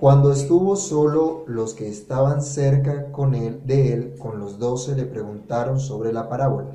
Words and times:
Cuando 0.00 0.32
estuvo 0.32 0.76
solo, 0.76 1.44
los 1.46 1.74
que 1.74 1.86
estaban 1.86 2.40
cerca 2.40 3.12
con 3.12 3.34
él, 3.34 3.60
de 3.66 3.92
él, 3.92 4.14
con 4.18 4.40
los 4.40 4.58
doce, 4.58 4.96
le 4.96 5.04
preguntaron 5.04 5.78
sobre 5.78 6.10
la 6.10 6.26
parábola. 6.26 6.70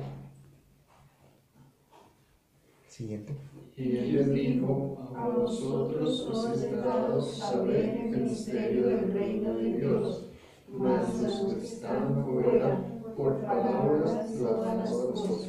Siguiente. 2.86 3.36
Y 3.76 3.96
él 3.96 4.32
dijo, 4.32 4.98
a 5.16 5.28
vosotros 5.28 6.20
os 6.20 6.50
es 6.52 6.70
dado 6.70 7.20
saber 7.20 8.12
el 8.14 8.22
misterio 8.22 8.86
del 8.86 9.12
reino 9.12 9.54
de 9.54 9.72
Dios, 9.72 10.26
mas 10.68 11.20
los 11.20 11.52
que 11.52 11.66
están 11.66 12.24
fuera, 12.24 12.80
por 13.16 13.40
palabras 13.40 14.18
han 14.64 14.84
vosotros. 14.84 15.48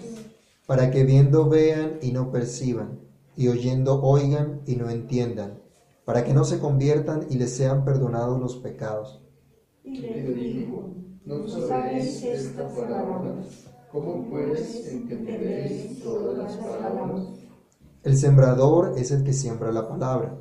Para 0.66 0.90
que 0.90 1.04
viendo 1.04 1.48
vean 1.48 2.00
y 2.02 2.12
no 2.12 2.32
perciban, 2.32 2.98
y 3.36 3.50
oyendo 3.50 4.02
oigan 4.02 4.62
y 4.66 4.78
no 4.78 4.90
entiendan, 4.90 5.67
para 6.08 6.24
que 6.24 6.34
no 6.34 6.46
se 6.46 6.58
conviertan 6.58 7.28
y 7.30 7.38
les 7.38 7.54
sean 7.54 7.84
perdonados 7.84 8.40
los 8.40 8.56
pecados. 8.56 9.22
Y 9.84 9.98
le 10.00 10.34
dijo, 10.34 10.90
¿no 11.26 11.46
sabéis 11.46 12.24
esta 12.24 12.66
parábola? 12.70 13.36
¿Cómo 13.92 14.30
pues 14.30 14.88
entenderéis 14.90 16.02
todas 16.02 16.38
las 16.38 16.56
parábolas? 16.66 17.28
El 18.04 18.16
sembrador 18.16 18.98
es 18.98 19.12
el 19.12 19.26
que 19.26 19.34
siembra 19.34 19.70
la 19.74 19.86
palabra. 19.86 20.38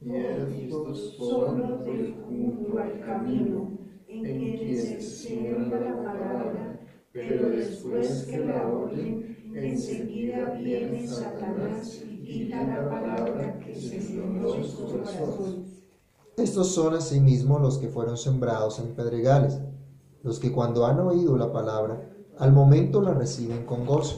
Y 0.00 0.16
estos 0.16 1.16
son 1.18 1.60
los 1.60 1.84
de 1.84 2.14
junto 2.26 2.78
al 2.78 2.98
camino, 3.00 3.78
en 4.08 4.22
quienes 4.22 4.88
se 4.88 5.00
siembra 5.02 5.80
la 5.80 6.02
palabra, 6.02 6.80
pero 7.12 7.50
después 7.50 8.24
que 8.24 8.38
la 8.38 8.66
oyen, 8.66 9.36
enseguida 9.54 10.54
viene 10.54 11.06
Satanás 11.06 12.02
y 12.32 12.44
quita 12.44 12.62
la 12.62 12.88
palabra 12.88 13.58
que 13.58 13.74
se 13.74 14.00
sembró 14.00 14.54
en 14.54 14.64
su 14.64 14.86
corazón. 14.86 15.64
Estos 16.36 16.68
son 16.68 16.94
asimismo 16.94 17.58
los 17.58 17.78
que 17.78 17.88
fueron 17.88 18.16
sembrados 18.16 18.78
en 18.78 18.94
pedregales, 18.94 19.60
los 20.22 20.38
que 20.38 20.50
cuando 20.50 20.86
han 20.86 20.98
oído 21.00 21.36
la 21.36 21.52
palabra, 21.52 22.08
al 22.38 22.52
momento 22.52 23.02
la 23.02 23.12
reciben 23.12 23.66
con 23.66 23.84
gozo, 23.84 24.16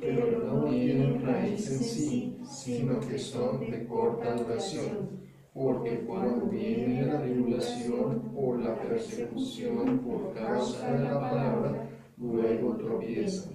pero 0.00 0.40
no 0.46 0.64
tienen 0.64 1.22
raíz 1.22 1.70
en 1.70 1.78
sí, 1.80 2.38
sino 2.50 3.00
que 3.00 3.18
son 3.18 3.60
de 3.70 3.86
corta 3.86 4.34
duración. 4.34 5.20
Porque 5.52 6.06
cuando 6.06 6.46
viene 6.46 7.04
la 7.04 7.20
tribulación 7.20 8.32
o 8.34 8.54
la 8.54 8.80
persecución 8.80 9.98
por 9.98 10.32
causa 10.32 10.92
de 10.92 11.04
la 11.04 11.20
palabra, 11.20 11.90
luego 12.16 12.76
tropiezan. 12.76 13.52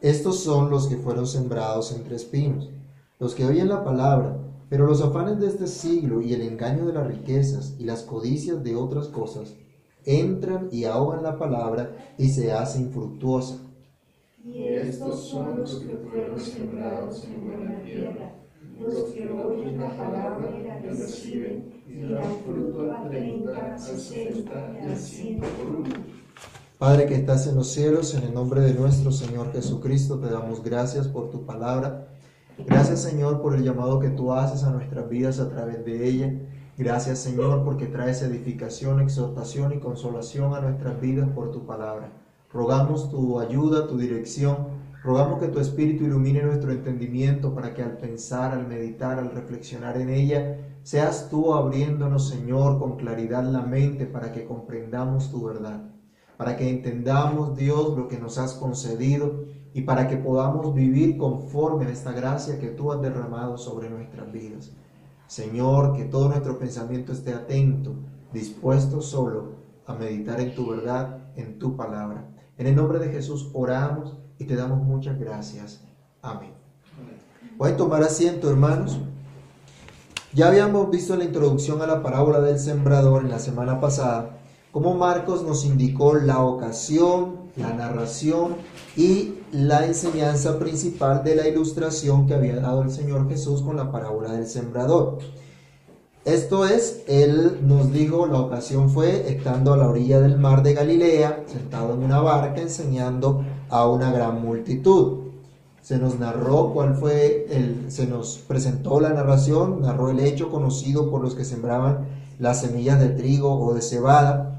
Estos 0.00 0.40
son 0.40 0.70
los 0.70 0.86
que 0.86 0.96
fueron 0.96 1.26
sembrados 1.26 1.92
entre 1.92 2.16
espinos, 2.16 2.70
los 3.18 3.34
que 3.34 3.44
oyen 3.44 3.68
la 3.68 3.84
palabra, 3.84 4.36
pero 4.68 4.86
los 4.86 5.02
afanes 5.02 5.38
de 5.40 5.46
este 5.46 5.66
siglo 5.66 6.20
y 6.20 6.32
el 6.34 6.42
engaño 6.42 6.86
de 6.86 6.94
las 6.94 7.06
riquezas 7.06 7.76
y 7.78 7.84
las 7.84 8.02
codicias 8.02 8.64
de 8.64 8.74
otras 8.74 9.08
cosas 9.08 9.54
entran 10.04 10.68
y 10.70 10.84
ahogan 10.84 11.22
la 11.22 11.38
palabra 11.38 12.14
y 12.18 12.28
se 12.28 12.52
hace 12.52 12.80
infructuosa. 12.80 13.58
Y 14.44 14.64
estos 14.64 15.28
son 15.28 15.60
los 15.60 15.76
que 15.76 15.96
fueron 15.96 16.38
sembrados 16.38 17.24
en 17.24 17.46
buena 17.46 17.82
tierra, 17.82 18.34
los 18.78 19.04
que 19.04 19.30
oyen 19.30 19.80
la 19.80 19.96
palabra 19.96 20.50
y 20.82 20.86
reciben, 20.88 21.82
y 21.88 22.12
dan 22.12 22.22
fruto 22.44 22.92
al 22.92 23.08
treinta, 23.08 23.72
al 23.72 23.78
sesenta 23.80 24.76
y 24.82 24.90
al 24.90 24.96
ciento 24.96 25.46
por 25.46 25.76
uno. 25.76 25.94
Padre 26.78 27.06
que 27.06 27.14
estás 27.14 27.46
en 27.46 27.54
los 27.54 27.68
cielos, 27.68 28.14
en 28.14 28.24
el 28.24 28.34
nombre 28.34 28.60
de 28.60 28.74
nuestro 28.74 29.12
Señor 29.12 29.52
Jesucristo, 29.52 30.18
te 30.18 30.26
damos 30.26 30.62
gracias 30.62 31.08
por 31.08 31.30
tu 31.30 31.46
palabra. 31.46 32.08
Gracias 32.58 33.02
Señor 33.02 33.42
por 33.42 33.56
el 33.56 33.64
llamado 33.64 33.98
que 33.98 34.10
tú 34.10 34.32
haces 34.32 34.62
a 34.62 34.70
nuestras 34.70 35.08
vidas 35.08 35.40
a 35.40 35.50
través 35.50 35.84
de 35.84 36.06
ella. 36.08 36.32
Gracias 36.78 37.18
Señor 37.18 37.64
porque 37.64 37.86
traes 37.86 38.22
edificación, 38.22 39.00
exhortación 39.00 39.72
y 39.72 39.80
consolación 39.80 40.54
a 40.54 40.60
nuestras 40.60 41.00
vidas 41.00 41.28
por 41.34 41.50
tu 41.50 41.66
palabra. 41.66 42.12
Rogamos 42.52 43.10
tu 43.10 43.40
ayuda, 43.40 43.88
tu 43.88 43.98
dirección. 43.98 44.84
Rogamos 45.02 45.40
que 45.40 45.48
tu 45.48 45.58
Espíritu 45.58 46.04
ilumine 46.04 46.42
nuestro 46.42 46.70
entendimiento 46.70 47.52
para 47.54 47.74
que 47.74 47.82
al 47.82 47.96
pensar, 47.98 48.52
al 48.52 48.68
meditar, 48.68 49.18
al 49.18 49.32
reflexionar 49.32 50.00
en 50.00 50.10
ella, 50.10 50.56
seas 50.84 51.28
tú 51.28 51.52
abriéndonos, 51.54 52.28
Señor, 52.28 52.78
con 52.78 52.96
claridad 52.96 53.42
la 53.42 53.62
mente 53.62 54.06
para 54.06 54.30
que 54.30 54.44
comprendamos 54.44 55.30
tu 55.32 55.44
verdad, 55.44 55.90
para 56.36 56.56
que 56.56 56.70
entendamos, 56.70 57.56
Dios, 57.56 57.96
lo 57.96 58.06
que 58.06 58.18
nos 58.18 58.38
has 58.38 58.54
concedido 58.54 59.44
y 59.74 59.82
para 59.82 60.06
que 60.06 60.16
podamos 60.16 60.72
vivir 60.72 61.18
conforme 61.18 61.86
a 61.86 61.90
esta 61.90 62.12
gracia 62.12 62.60
que 62.60 62.68
tú 62.68 62.92
has 62.92 63.02
derramado 63.02 63.58
sobre 63.58 63.90
nuestras 63.90 64.30
vidas. 64.32 64.70
Señor, 65.26 65.96
que 65.96 66.04
todo 66.04 66.28
nuestro 66.28 66.58
pensamiento 66.58 67.12
esté 67.12 67.34
atento, 67.34 67.92
dispuesto 68.32 69.02
solo 69.02 69.56
a 69.84 69.94
meditar 69.94 70.40
en 70.40 70.54
tu 70.54 70.70
verdad, 70.70 71.18
en 71.34 71.58
tu 71.58 71.76
palabra. 71.76 72.24
En 72.56 72.68
el 72.68 72.76
nombre 72.76 73.00
de 73.00 73.08
Jesús 73.08 73.50
oramos 73.52 74.16
y 74.38 74.44
te 74.44 74.54
damos 74.54 74.80
muchas 74.80 75.18
gracias. 75.18 75.82
Amén. 76.22 76.52
Pueden 77.58 77.76
tomar 77.76 78.02
asiento, 78.02 78.48
hermanos. 78.48 79.00
Ya 80.32 80.48
habíamos 80.48 80.88
visto 80.90 81.16
la 81.16 81.24
introducción 81.24 81.82
a 81.82 81.86
la 81.86 82.00
parábola 82.00 82.40
del 82.40 82.60
sembrador 82.60 83.24
en 83.24 83.30
la 83.30 83.40
semana 83.40 83.80
pasada, 83.80 84.38
cómo 84.70 84.94
Marcos 84.94 85.42
nos 85.42 85.64
indicó 85.64 86.14
la 86.14 86.44
ocasión, 86.44 87.43
la 87.56 87.72
narración 87.72 88.56
y 88.96 89.34
la 89.52 89.86
enseñanza 89.86 90.58
principal 90.58 91.22
de 91.22 91.36
la 91.36 91.48
ilustración 91.48 92.26
que 92.26 92.34
había 92.34 92.56
dado 92.56 92.82
el 92.82 92.90
Señor 92.90 93.28
Jesús 93.28 93.62
con 93.62 93.76
la 93.76 93.92
parábola 93.92 94.32
del 94.32 94.46
sembrador. 94.46 95.18
Esto 96.24 96.66
es, 96.66 97.02
él 97.06 97.58
nos 97.62 97.92
dijo, 97.92 98.26
la 98.26 98.40
ocasión 98.40 98.88
fue 98.88 99.30
estando 99.30 99.74
a 99.74 99.76
la 99.76 99.88
orilla 99.88 100.20
del 100.20 100.38
mar 100.38 100.62
de 100.62 100.72
Galilea, 100.72 101.44
sentado 101.46 101.92
en 101.92 102.02
una 102.02 102.20
barca, 102.20 102.62
enseñando 102.62 103.44
a 103.68 103.86
una 103.86 104.10
gran 104.10 104.42
multitud. 104.42 105.24
Se 105.82 105.98
nos 105.98 106.18
narró 106.18 106.72
cuál 106.72 106.94
fue 106.94 107.46
el, 107.50 107.92
se 107.92 108.06
nos 108.06 108.38
presentó 108.38 109.00
la 109.00 109.10
narración, 109.10 109.82
narró 109.82 110.08
el 110.08 110.18
hecho 110.18 110.50
conocido 110.50 111.10
por 111.10 111.20
los 111.20 111.34
que 111.34 111.44
sembraban 111.44 112.06
las 112.38 112.62
semillas 112.62 112.98
de 113.00 113.10
trigo 113.10 113.60
o 113.60 113.74
de 113.74 113.82
cebada. 113.82 114.53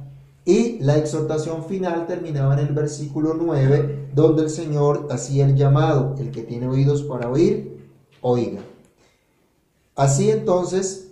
Y 0.45 0.79
la 0.79 0.97
exhortación 0.97 1.65
final 1.65 2.05
terminaba 2.05 2.53
en 2.53 2.67
el 2.67 2.73
versículo 2.73 3.33
9, 3.33 4.09
donde 4.13 4.43
el 4.43 4.49
Señor 4.49 5.07
hacía 5.09 5.45
el 5.45 5.55
llamado, 5.55 6.15
el 6.19 6.31
que 6.31 6.43
tiene 6.43 6.67
oídos 6.67 7.01
para 7.03 7.29
oír, 7.29 7.89
oiga. 8.21 8.61
Así 9.95 10.29
entonces, 10.29 11.05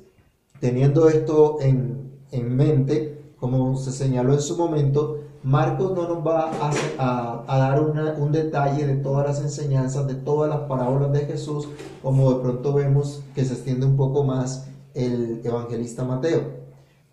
Teniendo 0.64 1.10
esto 1.10 1.58
en, 1.60 2.10
en 2.32 2.56
mente, 2.56 3.22
como 3.38 3.76
se 3.76 3.92
señaló 3.92 4.32
en 4.32 4.40
su 4.40 4.56
momento, 4.56 5.18
Marcos 5.44 5.92
no 5.92 6.08
nos 6.08 6.26
va 6.26 6.52
a, 6.98 7.44
a, 7.46 7.58
dar 7.58 7.82
un 7.82 8.32
detalle 8.32 8.88
de 8.88 8.96
todas 8.96 9.28
las 9.28 9.42
enseñanzas, 9.42 10.08
de 10.08 10.16
todas 10.16 10.50
las 10.50 10.62
parábolas 10.62 11.12
de 11.12 11.26
Jesús, 11.26 11.68
como 12.02 12.34
de 12.34 12.40
pronto 12.40 12.72
vemos 12.72 13.22
que 13.36 13.44
se 13.44 13.56
extiende 13.56 13.86
un 13.86 13.98
poco 13.98 14.24
más 14.24 14.70
el 14.94 15.42
evangelista 15.44 16.06
Mateo. 16.06 16.63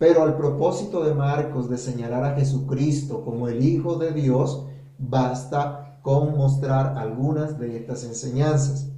Pero 0.01 0.23
al 0.23 0.35
propósito 0.35 1.03
de 1.03 1.13
Marcos 1.13 1.69
de 1.69 1.77
señalar 1.77 2.23
a 2.23 2.35
Jesucristo 2.35 3.23
como 3.23 3.47
el 3.47 3.63
Hijo 3.63 3.99
de 3.99 4.11
Dios, 4.11 4.65
basta 4.97 5.99
con 6.01 6.35
mostrar 6.35 6.97
algunas 6.97 7.59
de 7.59 7.77
estas 7.77 8.03
enseñanzas. 8.05 8.89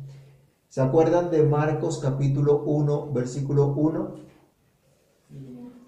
¿Se 0.69 0.80
acuerdan 0.80 1.30
de 1.30 1.44
Marcos 1.44 2.00
capítulo 2.00 2.64
1, 2.64 3.12
versículo 3.12 3.74
1? 3.75 4.16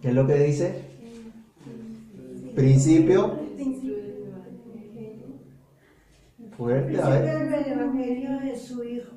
¿Qué 0.02 0.09
es 0.09 0.14
lo 0.14 0.28
que 0.28 0.36
dice? 0.36 0.84
Principio. 2.53 3.40
Fuerte, 6.58 7.02
a 7.02 7.08
ver. 7.08 7.24
Principio 7.24 7.53
del 7.53 7.72
Evangelio 7.72 8.40
de 8.42 8.58
su 8.58 8.84
Hijo. 8.84 9.12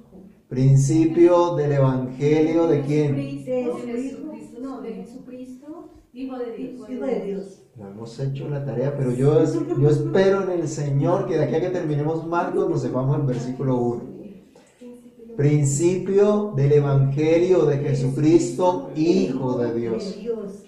Principio 0.48 1.56
del 1.56 1.72
Evangelio 1.72 2.68
de 2.68 2.82
quién? 2.82 3.16
De 3.16 3.64
su 3.82 3.88
Hijo. 3.88 4.27
No, 4.60 4.80
de 4.80 4.92
Jesucristo, 4.92 5.90
Hijo 6.12 6.38
de 6.38 6.56
Dios. 6.56 6.90
Hijo 6.90 7.04
de 7.04 7.20
Dios. 7.20 7.62
No 7.76 7.88
hemos 7.88 8.18
hecho 8.18 8.48
la 8.48 8.64
tarea, 8.64 8.96
pero 8.96 9.12
yo, 9.12 9.44
yo 9.78 9.88
espero 9.88 10.42
en 10.42 10.60
el 10.60 10.68
Señor 10.68 11.26
que 11.26 11.36
de 11.36 11.44
aquí 11.44 11.54
a 11.54 11.60
que 11.60 11.70
terminemos 11.70 12.26
Marcos 12.26 12.68
nos 12.68 12.82
sepamos 12.82 13.16
el 13.18 13.26
versículo 13.26 13.76
1. 13.76 14.18
Principio 15.36 16.52
del 16.56 16.72
Evangelio 16.72 17.66
de 17.66 17.78
Jesucristo, 17.78 18.90
Hijo 18.96 19.58
de 19.58 19.74
Dios. 19.74 20.16
De 20.16 20.20
Dios. 20.22 20.64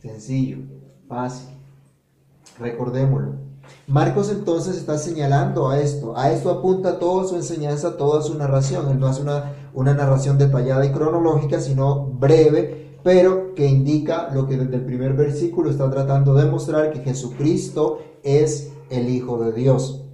Sencillo, 0.00 0.58
fácil. 1.06 1.54
Recordémoslo. 2.58 3.41
Marcos 3.86 4.30
entonces 4.30 4.76
está 4.76 4.98
señalando 4.98 5.68
a 5.68 5.80
esto. 5.80 6.16
A 6.16 6.30
esto 6.30 6.50
apunta 6.50 6.98
toda 6.98 7.24
su 7.24 7.36
enseñanza, 7.36 7.96
toda 7.96 8.22
su 8.22 8.36
narración. 8.36 8.88
Él 8.90 9.00
no 9.00 9.06
hace 9.06 9.22
una, 9.22 9.54
una 9.74 9.94
narración 9.94 10.38
detallada 10.38 10.84
y 10.86 10.92
cronológica, 10.92 11.60
sino 11.60 12.06
breve, 12.06 12.98
pero 13.02 13.54
que 13.54 13.66
indica 13.66 14.30
lo 14.32 14.46
que 14.46 14.56
desde 14.56 14.76
el 14.76 14.84
primer 14.84 15.14
versículo 15.14 15.70
está 15.70 15.90
tratando 15.90 16.34
de 16.34 16.46
mostrar, 16.46 16.92
que 16.92 17.00
Jesucristo 17.00 17.98
es 18.22 18.72
el 18.90 19.08
Hijo 19.08 19.38
de 19.38 19.52
Dios. 19.52 20.04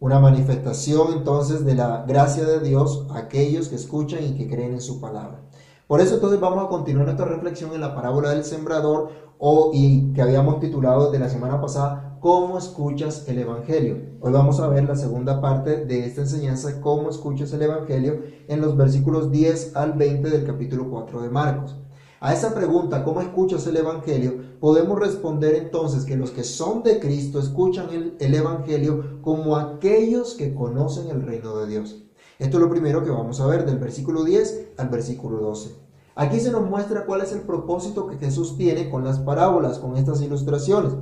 Una 0.00 0.20
manifestación 0.20 1.12
entonces 1.12 1.64
de 1.64 1.74
la 1.74 2.04
gracia 2.06 2.44
de 2.44 2.60
Dios 2.60 3.06
a 3.10 3.18
aquellos 3.18 3.68
que 3.68 3.74
escuchan 3.74 4.22
y 4.22 4.34
que 4.36 4.48
creen 4.48 4.74
en 4.74 4.80
su 4.80 5.00
palabra. 5.00 5.42
Por 5.88 6.00
eso 6.00 6.14
entonces 6.14 6.38
vamos 6.38 6.64
a 6.64 6.68
continuar 6.68 7.06
nuestra 7.06 7.26
reflexión 7.26 7.72
en 7.74 7.80
la 7.80 7.94
parábola 7.94 8.30
del 8.30 8.44
sembrador 8.44 9.08
o, 9.38 9.70
y 9.72 10.12
que 10.12 10.22
habíamos 10.22 10.60
titulado 10.60 11.10
de 11.10 11.18
la 11.18 11.28
semana 11.28 11.60
pasada, 11.60 12.07
¿cómo 12.20 12.58
escuchas 12.58 13.28
el 13.28 13.38
Evangelio? 13.38 13.98
Hoy 14.20 14.32
vamos 14.32 14.58
a 14.60 14.68
ver 14.68 14.84
la 14.84 14.96
segunda 14.96 15.40
parte 15.40 15.84
de 15.84 16.04
esta 16.04 16.22
enseñanza, 16.22 16.80
¿cómo 16.80 17.10
escuchas 17.10 17.52
el 17.52 17.62
Evangelio? 17.62 18.22
en 18.48 18.60
los 18.60 18.76
versículos 18.76 19.30
10 19.30 19.76
al 19.76 19.92
20 19.92 20.30
del 20.30 20.44
capítulo 20.44 20.90
4 20.90 21.22
de 21.22 21.28
Marcos. 21.28 21.76
A 22.20 22.32
esa 22.32 22.54
pregunta, 22.54 23.04
¿cómo 23.04 23.20
escuchas 23.20 23.66
el 23.66 23.76
Evangelio? 23.76 24.34
Podemos 24.58 24.98
responder 24.98 25.54
entonces 25.54 26.04
que 26.04 26.16
los 26.16 26.30
que 26.30 26.42
son 26.42 26.82
de 26.82 26.98
Cristo 26.98 27.38
escuchan 27.38 27.90
el, 27.90 28.16
el, 28.18 28.34
Evangelio 28.34 29.20
como 29.22 29.56
aquellos 29.56 30.34
que 30.34 30.54
conocen 30.54 31.10
el 31.10 31.22
reino 31.22 31.56
de 31.58 31.68
Dios. 31.68 32.02
Esto 32.38 32.56
es 32.56 32.62
lo 32.62 32.70
primero 32.70 33.04
que 33.04 33.10
vamos 33.10 33.40
a 33.40 33.46
ver 33.46 33.64
del 33.64 33.78
versículo 33.78 34.24
10 34.24 34.70
al 34.78 34.88
versículo 34.88 35.38
12. 35.38 35.88
Aquí 36.16 36.40
se 36.40 36.50
nos 36.50 36.68
muestra 36.68 37.06
cuál 37.06 37.20
es 37.20 37.30
el 37.30 37.42
propósito 37.42 38.08
que 38.08 38.16
Jesús 38.16 38.56
tiene 38.56 38.90
con 38.90 39.04
las 39.04 39.20
parábolas, 39.20 39.78
con 39.78 39.96
estas 39.96 40.20
ilustraciones. 40.20 40.94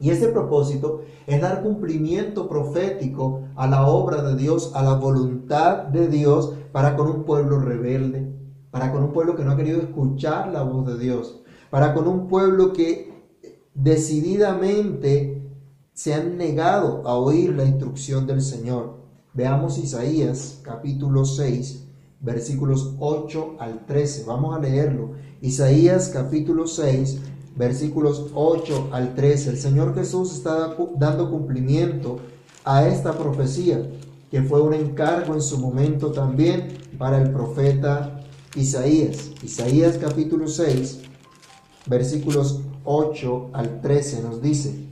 Y 0.00 0.10
ese 0.10 0.28
propósito 0.28 1.02
es 1.26 1.40
dar 1.40 1.62
cumplimiento 1.62 2.48
profético 2.48 3.42
a 3.54 3.66
la 3.66 3.86
obra 3.86 4.22
de 4.22 4.36
Dios, 4.36 4.72
a 4.74 4.82
la 4.82 4.94
voluntad 4.94 5.84
de 5.84 6.08
Dios 6.08 6.54
para 6.72 6.96
con 6.96 7.08
un 7.08 7.24
pueblo 7.24 7.60
rebelde, 7.60 8.32
para 8.70 8.90
con 8.92 9.04
un 9.04 9.12
pueblo 9.12 9.36
que 9.36 9.44
no 9.44 9.52
ha 9.52 9.56
querido 9.56 9.80
escuchar 9.80 10.52
la 10.52 10.62
voz 10.62 10.86
de 10.86 10.98
Dios, 10.98 11.40
para 11.70 11.94
con 11.94 12.08
un 12.08 12.26
pueblo 12.28 12.72
que 12.72 13.14
decididamente 13.74 15.42
se 15.92 16.12
han 16.12 16.36
negado 16.36 17.06
a 17.06 17.14
oír 17.14 17.54
la 17.54 17.64
instrucción 17.64 18.26
del 18.26 18.42
Señor. 18.42 18.96
Veamos 19.32 19.78
Isaías 19.78 20.60
capítulo 20.62 21.24
6, 21.24 21.86
versículos 22.20 22.94
8 22.98 23.56
al 23.58 23.86
13. 23.86 24.24
Vamos 24.24 24.56
a 24.56 24.60
leerlo. 24.60 25.12
Isaías 25.40 26.08
capítulo 26.08 26.66
6, 26.66 27.20
versículos 27.56 28.26
8 28.34 28.88
al 28.92 29.14
13. 29.14 29.50
El 29.50 29.58
Señor 29.58 29.94
Jesús 29.94 30.32
está 30.32 30.76
dando 30.96 31.30
cumplimiento 31.30 32.18
a 32.64 32.86
esta 32.86 33.16
profecía, 33.16 33.82
que 34.30 34.42
fue 34.42 34.60
un 34.60 34.74
encargo 34.74 35.34
en 35.34 35.42
su 35.42 35.58
momento 35.58 36.12
también 36.12 36.68
para 36.98 37.20
el 37.20 37.30
profeta 37.30 38.20
Isaías. 38.56 39.30
Isaías 39.42 39.98
capítulo 39.98 40.48
6, 40.48 41.00
versículos 41.86 42.60
8 42.84 43.50
al 43.52 43.80
13 43.80 44.22
nos 44.22 44.42
dice, 44.42 44.84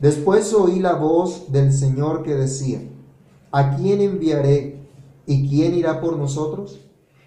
Después 0.00 0.52
oí 0.52 0.80
la 0.80 0.94
voz 0.94 1.50
del 1.50 1.72
Señor 1.72 2.24
que 2.24 2.34
decía, 2.34 2.82
¿a 3.52 3.76
quién 3.76 4.00
enviaré 4.00 4.80
y 5.26 5.48
quién 5.48 5.74
irá 5.74 6.00
por 6.00 6.18
nosotros? 6.18 6.80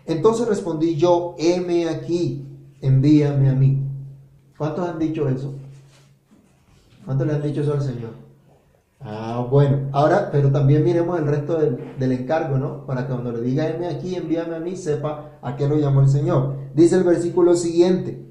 Entonces 0.06 0.48
respondí 0.48 0.96
yo, 0.96 1.36
heme 1.38 1.90
aquí, 1.90 2.46
envíame 2.82 3.50
a 3.50 3.54
mí. 3.54 3.87
¿Cuántos 4.58 4.90
han 4.90 5.00
dicho 5.00 5.30
eso? 5.30 5.54
¿Cuántos 7.06 7.28
le 7.28 7.34
han 7.34 7.42
dicho 7.42 7.62
eso 7.62 7.74
al 7.74 7.82
Señor? 7.82 8.12
Ah, 9.00 9.46
bueno. 9.50 9.90
Ahora, 9.92 10.30
pero 10.32 10.52
también 10.52 10.84
miremos 10.84 11.20
el 11.20 11.28
resto 11.28 11.60
del, 11.60 11.78
del, 12.00 12.12
encargo, 12.12 12.58
¿no? 12.58 12.86
Para 12.86 13.06
que 13.06 13.14
cuando 13.14 13.32
le 13.32 13.42
diga, 13.42 13.66
aquí, 13.90 14.16
envíame 14.16 14.56
a 14.56 14.60
mí, 14.60 14.76
sepa 14.76 15.38
a 15.42 15.56
qué 15.56 15.68
lo 15.68 15.78
llamó 15.78 16.02
el 16.02 16.10
Señor. 16.10 16.56
Dice 16.74 16.96
el 16.96 17.04
versículo 17.04 17.56
siguiente. 17.56 18.28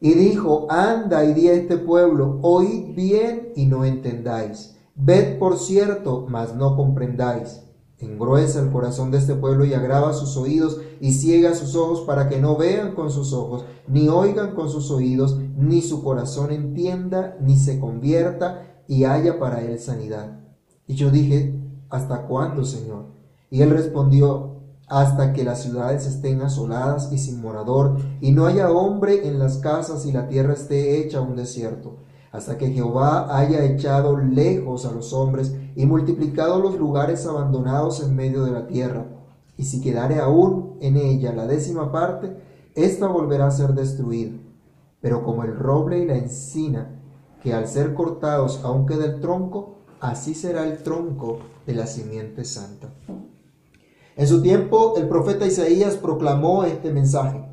Y 0.00 0.14
dijo, 0.14 0.66
anda 0.70 1.24
y 1.24 1.34
di 1.34 1.48
a 1.48 1.54
este 1.54 1.78
pueblo, 1.78 2.38
oíd 2.42 2.94
bien 2.94 3.52
y 3.56 3.66
no 3.66 3.84
entendáis. 3.84 4.76
Ved 4.94 5.38
por 5.38 5.58
cierto, 5.58 6.26
mas 6.28 6.54
no 6.54 6.76
comprendáis. 6.76 7.65
Engruesa 7.98 8.60
el 8.60 8.70
corazón 8.70 9.10
de 9.10 9.18
este 9.18 9.34
pueblo 9.34 9.64
y 9.64 9.72
agrava 9.72 10.12
sus 10.12 10.36
oídos 10.36 10.80
y 11.00 11.12
ciega 11.12 11.54
sus 11.54 11.74
ojos 11.74 12.02
para 12.02 12.28
que 12.28 12.38
no 12.38 12.56
vean 12.56 12.94
con 12.94 13.10
sus 13.10 13.32
ojos, 13.32 13.64
ni 13.88 14.08
oigan 14.08 14.54
con 14.54 14.68
sus 14.68 14.90
oídos, 14.90 15.38
ni 15.56 15.80
su 15.80 16.02
corazón 16.02 16.52
entienda, 16.52 17.38
ni 17.40 17.56
se 17.56 17.80
convierta 17.80 18.82
y 18.86 19.04
haya 19.04 19.38
para 19.38 19.62
él 19.62 19.78
sanidad. 19.78 20.40
Y 20.86 20.94
yo 20.94 21.10
dije, 21.10 21.58
¿hasta 21.88 22.26
cuándo, 22.26 22.64
Señor? 22.64 23.06
Y 23.50 23.62
él 23.62 23.70
respondió, 23.70 24.56
hasta 24.88 25.32
que 25.32 25.42
las 25.42 25.62
ciudades 25.62 26.06
estén 26.06 26.42
asoladas 26.42 27.10
y 27.12 27.18
sin 27.18 27.40
morador, 27.40 27.96
y 28.20 28.30
no 28.30 28.46
haya 28.46 28.70
hombre 28.70 29.26
en 29.26 29.38
las 29.38 29.56
casas 29.56 30.04
y 30.06 30.12
la 30.12 30.28
tierra 30.28 30.52
esté 30.52 31.00
hecha 31.00 31.22
un 31.22 31.34
desierto 31.34 31.96
hasta 32.36 32.58
que 32.58 32.70
Jehová 32.70 33.34
haya 33.34 33.64
echado 33.64 34.18
lejos 34.18 34.84
a 34.84 34.92
los 34.92 35.14
hombres 35.14 35.56
y 35.74 35.86
multiplicado 35.86 36.60
los 36.60 36.76
lugares 36.76 37.26
abandonados 37.26 38.02
en 38.02 38.14
medio 38.14 38.44
de 38.44 38.50
la 38.50 38.66
tierra. 38.66 39.06
Y 39.56 39.64
si 39.64 39.80
quedare 39.80 40.18
aún 40.18 40.76
en 40.82 40.98
ella 40.98 41.32
la 41.32 41.46
décima 41.46 41.90
parte, 41.90 42.36
ésta 42.74 43.06
volverá 43.06 43.46
a 43.46 43.50
ser 43.50 43.72
destruida. 43.72 44.32
Pero 45.00 45.24
como 45.24 45.44
el 45.44 45.56
roble 45.56 46.00
y 46.00 46.04
la 46.04 46.18
encina, 46.18 47.00
que 47.42 47.54
al 47.54 47.68
ser 47.68 47.94
cortados 47.94 48.60
aún 48.62 48.84
queda 48.84 49.06
el 49.06 49.20
tronco, 49.20 49.76
así 50.00 50.34
será 50.34 50.64
el 50.64 50.82
tronco 50.82 51.38
de 51.66 51.74
la 51.74 51.86
simiente 51.86 52.44
santa. 52.44 52.90
En 54.14 54.26
su 54.26 54.42
tiempo, 54.42 54.92
el 54.98 55.08
profeta 55.08 55.46
Isaías 55.46 55.96
proclamó 55.96 56.64
este 56.64 56.92
mensaje. 56.92 57.46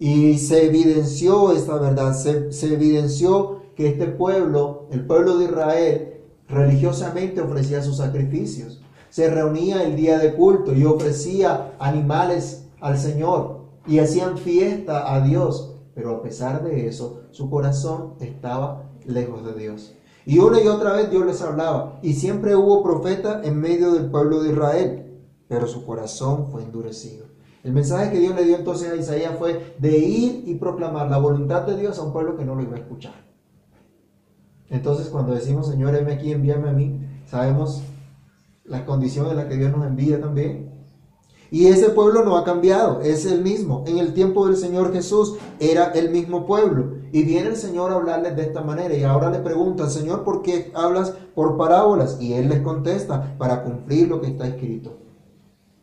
Y 0.00 0.38
se 0.38 0.64
evidenció 0.64 1.52
esta 1.52 1.76
verdad, 1.76 2.14
se, 2.14 2.50
se, 2.52 2.72
evidenció 2.72 3.60
que 3.76 3.86
este 3.86 4.06
pueblo, 4.06 4.86
el 4.90 5.06
pueblo 5.06 5.36
de 5.36 5.44
Israel, 5.44 6.20
religiosamente 6.48 7.42
ofrecía 7.42 7.82
sus 7.82 7.98
sacrificios. 7.98 8.80
Se 9.10 9.28
reunía 9.28 9.82
el 9.82 9.96
día 9.96 10.18
de 10.18 10.32
culto 10.34 10.74
y 10.74 10.86
ofrecía 10.86 11.74
animales 11.78 12.64
al 12.80 12.98
Señor 12.98 13.60
y 13.86 13.98
hacían 13.98 14.38
fiesta 14.38 15.14
a 15.14 15.20
Dios. 15.20 15.76
Pero 15.94 16.16
a 16.16 16.22
pesar 16.22 16.64
de 16.64 16.88
eso, 16.88 17.24
su 17.30 17.50
corazón 17.50 18.14
estaba 18.20 18.90
lejos 19.04 19.44
de 19.44 19.52
Dios. 19.52 19.94
Y 20.24 20.38
una 20.38 20.62
y 20.62 20.66
otra 20.66 20.92
vez 20.92 21.10
Dios 21.10 21.26
les 21.26 21.42
hablaba. 21.42 21.98
Y 22.00 22.14
siempre 22.14 22.56
hubo 22.56 22.82
profeta 22.82 23.42
en 23.44 23.60
medio 23.60 23.92
del 23.92 24.10
pueblo 24.10 24.42
de 24.42 24.52
Israel. 24.52 25.20
Pero 25.46 25.66
su 25.66 25.84
corazón 25.84 26.46
fue 26.50 26.62
endurecido. 26.62 27.29
El 27.62 27.72
mensaje 27.72 28.10
que 28.10 28.20
Dios 28.20 28.34
le 28.34 28.44
dio 28.44 28.56
entonces 28.56 28.90
a 28.90 28.96
Isaías 28.96 29.34
fue 29.38 29.74
de 29.78 29.98
ir 29.98 30.44
y 30.46 30.54
proclamar 30.54 31.10
la 31.10 31.18
voluntad 31.18 31.62
de 31.62 31.76
Dios 31.76 31.98
a 31.98 32.02
un 32.02 32.12
pueblo 32.12 32.36
que 32.36 32.44
no 32.44 32.54
lo 32.54 32.62
iba 32.62 32.76
a 32.76 32.80
escuchar. 32.80 33.12
Entonces 34.70 35.08
cuando 35.08 35.34
decimos, 35.34 35.68
Señor, 35.68 35.94
heme 35.94 36.14
aquí, 36.14 36.32
envíame 36.32 36.70
a 36.70 36.72
mí, 36.72 37.00
sabemos 37.26 37.82
la 38.64 38.86
condición 38.86 39.26
en 39.28 39.36
la 39.36 39.48
que 39.48 39.56
Dios 39.56 39.76
nos 39.76 39.86
envía 39.86 40.20
también. 40.20 40.70
Y 41.50 41.66
ese 41.66 41.90
pueblo 41.90 42.24
no 42.24 42.36
ha 42.36 42.44
cambiado, 42.44 43.00
es 43.00 43.26
el 43.26 43.42
mismo. 43.42 43.84
En 43.86 43.98
el 43.98 44.14
tiempo 44.14 44.46
del 44.46 44.56
Señor 44.56 44.92
Jesús 44.92 45.36
era 45.58 45.86
el 45.86 46.10
mismo 46.10 46.46
pueblo. 46.46 47.00
Y 47.12 47.24
viene 47.24 47.48
el 47.48 47.56
Señor 47.56 47.90
a 47.90 47.96
hablarles 47.96 48.36
de 48.36 48.42
esta 48.42 48.62
manera. 48.62 48.94
Y 48.94 49.02
ahora 49.02 49.30
le 49.30 49.40
preguntan, 49.40 49.90
Señor, 49.90 50.22
¿por 50.22 50.42
qué 50.42 50.70
hablas 50.74 51.10
por 51.34 51.56
parábolas? 51.56 52.18
Y 52.20 52.34
Él 52.34 52.48
les 52.48 52.60
contesta, 52.60 53.36
para 53.36 53.64
cumplir 53.64 54.06
lo 54.06 54.20
que 54.20 54.28
está 54.28 54.46
escrito. 54.46 54.96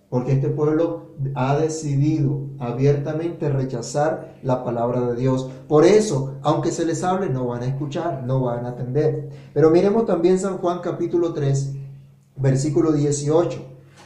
Porque 0.10 0.34
este 0.34 0.50
pueblo 0.50 1.08
ha 1.36 1.58
decidido 1.58 2.48
abiertamente 2.60 3.50
rechazar 3.50 4.38
la 4.42 4.64
palabra 4.64 5.02
de 5.02 5.16
Dios. 5.16 5.50
Por 5.68 5.84
eso, 5.84 6.36
aunque 6.44 6.72
se 6.72 6.86
les 6.86 7.04
hable, 7.04 7.30
no 7.30 7.48
van 7.48 7.64
a 7.64 7.68
escuchar, 7.68 8.24
no 8.24 8.42
van 8.42 8.66
a 8.66 8.70
atender. 8.70 9.30
Pero 9.54 9.70
miremos 9.70 10.06
también 10.06 10.40
San 10.40 10.60
Juan 10.60 10.80
capítulo 10.82 11.34
3, 11.34 11.74
versículo 12.38 12.94
18. 12.94 13.60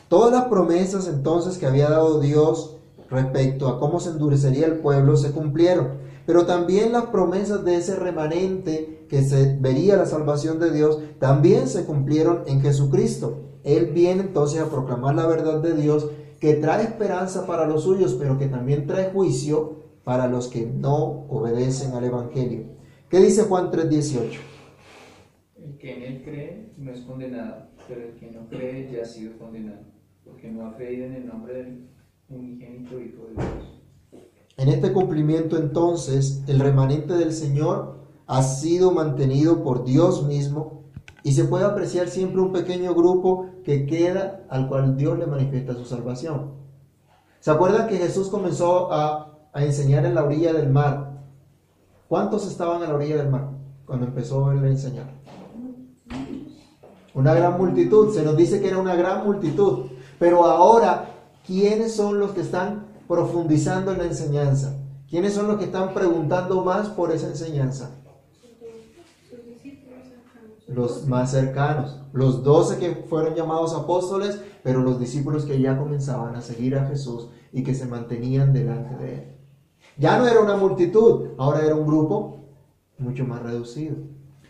Todas 0.08 0.31
las 0.31 0.46
promesas 0.46 1.08
entonces 1.08 1.58
que 1.58 1.67
había 1.67 1.89
dado 1.89 2.20
Dios 2.20 2.77
respecto 3.10 3.67
a 3.67 3.79
cómo 3.79 4.00
se 4.00 4.10
endurecería 4.10 4.65
el 4.65 4.79
pueblo 4.79 5.17
se 5.17 5.31
cumplieron. 5.31 6.00
Pero 6.25 6.46
también 6.46 6.93
las 6.93 7.05
promesas 7.05 7.63
de 7.63 7.75
ese 7.75 7.96
remanente 7.96 9.05
que 9.10 9.24
se 9.24 9.58
vería 9.60 9.98
la 9.98 10.05
salvación 10.05 10.60
de 10.60 10.72
Dios 10.72 11.00
también 11.20 11.67
se 11.67 11.86
cumplieron 11.86 12.43
en 12.48 12.62
Jesucristo. 12.62 13.50
Él 13.63 13.88
viene 13.94 14.22
entonces 14.22 14.62
a 14.62 14.70
proclamar 14.70 15.15
la 15.15 15.27
verdad 15.27 15.62
de 15.62 15.74
Dios 15.74 16.10
que 16.39 16.56
trae 16.56 16.84
esperanza 16.84 17.46
para 17.46 17.68
los 17.68 17.84
suyos, 17.84 18.15
pero 18.15 18.38
que 18.38 18.48
también 18.48 18.88
trae 18.88 19.12
juicio 19.12 19.82
para 20.03 20.27
los 20.27 20.48
que 20.48 20.65
no 20.65 21.25
obedecen 21.30 21.94
al 21.94 22.03
Evangelio. 22.03 22.63
¿Qué 23.10 23.20
dice 23.20 23.44
Juan 23.44 23.70
3:18? 23.70 24.39
El 25.56 25.77
que 25.77 25.96
en 25.96 26.03
él 26.03 26.24
cree 26.24 26.74
no 26.77 26.91
es 26.91 27.01
condenado, 27.01 27.68
pero 27.88 28.01
el 28.01 28.15
que 28.15 28.32
no 28.32 28.48
cree 28.50 28.91
ya 28.91 29.03
ha 29.03 29.06
sido 29.06 29.38
condenado, 29.38 29.82
porque 30.25 30.50
no 30.50 30.65
ha 30.65 30.75
creído 30.75 31.06
en 31.06 31.13
el 31.13 31.27
nombre 31.27 31.53
del 31.53 31.89
unigénito 32.30 33.00
Hijo 33.00 33.27
de 33.27 33.34
Dios. 33.34 33.82
En 34.58 34.70
este 34.70 34.91
cumplimiento 34.91 35.58
entonces, 35.58 36.44
el 36.48 36.60
remanente 36.60 37.13
del 37.13 37.34
Señor 37.34 38.00
ha 38.27 38.41
sido 38.41 38.91
mantenido 38.91 39.63
por 39.63 39.84
Dios 39.84 40.25
mismo 40.25 40.80
y 41.24 41.34
se 41.34 41.46
puede 41.46 41.66
apreciar 41.66 42.08
siempre 42.08 42.42
un 42.42 42.51
pequeño 42.51 42.94
grupo 42.94 43.48
que 43.63 43.86
queda 43.86 44.44
al 44.50 44.68
cual 44.68 44.98
Dios 44.98 45.18
le 45.20 45.28
manifiesta 45.28 45.74
su 45.74 45.86
salvación. 45.86 46.51
¿Se 47.40 47.51
acuerdan 47.51 47.88
que 47.88 47.98
Jesús 47.98 48.30
comenzó 48.30 48.92
a, 48.92 49.38
a 49.54 49.63
enseñar 49.63 50.06
en 50.06 50.16
la 50.16 50.24
orilla 50.24 50.54
del 50.54 50.70
mar? 50.70 51.24
¿Cuántos 52.08 52.48
estaban 52.48 52.84
a 52.84 52.88
la 52.88 52.96
orilla 52.96 53.18
del 53.18 53.30
mar 53.30 53.50
cuando 53.86 54.06
empezó 54.06 54.51
él 54.51 54.63
a 54.63 54.68
enseñar? 54.68 55.08
Una 57.13 57.34
gran 57.34 57.58
multitud. 57.58 58.13
Se 58.13 58.24
nos 58.24 58.38
dice 58.38 58.62
que 58.62 58.68
era 58.68 58.78
una 58.78 58.96
gran 58.96 59.25
multitud. 59.25 59.88
Pero 60.20 60.46
ahora, 60.46 61.10
¿quiénes 61.46 61.96
son 61.96 62.20
los 62.20 62.32
que 62.32 62.42
están 62.42 62.86
profundizando 63.08 63.92
en 63.92 64.00
la 64.00 64.06
enseñanza? 64.06 64.78
¿Quiénes 65.10 65.34
son 65.34 65.48
los 65.48 65.58
que 65.58 65.66
están 65.66 65.94
preguntando 65.94 66.63
más 66.63 66.90
por 66.90 67.12
esa 67.12 67.28
enseñanza? 67.28 68.00
Los 70.74 71.08
más 71.08 71.32
cercanos, 71.32 72.00
los 72.13 72.44
doce 72.44 72.78
que 72.78 73.04
fueron 73.08 73.36
llamados 73.36 73.74
apóstoles, 73.74 74.42
pero 74.63 74.82
los 74.82 75.00
discípulos 75.00 75.46
que 75.46 75.60
ya 75.60 75.78
comenzaban 75.78 76.36
a 76.36 76.42
seguir 76.42 76.75
a 76.78 76.88
Jesús 76.88 77.28
y 77.51 77.63
que 77.63 77.75
se 77.75 77.86
mantenían 77.86 78.54
delante 78.54 78.96
de 79.04 79.13
él. 79.13 79.32
Ya 79.98 80.18
no 80.18 80.28
era 80.28 80.40
una 80.40 80.56
multitud, 80.56 81.30
ahora 81.38 81.66
era 81.66 81.75
un 81.75 81.86
grupo 81.86 82.46
mucho 82.98 83.25
más 83.25 83.44
reducido. 83.44 83.96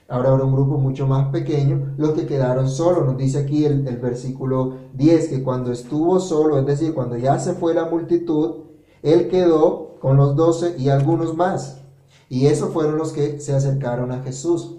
Ahora 0.07 0.35
era 0.35 0.43
un 0.43 0.53
grupo 0.53 0.77
mucho 0.77 1.07
más 1.07 1.29
pequeño, 1.29 1.93
los 1.97 2.11
que 2.11 2.25
quedaron 2.25 2.69
solos. 2.69 3.05
Nos 3.05 3.17
dice 3.17 3.39
aquí 3.39 3.65
el, 3.65 3.87
el, 3.87 3.97
versículo 3.97 4.75
10 4.93 5.29
que 5.29 5.41
cuando 5.41 5.71
estuvo 5.71 6.19
solo, 6.19 6.59
es 6.59 6.65
decir, 6.65 6.93
cuando 6.93 7.17
ya 7.17 7.39
se 7.39 7.53
fue 7.53 7.73
la 7.73 7.85
multitud, 7.85 8.65
él 9.03 9.29
quedó 9.29 9.95
con 10.01 10.17
los 10.17 10.35
doce 10.35 10.75
y 10.77 10.89
algunos 10.89 11.35
más. 11.35 11.81
Y 12.27 12.47
esos 12.47 12.73
fueron 12.73 12.97
los 12.97 13.13
que 13.13 13.39
se 13.39 13.53
acercaron 13.55 14.11
a 14.11 14.21
Jesús. 14.21 14.77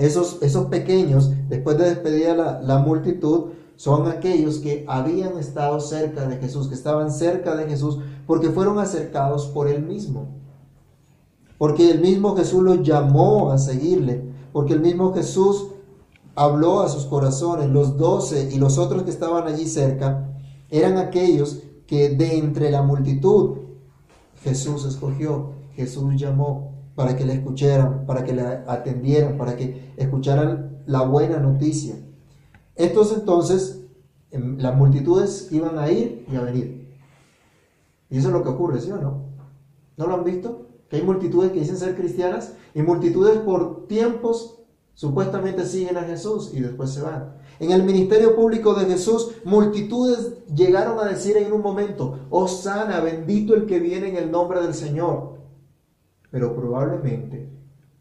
Esos, 0.00 0.38
esos 0.42 0.66
pequeños, 0.66 1.30
después 1.48 1.78
de 1.78 1.90
despedir 1.90 2.28
a 2.28 2.36
la, 2.36 2.60
la 2.62 2.78
multitud, 2.78 3.50
son 3.76 4.08
aquellos 4.08 4.58
que 4.58 4.84
habían 4.88 5.38
estado 5.38 5.80
cerca 5.80 6.26
de 6.26 6.38
Jesús, 6.38 6.68
que 6.68 6.74
estaban 6.74 7.10
cerca 7.10 7.54
de 7.56 7.66
Jesús, 7.66 7.98
porque 8.26 8.50
fueron 8.50 8.78
acercados 8.78 9.46
por 9.46 9.68
él 9.68 9.82
mismo. 9.82 10.28
Porque 11.58 11.90
el 11.90 12.00
mismo 12.00 12.36
Jesús 12.36 12.62
los 12.62 12.82
llamó 12.82 13.52
a 13.52 13.58
seguirle, 13.58 14.22
porque 14.52 14.72
el 14.72 14.80
mismo 14.80 15.12
Jesús 15.12 15.68
habló 16.34 16.80
a 16.80 16.88
sus 16.88 17.04
corazones. 17.04 17.68
Los 17.68 17.98
doce 17.98 18.50
y 18.52 18.58
los 18.58 18.78
otros 18.78 19.02
que 19.02 19.10
estaban 19.10 19.46
allí 19.46 19.66
cerca 19.66 20.28
eran 20.70 20.96
aquellos 20.96 21.62
que 21.86 22.10
de 22.10 22.38
entre 22.38 22.70
la 22.70 22.82
multitud 22.82 23.58
Jesús 24.42 24.86
escogió, 24.86 25.50
Jesús 25.74 26.14
llamó 26.16 26.69
para 27.00 27.16
que 27.16 27.24
le 27.24 27.32
escucharan, 27.32 28.04
para 28.04 28.24
que 28.24 28.34
le 28.34 28.42
atendieran, 28.42 29.38
para 29.38 29.56
que 29.56 29.94
escucharan 29.96 30.82
la 30.84 31.00
buena 31.00 31.38
noticia. 31.38 31.94
Estos 32.74 33.14
entonces, 33.14 33.86
em, 34.30 34.58
las 34.58 34.76
multitudes 34.76 35.48
iban 35.50 35.78
a 35.78 35.90
ir 35.90 36.26
y 36.30 36.36
a 36.36 36.42
venir. 36.42 36.94
Y 38.10 38.18
eso 38.18 38.28
es 38.28 38.34
lo 38.34 38.42
que 38.42 38.50
ocurre, 38.50 38.82
¿sí 38.82 38.90
o 38.90 38.98
no? 38.98 39.22
¿No 39.96 40.06
lo 40.08 40.14
han 40.14 40.24
visto? 40.24 40.66
Que 40.90 40.96
hay 40.96 41.02
multitudes 41.02 41.52
que 41.52 41.60
dicen 41.60 41.78
ser 41.78 41.96
cristianas 41.96 42.52
y 42.74 42.82
multitudes 42.82 43.38
por 43.38 43.86
tiempos 43.86 44.58
supuestamente 44.92 45.64
siguen 45.64 45.96
a 45.96 46.02
Jesús 46.02 46.50
y 46.52 46.60
después 46.60 46.90
se 46.90 47.00
van. 47.00 47.32
En 47.60 47.70
el 47.70 47.82
ministerio 47.82 48.36
público 48.36 48.74
de 48.74 48.84
Jesús, 48.84 49.30
multitudes 49.44 50.34
llegaron 50.54 50.98
a 50.98 51.08
decir 51.08 51.38
en 51.38 51.50
un 51.50 51.62
momento, 51.62 52.18
sana, 52.46 53.00
bendito 53.00 53.54
el 53.54 53.64
que 53.64 53.78
viene 53.78 54.10
en 54.10 54.16
el 54.16 54.30
nombre 54.30 54.60
del 54.60 54.74
Señor. 54.74 55.39
Pero 56.30 56.54
probablemente 56.54 57.48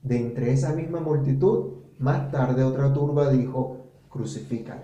de 0.03 0.17
entre 0.17 0.53
esa 0.53 0.73
misma 0.73 0.99
multitud, 0.99 1.73
más 1.97 2.31
tarde 2.31 2.63
otra 2.63 2.93
turba 2.93 3.29
dijo, 3.29 3.77
crucifican. 4.09 4.79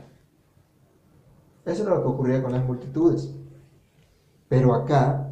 Eso 1.65 1.83
es 1.83 1.89
lo 1.89 2.01
que 2.01 2.07
ocurría 2.07 2.43
con 2.43 2.51
las 2.51 2.65
multitudes. 2.65 3.31
Pero 4.47 4.73
acá 4.73 5.31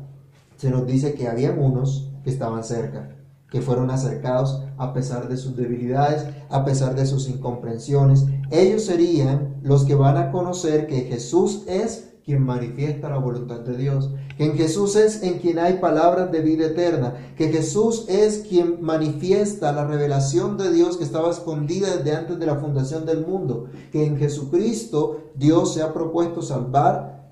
se 0.58 0.70
nos 0.70 0.86
dice 0.88 1.13
que 1.13 1.27
había 1.27 1.51
unos 1.51 2.12
que 2.24 2.29
estaban 2.29 2.63
cerca, 2.63 3.10
que 3.50 3.62
fueron 3.62 3.91
acercados 3.91 4.63
a 4.77 4.93
pesar 4.93 5.27
de 5.27 5.38
sus 5.38 5.55
debilidades, 5.55 6.25
a 6.50 6.65
pesar 6.65 6.96
de 6.96 7.05
sus 7.05 7.29
incomprensiones. 7.29 8.25
Ellos 8.50 8.86
serían 8.86 9.58
los 9.62 9.86
que 9.86 9.96
van 9.96 10.17
a 10.17 10.32
conocer 10.32 10.88
que 10.88 11.01
Jesús 11.01 11.63
es 11.67 12.12
quien 12.25 12.43
manifiesta 12.43 13.09
la 13.09 13.17
voluntad 13.17 13.59
de 13.59 13.75
Dios, 13.75 14.11
que 14.37 14.45
en 14.45 14.55
Jesús 14.55 14.95
es 14.95 15.23
en 15.23 15.39
quien 15.39 15.59
hay 15.59 15.73
palabras 15.79 16.31
de 16.31 16.41
vida 16.41 16.67
eterna, 16.67 17.15
que 17.37 17.49
Jesús 17.49 18.05
es 18.07 18.39
quien 18.47 18.81
manifiesta 18.81 19.71
la 19.73 19.85
revelación 19.85 20.57
de 20.57 20.71
Dios 20.71 20.97
que 20.97 21.03
estaba 21.03 21.31
escondida 21.31 21.97
desde 21.97 22.15
antes 22.15 22.39
de 22.39 22.45
la 22.45 22.55
fundación 22.55 23.05
del 23.05 23.25
mundo, 23.25 23.67
que 23.91 24.05
en 24.05 24.17
Jesucristo 24.17 25.31
Dios 25.35 25.73
se 25.73 25.81
ha 25.81 25.93
propuesto 25.93 26.41
salvar 26.41 27.29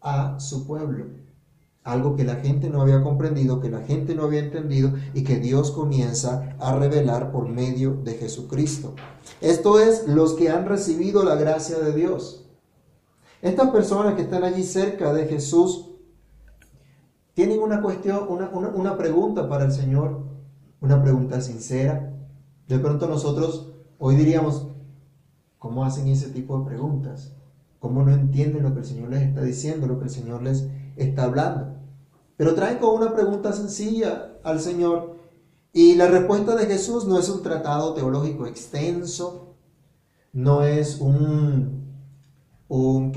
a 0.00 0.40
su 0.40 0.66
pueblo. 0.66 1.06
Algo 1.84 2.14
que 2.14 2.24
la 2.24 2.36
gente 2.36 2.70
no 2.70 2.80
había 2.80 3.02
comprendido, 3.02 3.60
que 3.60 3.68
la 3.70 3.80
gente 3.80 4.14
no 4.14 4.24
había 4.24 4.40
entendido 4.40 4.92
y 5.14 5.24
que 5.24 5.38
Dios 5.38 5.72
comienza 5.72 6.54
a 6.60 6.76
revelar 6.76 7.32
por 7.32 7.48
medio 7.48 7.96
de 8.04 8.14
Jesucristo. 8.14 8.94
Esto 9.40 9.80
es 9.80 10.06
los 10.06 10.34
que 10.34 10.50
han 10.50 10.66
recibido 10.66 11.24
la 11.24 11.34
gracia 11.34 11.78
de 11.78 11.92
Dios. 11.92 12.41
Estas 13.42 13.70
personas 13.70 14.14
que 14.14 14.22
están 14.22 14.44
allí 14.44 14.62
cerca 14.62 15.12
de 15.12 15.26
Jesús 15.26 15.90
tienen 17.34 17.60
una 17.60 17.82
cuestión, 17.82 18.26
una, 18.28 18.48
una, 18.50 18.96
pregunta 18.96 19.48
para 19.48 19.64
el 19.64 19.72
Señor, 19.72 20.22
una 20.80 21.02
pregunta 21.02 21.40
sincera. 21.40 22.14
De 22.68 22.78
pronto 22.78 23.08
nosotros 23.08 23.72
hoy 23.98 24.14
diríamos, 24.14 24.68
¿cómo 25.58 25.84
hacen 25.84 26.06
ese 26.06 26.30
tipo 26.30 26.60
de 26.60 26.66
preguntas? 26.66 27.34
¿Cómo 27.80 28.04
no 28.04 28.12
entienden 28.12 28.62
lo 28.62 28.74
que 28.74 28.80
el 28.80 28.86
Señor 28.86 29.10
les 29.10 29.22
está 29.22 29.42
diciendo, 29.42 29.88
lo 29.88 29.98
que 29.98 30.04
el 30.04 30.10
Señor 30.10 30.42
les 30.42 30.68
está 30.94 31.24
hablando? 31.24 31.78
Pero 32.36 32.54
traen 32.54 32.78
con 32.78 32.94
una 32.94 33.12
pregunta 33.12 33.52
sencilla 33.52 34.34
al 34.44 34.60
Señor 34.60 35.16
y 35.72 35.96
la 35.96 36.06
respuesta 36.06 36.54
de 36.54 36.66
Jesús 36.66 37.06
no 37.06 37.18
es 37.18 37.28
un 37.28 37.42
tratado 37.42 37.94
teológico 37.94 38.46
extenso, 38.46 39.56
no 40.32 40.62
es 40.62 41.00
un, 41.00 41.81
un. 42.72 43.12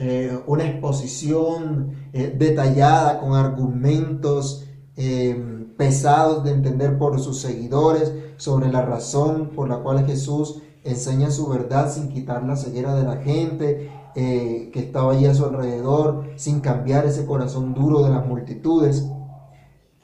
Eh, 0.00 0.38
una 0.46 0.64
exposición 0.64 1.90
eh, 2.12 2.32
detallada 2.38 3.18
con 3.18 3.34
argumentos 3.34 4.64
eh, 4.96 5.66
pesados 5.76 6.44
de 6.44 6.52
entender 6.52 6.96
por 6.98 7.18
sus 7.18 7.40
seguidores 7.40 8.12
sobre 8.36 8.70
la 8.70 8.82
razón 8.82 9.50
por 9.56 9.68
la 9.68 9.78
cual 9.78 10.06
Jesús 10.06 10.62
enseña 10.84 11.32
su 11.32 11.48
verdad 11.48 11.92
sin 11.92 12.10
quitar 12.10 12.44
la 12.44 12.54
ceguera 12.54 12.94
de 12.94 13.02
la 13.02 13.16
gente 13.16 13.90
que 14.14 14.72
estaba 14.74 15.12
allí 15.12 15.26
a 15.26 15.34
su 15.34 15.44
alrededor, 15.44 16.30
sin 16.34 16.58
cambiar 16.58 17.06
ese 17.06 17.24
corazón 17.24 17.72
duro 17.72 18.02
de 18.02 18.10
las 18.10 18.26
multitudes. 18.26 19.08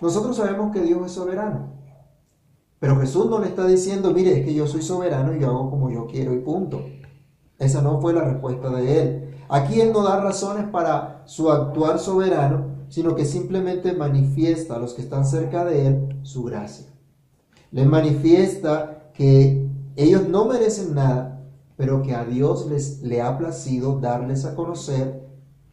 Nosotros 0.01 0.37
sabemos 0.37 0.73
que 0.73 0.83
Dios 0.83 1.05
es 1.05 1.13
soberano. 1.13 1.73
Pero 2.79 3.01
Jesús 3.01 3.27
no 3.29 3.41
le 3.41 3.49
está 3.49 3.67
diciendo, 3.67 4.13
mire, 4.13 4.39
es 4.39 4.45
que 4.45 4.55
yo 4.55 4.69
soy 4.69 4.83
soberano 4.83 5.35
y 5.35 5.41
yo 5.41 5.49
hago 5.49 5.69
como 5.69 5.91
yo 5.91 6.07
quiero 6.07 6.33
y 6.33 6.39
punto. 6.39 6.81
Esa 7.59 7.83
no 7.83 8.01
fue 8.01 8.13
la 8.13 8.23
respuesta 8.23 8.71
de 8.71 9.03
él. 9.03 9.35
Aquí 9.49 9.81
Él 9.81 9.93
no 9.93 10.03
da 10.03 10.21
razones 10.21 10.69
para 10.69 11.23
su 11.27 11.51
actuar 11.51 11.99
soberano, 11.99 12.87
sino 12.89 13.15
que 13.15 13.25
simplemente 13.25 13.93
manifiesta 13.93 14.77
a 14.77 14.79
los 14.79 14.95
que 14.95 15.03
están 15.03 15.25
cerca 15.25 15.65
de 15.65 15.87
Él 15.87 16.19
su 16.23 16.45
gracia. 16.45 16.87
Les 17.71 17.87
manifiesta 17.87 19.11
que 19.13 19.69
ellos 19.97 20.29
no 20.29 20.47
merecen 20.47 20.95
nada, 20.95 21.43
pero 21.77 22.03
que 22.03 22.15
a 22.15 22.25
Dios 22.25 22.67
les 22.67 23.03
le 23.03 23.21
ha 23.21 23.37
placido 23.37 24.01
darles 24.01 24.45
a 24.45 24.55
conocer 24.55 25.25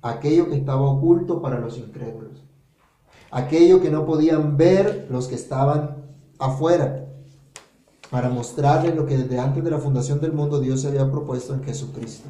aquello 0.01 0.49
que 0.49 0.55
estaba 0.55 0.81
oculto 0.81 1.41
para 1.41 1.59
los 1.59 1.77
incrédulos. 1.77 2.43
Aquello 3.29 3.81
que 3.81 3.89
no 3.89 4.05
podían 4.05 4.57
ver 4.57 5.07
los 5.09 5.27
que 5.27 5.35
estaban 5.35 6.05
afuera, 6.37 7.00
para 8.11 8.29
mostrarles 8.29 8.93
lo 8.93 9.05
que 9.05 9.17
desde 9.17 9.39
antes 9.39 9.63
de 9.63 9.71
la 9.71 9.79
fundación 9.79 10.19
del 10.19 10.33
mundo 10.33 10.59
Dios 10.59 10.81
se 10.81 10.89
había 10.89 11.09
propuesto 11.09 11.53
en 11.53 11.63
Jesucristo. 11.63 12.27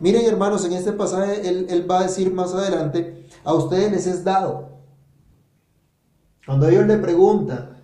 Miren 0.00 0.26
hermanos, 0.26 0.64
en 0.66 0.74
este 0.74 0.92
pasaje 0.92 1.48
él, 1.48 1.90
va 1.90 2.00
a 2.00 2.02
decir 2.04 2.32
más 2.32 2.54
adelante, 2.54 3.26
a 3.42 3.54
ustedes 3.54 3.90
les 3.90 4.06
es 4.06 4.22
dado. 4.22 4.68
Cuando 6.46 6.68
ellos 6.68 6.86
le 6.86 6.98
preguntan, 6.98 7.82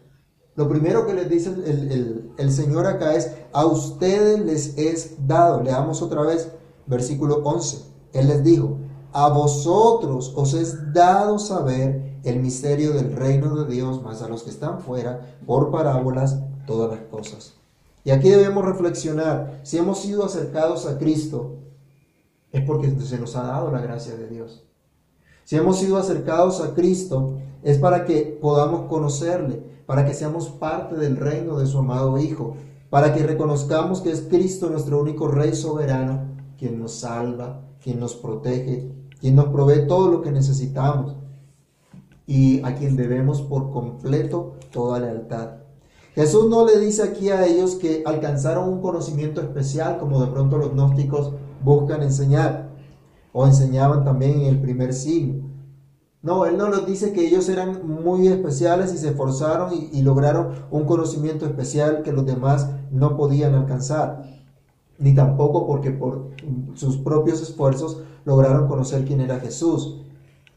lo 0.55 0.69
primero 0.69 1.07
que 1.07 1.15
les 1.15 1.29
dice 1.29 1.49
el, 1.49 2.31
el, 2.37 2.53
Señor 2.53 2.87
acá 2.87 3.15
es, 3.15 3.33
a 3.53 3.67
ustedes 3.67 4.39
les 4.41 4.79
es 4.79 5.27
dado. 5.27 5.63
Leamos 5.63 6.03
otra 6.03 6.23
vez, 6.23 6.53
versículo 6.87 7.39
11. 7.43 7.85
Él 8.13 8.29
les 8.29 8.45
dijo, 8.45 8.79
a 9.13 9.29
vosotros 9.31 10.33
os 10.37 10.55
es 10.55 10.93
dado 10.93 11.39
saber 11.39 12.19
el 12.23 12.41
misterio 12.41 12.93
del 12.93 13.17
reino 13.17 13.57
de 13.57 13.73
Dios, 13.73 14.03
más 14.03 14.23
a 14.23 14.29
los 14.29 14.45
que 14.45 14.51
están 14.51 14.81
fuera, 14.81 15.39
por 15.47 15.71
parábolas, 15.71 16.39
todas 16.67 16.91
las 16.91 17.09
cosas. 17.09 17.55
Y 18.05 18.11
aquí 18.11 18.29
debemos 18.29 18.65
reflexionar, 18.65 19.61
si 19.63 19.79
hemos 19.79 20.01
sido 20.01 20.25
acercados 20.25 20.87
a 20.87 20.99
Cristo, 20.99 21.57
es 22.53 22.63
porque 22.65 22.91
se 23.01 23.19
nos 23.19 23.35
ha 23.37 23.43
dado 23.43 23.71
la 23.71 23.81
gracia 23.81 24.15
de 24.15 24.29
Dios. 24.29 24.63
Si 25.45 25.57
hemos 25.57 25.79
sido 25.79 25.97
acercados 25.99 26.61
a 26.61 26.75
Cristo, 26.75 27.39
es 27.63 27.79
para 27.79 28.05
que 28.05 28.39
podamos 28.41 28.89
conocerle, 28.89 29.63
para 29.87 30.07
que 30.07 30.15
seamos 30.15 30.49
parte 30.49 30.97
del 30.97 31.17
reino 31.17 31.59
de 31.59 31.67
su 31.67 31.79
amado 31.79 32.19
Hijo, 32.19 32.57
para 32.91 33.13
que 33.13 33.27
reconozcamos 33.27 34.01
que 34.01 34.11
es 34.11 34.23
Cristo 34.23 34.71
nuestro 34.71 35.01
único 35.01 35.29
Rey 35.29 35.55
soberano, 35.55 36.21
quien 36.59 36.79
nos 36.79 36.93
salva, 36.93 37.61
quien 37.83 37.99
nos 37.99 38.15
protege, 38.15 38.91
quien 39.21 39.35
nos 39.35 39.47
provee 39.47 39.87
todo 39.87 40.09
lo 40.09 40.23
que 40.23 40.31
necesitamos 40.31 41.17
y 42.27 42.63
a 42.63 42.75
quien 42.75 42.97
debemos 42.97 43.43
por 43.43 43.71
completo 43.71 44.55
toda 44.71 45.01
lealtad. 45.01 45.64
Jesús 46.15 46.49
no 46.49 46.65
le 46.65 46.79
dice 46.79 47.03
aquí 47.03 47.31
a 47.31 47.45
ellos 47.45 47.75
que 47.75 48.05
alcanzaron 48.07 48.69
un 48.69 48.81
conocimiento 48.81 49.41
especial 49.41 49.99
como 49.99 50.21
de 50.21 50.29
pronto 50.31 50.59
los 50.59 50.73
gnósticos 50.73 51.33
buscan 51.63 52.03
enseñar 52.03 52.71
o 53.33 53.47
enseñaban 53.47 54.05
también 54.05 54.43
en 54.43 54.47
el 54.47 54.61
primer 54.61 54.95
siglo. 54.95 55.43
No, 56.23 56.47
Él 56.47 56.57
no 56.57 56.69
nos 56.69 56.87
dice 56.87 57.13
que 57.13 57.27
ellos 57.27 57.49
eran 57.49 57.87
muy 58.03 58.29
especiales 58.29 58.95
y 58.95 58.99
se 58.99 59.09
esforzaron 59.09 59.73
y, 59.93 60.01
lograron 60.03 60.53
un 60.71 60.85
conocimiento 60.85 61.45
especial 61.45 62.03
que 62.03 62.13
los 62.13 62.25
demás 62.25 62.71
no 62.91 63.17
podían 63.17 63.55
alcanzar. 63.55 64.23
Ni 64.99 65.15
tampoco 65.15 65.67
porque 65.67 65.91
por 65.91 66.31
sus 66.75 66.97
propios 66.97 67.43
esfuerzos 67.43 68.01
lograron 68.25 68.69
conocer 68.69 69.05
quién 69.05 69.21
era 69.21 69.41
Jesús. 69.41 70.01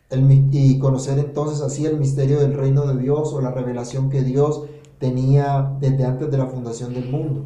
Y 0.10 0.80
conocer 0.80 1.20
entonces 1.20 1.62
así 1.62 1.86
el 1.86 1.98
misterio 1.98 2.40
del 2.40 2.54
reino 2.54 2.86
de 2.86 3.02
Dios 3.02 3.34
o 3.34 3.42
la 3.42 3.52
revelación 3.52 4.10
que 4.10 4.22
Dios 4.22 4.64
tenía 5.00 5.76
desde 5.80 6.06
antes 6.06 6.32
de 6.32 6.38
la 6.38 6.48
fundación 6.48 6.94
del 6.94 7.10
mundo. 7.10 7.44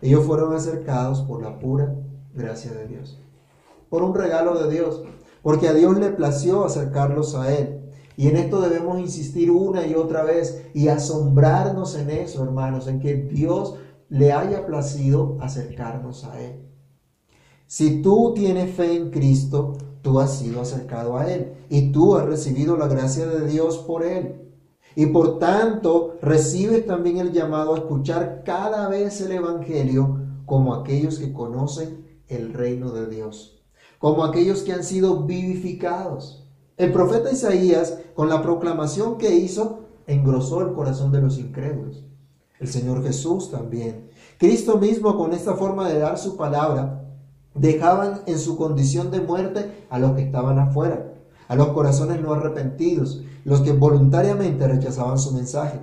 Ellos 0.00 0.24
fueron 0.24 0.54
acercados 0.54 1.22
por 1.22 1.42
la 1.42 1.58
pura 1.58 1.94
gracia 2.34 2.72
de 2.72 2.86
Dios, 2.86 3.18
por 3.88 4.02
un 4.02 4.14
regalo 4.14 4.62
de 4.62 4.72
Dios, 4.72 5.02
porque 5.42 5.68
a 5.68 5.74
Dios 5.74 5.98
le 5.98 6.10
plació 6.10 6.64
acercarlos 6.64 7.34
a 7.34 7.52
Él. 7.52 7.80
Y 8.16 8.28
en 8.28 8.36
esto 8.36 8.60
debemos 8.60 8.98
insistir 8.98 9.50
una 9.50 9.86
y 9.86 9.94
otra 9.94 10.24
vez 10.24 10.64
y 10.74 10.88
asombrarnos 10.88 11.94
en 11.96 12.10
eso, 12.10 12.42
hermanos, 12.42 12.88
en 12.88 13.00
que 13.00 13.14
Dios 13.14 13.76
le 14.08 14.32
haya 14.32 14.66
placido 14.66 15.36
acercarnos 15.40 16.24
a 16.24 16.40
Él. 16.40 16.64
Si 17.66 18.02
tú 18.02 18.32
tienes 18.34 18.74
fe 18.74 18.96
en 18.96 19.10
Cristo, 19.10 19.74
tú 20.02 20.20
has 20.20 20.38
sido 20.38 20.62
acercado 20.62 21.16
a 21.16 21.30
Él 21.30 21.52
y 21.68 21.92
tú 21.92 22.16
has 22.16 22.24
recibido 22.24 22.76
la 22.76 22.88
gracia 22.88 23.26
de 23.26 23.46
Dios 23.46 23.78
por 23.78 24.02
Él. 24.02 24.47
Y 24.94 25.06
por 25.06 25.38
tanto, 25.38 26.16
recibes 26.22 26.86
también 26.86 27.18
el 27.18 27.32
llamado 27.32 27.74
a 27.74 27.78
escuchar 27.78 28.42
cada 28.44 28.88
vez 28.88 29.20
el 29.20 29.32
Evangelio 29.32 30.20
como 30.46 30.74
aquellos 30.74 31.18
que 31.18 31.32
conocen 31.32 32.06
el 32.28 32.52
reino 32.52 32.90
de 32.90 33.06
Dios, 33.06 33.62
como 33.98 34.24
aquellos 34.24 34.62
que 34.62 34.72
han 34.72 34.84
sido 34.84 35.24
vivificados. 35.24 36.46
El 36.76 36.92
profeta 36.92 37.30
Isaías, 37.30 37.98
con 38.14 38.28
la 38.28 38.42
proclamación 38.42 39.18
que 39.18 39.34
hizo, 39.34 39.80
engrosó 40.06 40.62
el 40.62 40.72
corazón 40.72 41.12
de 41.12 41.20
los 41.20 41.38
incrédulos. 41.38 42.04
El 42.58 42.68
Señor 42.68 43.04
Jesús 43.04 43.50
también. 43.50 44.10
Cristo 44.38 44.78
mismo, 44.78 45.16
con 45.16 45.32
esta 45.32 45.54
forma 45.54 45.88
de 45.88 45.98
dar 45.98 46.18
su 46.18 46.36
palabra, 46.36 47.04
dejaban 47.54 48.22
en 48.26 48.38
su 48.38 48.56
condición 48.56 49.10
de 49.10 49.20
muerte 49.20 49.86
a 49.90 49.98
los 49.98 50.12
que 50.12 50.22
estaban 50.22 50.58
afuera, 50.58 51.07
a 51.48 51.56
los 51.56 51.68
corazones 51.68 52.20
no 52.20 52.32
arrepentidos, 52.32 53.22
los 53.44 53.62
que 53.62 53.72
voluntariamente 53.72 54.68
rechazaban 54.68 55.18
su 55.18 55.32
mensaje. 55.32 55.80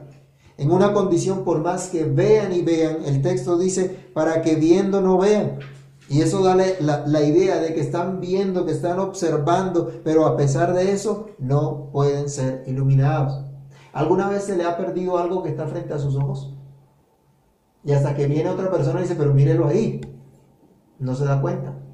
En 0.58 0.72
una 0.72 0.94
condición 0.94 1.44
por 1.44 1.60
más 1.60 1.90
que 1.90 2.06
vean 2.06 2.54
y 2.54 2.62
vean, 2.62 3.04
el 3.06 3.22
texto 3.22 3.58
dice, 3.58 4.10
para 4.14 4.42
que 4.42 4.56
viendo 4.56 5.02
no 5.02 5.18
vean. 5.18 5.60
Y 6.08 6.22
eso 6.22 6.44
da 6.44 6.56
la, 6.56 7.06
la 7.08 7.22
idea 7.24 7.58
de 7.58 7.74
que 7.74 7.82
están 7.82 8.22
viendo, 8.22 8.66
que 8.66 8.72
están 8.72 9.00
observando, 9.00 9.92
pero 10.04 10.28
a 10.28 10.38
pesar 10.38 10.74
de 10.74 10.92
eso 10.92 11.32
no 11.40 11.90
pueden 11.92 12.30
ser 12.30 12.64
iluminados. 12.68 13.44
¿Alguna 13.92 14.30
vez 14.30 14.44
se 14.44 14.56
le 14.56 14.66
ha 14.66 14.78
perdido 14.78 15.18
algo 15.18 15.42
que 15.42 15.50
está 15.50 15.66
frente 15.68 15.94
a 15.94 16.00
sus 16.00 16.16
ojos? 16.16 16.54
Y 17.84 17.92
hasta 17.92 18.16
que 18.16 18.28
viene 18.28 18.50
otra 18.50 18.70
persona 18.70 19.00
y 19.00 19.04
dice, 19.04 19.16
pero 19.16 19.34
mírelo 19.34 19.68
ahí, 19.68 20.02
no 21.00 21.16
se 21.16 21.26
da 21.26 21.42
cuenta. 21.42 21.85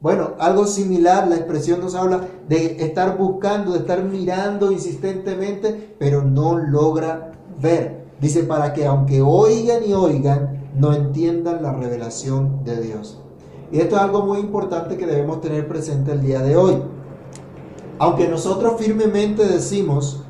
Bueno, 0.00 0.34
algo 0.38 0.64
similar, 0.66 1.26
la 1.26 1.34
expresión 1.34 1.80
nos 1.80 1.96
habla 1.96 2.20
de 2.48 2.76
estar 2.84 3.18
buscando, 3.18 3.72
de 3.72 3.78
estar 3.78 4.04
mirando 4.04 4.70
insistentemente, 4.70 5.96
pero 5.98 6.22
no 6.22 6.56
logra 6.56 7.32
ver. 7.60 8.06
Dice, 8.20 8.44
para 8.44 8.72
que 8.72 8.86
aunque 8.86 9.22
oigan 9.22 9.82
y 9.84 9.94
oigan, 9.94 10.70
no 10.76 10.92
entiendan 10.92 11.64
la 11.64 11.72
revelación 11.72 12.62
de 12.64 12.80
Dios. 12.80 13.20
Y 13.72 13.80
esto 13.80 13.96
es 13.96 14.02
algo 14.02 14.24
muy 14.24 14.38
importante 14.38 14.96
que 14.96 15.06
debemos 15.06 15.40
tener 15.40 15.66
presente 15.66 16.12
el 16.12 16.22
día 16.22 16.42
de 16.42 16.56
hoy. 16.56 16.76
Aunque 17.98 18.28
nosotros 18.28 18.74
firmemente 18.78 19.46
decimos 19.46 20.22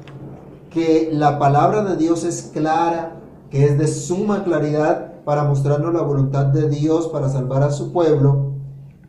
que 0.71 1.11
la 1.13 1.39
palabra 1.39 1.85
de 1.85 1.97
Dios 1.97 2.25
es 2.25 2.51
clara, 2.55 3.21
que 3.51 3.67
es 3.67 3.79
de 3.79 3.87
suma 3.87 4.45
claridad 4.45 5.23
para 5.25 5.45
mostrarnos 5.45 5.93
la 5.93 6.01
voluntad 6.01 6.47
de 6.47 6.71
Dios 6.71 7.09
para 7.09 7.29
salvar 7.29 7.63
a 7.63 7.71
su 7.71 7.93
pueblo, 7.93 8.58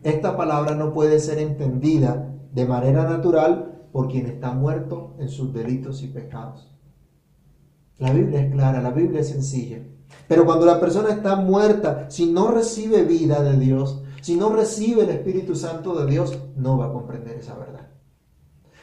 esta 0.03 0.37
palabra 0.37 0.75
no 0.75 0.93
puede 0.93 1.19
ser 1.19 1.39
entendida 1.39 2.33
de 2.53 2.65
manera 2.65 3.03
natural 3.03 3.87
por 3.91 4.07
quien 4.07 4.27
está 4.27 4.51
muerto 4.51 5.15
en 5.19 5.29
sus 5.29 5.53
delitos 5.53 6.01
y 6.03 6.07
pecados. 6.07 6.71
La 7.97 8.13
Biblia 8.13 8.41
es 8.41 8.51
clara, 8.51 8.81
la 8.81 8.91
Biblia 8.91 9.21
es 9.21 9.29
sencilla. 9.29 9.79
Pero 10.27 10.45
cuando 10.45 10.65
la 10.65 10.79
persona 10.79 11.09
está 11.09 11.35
muerta, 11.35 12.09
si 12.09 12.31
no 12.31 12.49
recibe 12.49 13.03
vida 13.03 13.41
de 13.41 13.57
Dios, 13.57 14.03
si 14.21 14.35
no 14.35 14.49
recibe 14.49 15.03
el 15.03 15.09
Espíritu 15.09 15.55
Santo 15.55 15.95
de 15.95 16.09
Dios, 16.09 16.37
no 16.55 16.77
va 16.77 16.85
a 16.85 16.93
comprender 16.93 17.37
esa 17.37 17.55
verdad. 17.55 17.89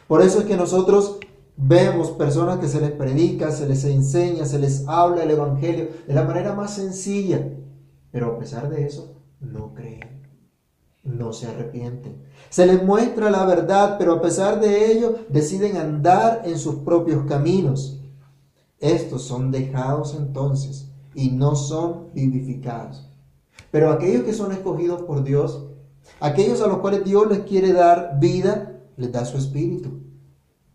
Por 0.07 0.23
eso 0.23 0.41
es 0.41 0.45
que 0.45 0.57
nosotros 0.57 1.19
vemos 1.57 2.11
personas 2.11 2.59
que 2.59 2.69
se 2.69 2.81
les 2.81 2.93
predica, 2.93 3.51
se 3.51 3.67
les 3.67 3.85
enseña, 3.85 4.45
se 4.45 4.59
les 4.59 4.87
habla 4.87 5.23
el 5.23 5.31
Evangelio 5.31 5.89
de 6.07 6.15
la 6.15 6.25
manera 6.25 6.55
más 6.55 6.75
sencilla, 6.75 7.55
pero 8.13 8.27
a 8.27 8.39
pesar 8.39 8.69
de 8.69 8.87
eso, 8.87 9.17
no 9.41 9.73
creen 9.75 10.16
no 11.07 11.33
se 11.33 11.47
arrepienten. 11.47 12.23
Se 12.51 12.67
les 12.67 12.83
muestra 12.83 13.31
la 13.31 13.45
verdad, 13.45 13.97
pero 13.99 14.15
a 14.15 14.21
pesar 14.21 14.61
de 14.61 14.93
ello 14.93 15.17
deciden 15.29 15.77
andar 15.77 16.43
en 16.45 16.59
sus 16.59 16.77
propios 16.77 17.25
caminos. 17.27 18.01
Estos 18.79 19.23
son 19.23 19.51
dejados 19.51 20.15
entonces 20.19 20.91
y 21.15 21.31
no 21.31 21.57
son 21.57 22.13
vivificados. 22.13 23.09
Pero 23.71 23.91
aquellos 23.91 24.25
que 24.25 24.35
son 24.35 24.53
escogidos 24.53 25.03
por 25.03 25.25
Dios, 25.25 25.67
aquellos 26.21 26.61
a 26.61 26.67
los 26.67 26.79
cuales 26.79 27.05
Dios 27.05 27.27
les 27.29 27.41
quiere 27.41 27.73
dar 27.73 28.19
vida, 28.21 28.81
les 28.97 29.13
da 29.13 29.25
su 29.25 29.39
espíritu. 29.39 30.01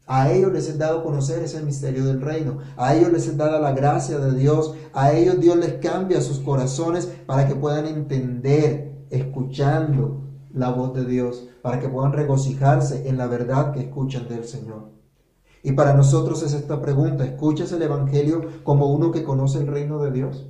A 0.08 0.32
ellos 0.32 0.52
les 0.52 0.68
es 0.68 0.78
dado 0.78 1.04
conocer 1.04 1.42
ese 1.42 1.62
misterio 1.62 2.06
del 2.06 2.22
reino. 2.22 2.58
A 2.76 2.96
ellos 2.96 3.14
les 3.14 3.28
es 3.28 3.38
dada 3.38 3.60
la 3.60 3.72
gracia 3.72 4.18
de 4.18 4.38
Dios. 4.38 4.76
A 4.94 5.14
ellos 5.14 5.40
Dios 5.40 5.56
les 5.56 5.74
cambia 5.76 6.20
sus 6.22 6.40
corazones 6.40 7.06
para 7.26 7.48
que 7.48 7.56
puedan 7.56 7.86
entender 7.86 9.06
escuchando 9.10 10.21
la 10.54 10.70
voz 10.70 10.94
de 10.94 11.06
Dios, 11.06 11.48
para 11.62 11.80
que 11.80 11.90
puedan 11.90 12.14
regocijarse 12.14 13.08
en 13.08 13.18
la 13.18 13.28
verdad 13.28 13.74
que 13.74 13.82
escuchan 13.82 14.28
del 14.28 14.46
Señor. 14.46 14.90
Y 15.64 15.74
para 15.74 15.94
nosotros 15.94 16.42
es 16.44 16.54
esta 16.54 16.82
pregunta, 16.82 17.24
¿escuchas 17.24 17.72
el 17.72 17.82
Evangelio 17.82 18.42
como 18.64 18.88
uno 18.88 19.12
que 19.12 19.24
conoce 19.24 19.60
el 19.60 19.68
reino 19.68 20.02
de 20.02 20.12
Dios? 20.12 20.48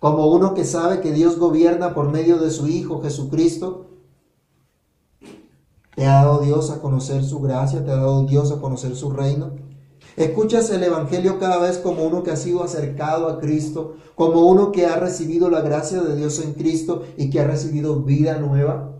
Como 0.00 0.26
uno 0.28 0.54
que 0.54 0.64
sabe 0.64 1.00
que 1.00 1.12
Dios 1.12 1.38
gobierna 1.38 1.94
por 1.94 2.10
medio 2.10 2.38
de 2.38 2.50
su 2.50 2.68
Hijo 2.68 3.00
Jesucristo. 3.02 3.86
¿Te 5.94 6.06
ha 6.06 6.22
dado 6.22 6.38
Dios 6.38 6.70
a 6.70 6.80
conocer 6.80 7.24
su 7.24 7.40
gracia? 7.40 7.84
¿Te 7.84 7.90
ha 7.90 7.96
dado 7.96 8.24
Dios 8.24 8.52
a 8.52 8.60
conocer 8.60 8.94
su 8.94 9.10
reino? 9.10 9.67
Escuchas 10.18 10.68
el 10.70 10.82
Evangelio 10.82 11.38
cada 11.38 11.58
vez 11.58 11.78
como 11.78 12.02
uno 12.02 12.24
que 12.24 12.32
ha 12.32 12.36
sido 12.36 12.64
acercado 12.64 13.28
a 13.28 13.38
Cristo, 13.38 13.98
como 14.16 14.48
uno 14.48 14.72
que 14.72 14.84
ha 14.84 14.96
recibido 14.96 15.48
la 15.48 15.60
gracia 15.60 16.00
de 16.00 16.16
Dios 16.16 16.44
en 16.44 16.54
Cristo 16.54 17.04
y 17.16 17.30
que 17.30 17.38
ha 17.38 17.46
recibido 17.46 18.02
vida 18.02 18.36
nueva. 18.38 18.96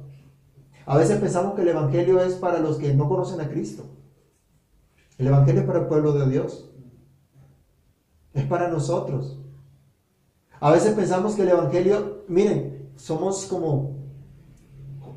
A 0.86 0.96
veces 0.96 1.18
pensamos 1.18 1.54
que 1.54 1.62
el 1.62 1.68
Evangelio 1.68 2.22
es 2.22 2.34
para 2.34 2.60
los 2.60 2.76
que 2.76 2.94
no 2.94 3.08
conocen 3.08 3.40
a 3.40 3.48
Cristo. 3.48 3.82
El 5.18 5.26
Evangelio 5.26 5.62
es 5.62 5.66
para 5.66 5.80
el 5.80 5.86
pueblo 5.86 6.12
de 6.12 6.30
Dios. 6.30 6.70
Es 8.32 8.44
para 8.44 8.68
nosotros. 8.68 9.40
A 10.60 10.70
veces 10.70 10.94
pensamos 10.94 11.34
que 11.34 11.42
el 11.42 11.48
Evangelio, 11.48 12.22
miren, 12.28 12.92
somos 12.94 13.46
como, 13.46 13.96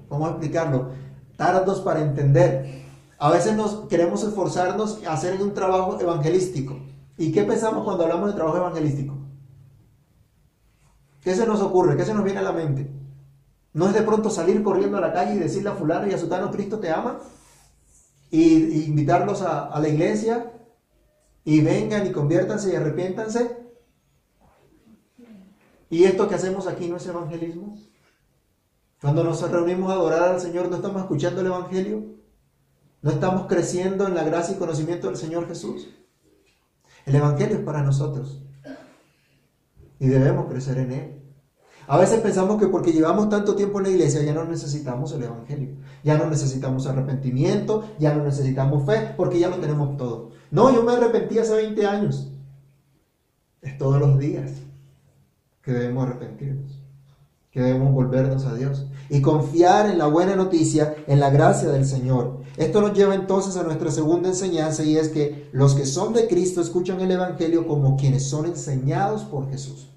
¿cómo 0.09 0.27
explicarlo? 0.27 0.89
Tardos 1.37 1.79
para 1.81 2.01
entender. 2.01 2.80
A 3.21 3.29
veces 3.29 3.55
nos 3.55 3.87
queremos 3.87 4.23
esforzarnos 4.23 5.05
a 5.05 5.13
hacer 5.13 5.39
un 5.39 5.53
trabajo 5.53 6.01
evangelístico. 6.01 6.79
¿Y 7.19 7.31
qué 7.31 7.43
pensamos 7.43 7.83
cuando 7.83 8.01
hablamos 8.01 8.29
de 8.29 8.35
trabajo 8.35 8.57
evangelístico? 8.57 9.15
¿Qué 11.21 11.35
se 11.35 11.45
nos 11.45 11.61
ocurre? 11.61 11.95
¿Qué 11.95 12.03
se 12.03 12.15
nos 12.15 12.23
viene 12.23 12.39
a 12.39 12.41
la 12.41 12.51
mente? 12.51 12.89
¿No 13.73 13.87
es 13.87 13.93
de 13.93 14.01
pronto 14.01 14.31
salir 14.31 14.63
corriendo 14.63 14.97
a 14.97 15.01
la 15.01 15.13
calle 15.13 15.35
y 15.35 15.37
decirle 15.37 15.69
a 15.69 15.75
fulano 15.75 16.07
y 16.07 16.13
a 16.15 16.17
sutano 16.17 16.49
Cristo 16.49 16.79
te 16.79 16.89
ama? 16.89 17.19
Y, 18.31 18.85
invitarlos 18.85 19.43
a, 19.43 19.67
a 19.67 19.79
la 19.79 19.87
iglesia 19.87 20.53
y 21.45 21.61
vengan 21.61 22.07
y 22.07 22.11
conviértanse 22.11 22.73
y 22.73 22.75
arrepiéntanse. 22.75 23.55
¿Y 25.91 26.05
esto 26.05 26.27
que 26.27 26.33
hacemos 26.33 26.65
aquí 26.65 26.87
no 26.87 26.97
es 26.97 27.05
evangelismo? 27.05 27.77
Cuando 28.99 29.23
nos 29.23 29.47
reunimos 29.47 29.91
a 29.91 29.93
adorar 29.93 30.23
al 30.23 30.41
Señor, 30.41 30.71
¿no 30.71 30.77
estamos 30.77 31.03
escuchando 31.03 31.41
el 31.41 31.47
Evangelio? 31.47 32.20
¿No 33.01 33.11
estamos 33.11 33.47
creciendo 33.47 34.07
en 34.07 34.13
la 34.13 34.23
gracia 34.23 34.55
y 34.55 34.59
conocimiento 34.59 35.07
del 35.07 35.17
Señor 35.17 35.47
Jesús? 35.47 35.89
El 37.05 37.15
Evangelio 37.15 37.57
es 37.57 37.63
para 37.63 37.81
nosotros. 37.81 38.43
Y 39.99 40.07
debemos 40.07 40.45
crecer 40.47 40.77
en 40.77 40.91
Él. 40.91 41.21
A 41.87 41.97
veces 41.97 42.19
pensamos 42.19 42.59
que 42.59 42.67
porque 42.67 42.93
llevamos 42.93 43.27
tanto 43.29 43.55
tiempo 43.55 43.79
en 43.79 43.85
la 43.85 43.89
iglesia 43.89 44.21
ya 44.21 44.33
no 44.33 44.45
necesitamos 44.45 45.11
el 45.13 45.23
Evangelio. 45.23 45.75
Ya 46.03 46.17
no 46.17 46.27
necesitamos 46.29 46.85
arrepentimiento, 46.85 47.83
ya 47.99 48.13
no 48.13 48.23
necesitamos 48.23 48.85
fe, 48.85 49.13
porque 49.17 49.39
ya 49.39 49.49
lo 49.49 49.57
tenemos 49.57 49.97
todo. 49.97 50.29
No, 50.51 50.73
yo 50.73 50.83
me 50.83 50.93
arrepentí 50.93 51.39
hace 51.39 51.55
20 51.55 51.85
años. 51.85 52.31
Es 53.61 53.77
todos 53.77 53.99
los 53.99 54.19
días 54.19 54.51
que 55.63 55.71
debemos 55.71 56.07
arrepentirnos. 56.07 56.80
Que 57.51 57.59
debemos 57.59 57.93
volvernos 57.93 58.45
a 58.45 58.55
Dios 58.55 58.85
y 59.09 59.21
confiar 59.21 59.89
en 59.89 59.97
la 59.97 60.07
buena 60.07 60.37
noticia, 60.37 60.95
en 61.07 61.19
la 61.19 61.29
gracia 61.29 61.69
del 61.69 61.85
Señor. 61.85 62.39
Esto 62.55 62.81
nos 62.81 62.93
lleva 62.93 63.13
entonces 63.13 63.57
a 63.57 63.63
nuestra 63.63 63.91
segunda 63.91 64.29
enseñanza 64.29 64.83
y 64.83 64.95
es 64.95 65.09
que 65.09 65.49
los 65.51 65.75
que 65.75 65.85
son 65.85 66.13
de 66.13 66.27
Cristo 66.27 66.61
escuchan 66.61 67.01
el 67.01 67.11
Evangelio 67.11 67.67
como 67.67 67.97
quienes 67.97 68.29
son 68.29 68.45
enseñados 68.45 69.23
por 69.23 69.49
Jesús. 69.49 69.89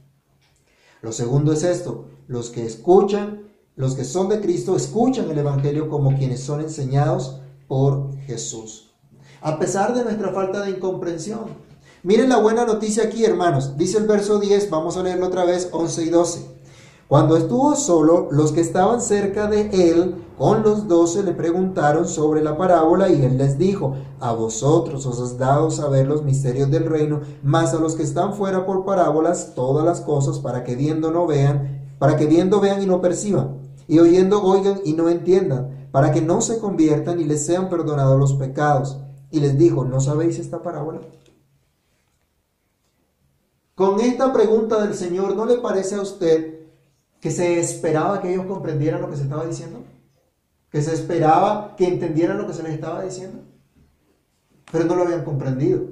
Lo 1.00 1.12
segundo 1.12 1.52
es 1.52 1.62
esto, 1.62 2.08
los 2.26 2.50
que 2.50 2.66
escuchan, 2.66 3.44
los 3.76 3.94
que 3.94 4.04
son 4.04 4.28
de 4.28 4.40
Cristo 4.40 4.74
escuchan 4.74 5.30
el 5.30 5.38
Evangelio 5.38 5.88
como 5.88 6.16
quienes 6.16 6.40
son 6.40 6.60
enseñados 6.60 7.40
por 7.68 8.16
Jesús. 8.26 8.90
A 9.40 9.58
pesar 9.60 9.94
de 9.94 10.02
nuestra 10.02 10.32
falta 10.32 10.62
de 10.62 10.70
incomprensión. 10.70 11.44
Miren 12.02 12.30
la 12.30 12.38
buena 12.38 12.64
noticia 12.64 13.04
aquí, 13.04 13.24
hermanos. 13.24 13.76
Dice 13.76 13.98
el 13.98 14.06
verso 14.06 14.38
10, 14.38 14.70
vamos 14.70 14.96
a 14.96 15.02
leerlo 15.02 15.26
otra 15.26 15.44
vez, 15.44 15.68
11 15.70 16.02
y 16.02 16.10
12. 16.10 16.54
Cuando 17.14 17.36
estuvo 17.36 17.76
solo, 17.76 18.26
los 18.32 18.50
que 18.50 18.60
estaban 18.60 19.00
cerca 19.00 19.46
de 19.46 19.70
él 19.70 20.16
con 20.36 20.64
los 20.64 20.88
doce 20.88 21.22
le 21.22 21.30
preguntaron 21.30 22.08
sobre 22.08 22.42
la 22.42 22.56
parábola 22.58 23.08
y 23.08 23.24
él 23.24 23.38
les 23.38 23.56
dijo, 23.56 23.94
a 24.18 24.32
vosotros 24.32 25.06
os 25.06 25.20
has 25.20 25.38
dado 25.38 25.70
saber 25.70 26.08
los 26.08 26.24
misterios 26.24 26.72
del 26.72 26.86
reino, 26.86 27.20
mas 27.44 27.72
a 27.72 27.78
los 27.78 27.94
que 27.94 28.02
están 28.02 28.34
fuera 28.34 28.66
por 28.66 28.84
parábolas 28.84 29.54
todas 29.54 29.84
las 29.84 30.00
cosas 30.00 30.40
para 30.40 30.64
que 30.64 30.74
viendo 30.74 31.12
no 31.12 31.24
vean, 31.24 31.94
para 32.00 32.16
que 32.16 32.26
viendo 32.26 32.58
vean 32.58 32.82
y 32.82 32.86
no 32.86 33.00
perciban, 33.00 33.58
y 33.86 34.00
oyendo 34.00 34.42
oigan 34.42 34.80
y 34.84 34.94
no 34.94 35.08
entiendan, 35.08 35.86
para 35.92 36.10
que 36.10 36.20
no 36.20 36.40
se 36.40 36.58
conviertan 36.58 37.20
y 37.20 37.24
les 37.26 37.46
sean 37.46 37.68
perdonados 37.68 38.18
los 38.18 38.32
pecados. 38.32 38.98
Y 39.30 39.38
les 39.38 39.56
dijo, 39.56 39.84
¿no 39.84 40.00
sabéis 40.00 40.40
esta 40.40 40.62
parábola? 40.62 40.98
Con 43.76 44.00
esta 44.00 44.32
pregunta 44.32 44.84
del 44.84 44.94
Señor, 44.94 45.36
¿no 45.36 45.46
le 45.46 45.58
parece 45.58 45.94
a 45.94 46.00
usted 46.00 46.53
que 47.24 47.30
se 47.30 47.58
esperaba 47.58 48.20
que 48.20 48.34
ellos 48.34 48.44
comprendieran 48.44 49.00
lo 49.00 49.08
que 49.08 49.16
se 49.16 49.22
estaba 49.22 49.46
diciendo, 49.46 49.82
que 50.70 50.82
se 50.82 50.92
esperaba 50.92 51.74
que 51.74 51.88
entendieran 51.88 52.36
lo 52.36 52.46
que 52.46 52.52
se 52.52 52.62
les 52.62 52.74
estaba 52.74 53.02
diciendo, 53.02 53.38
pero 54.70 54.84
no 54.84 54.94
lo 54.94 55.04
habían 55.04 55.24
comprendido. 55.24 55.84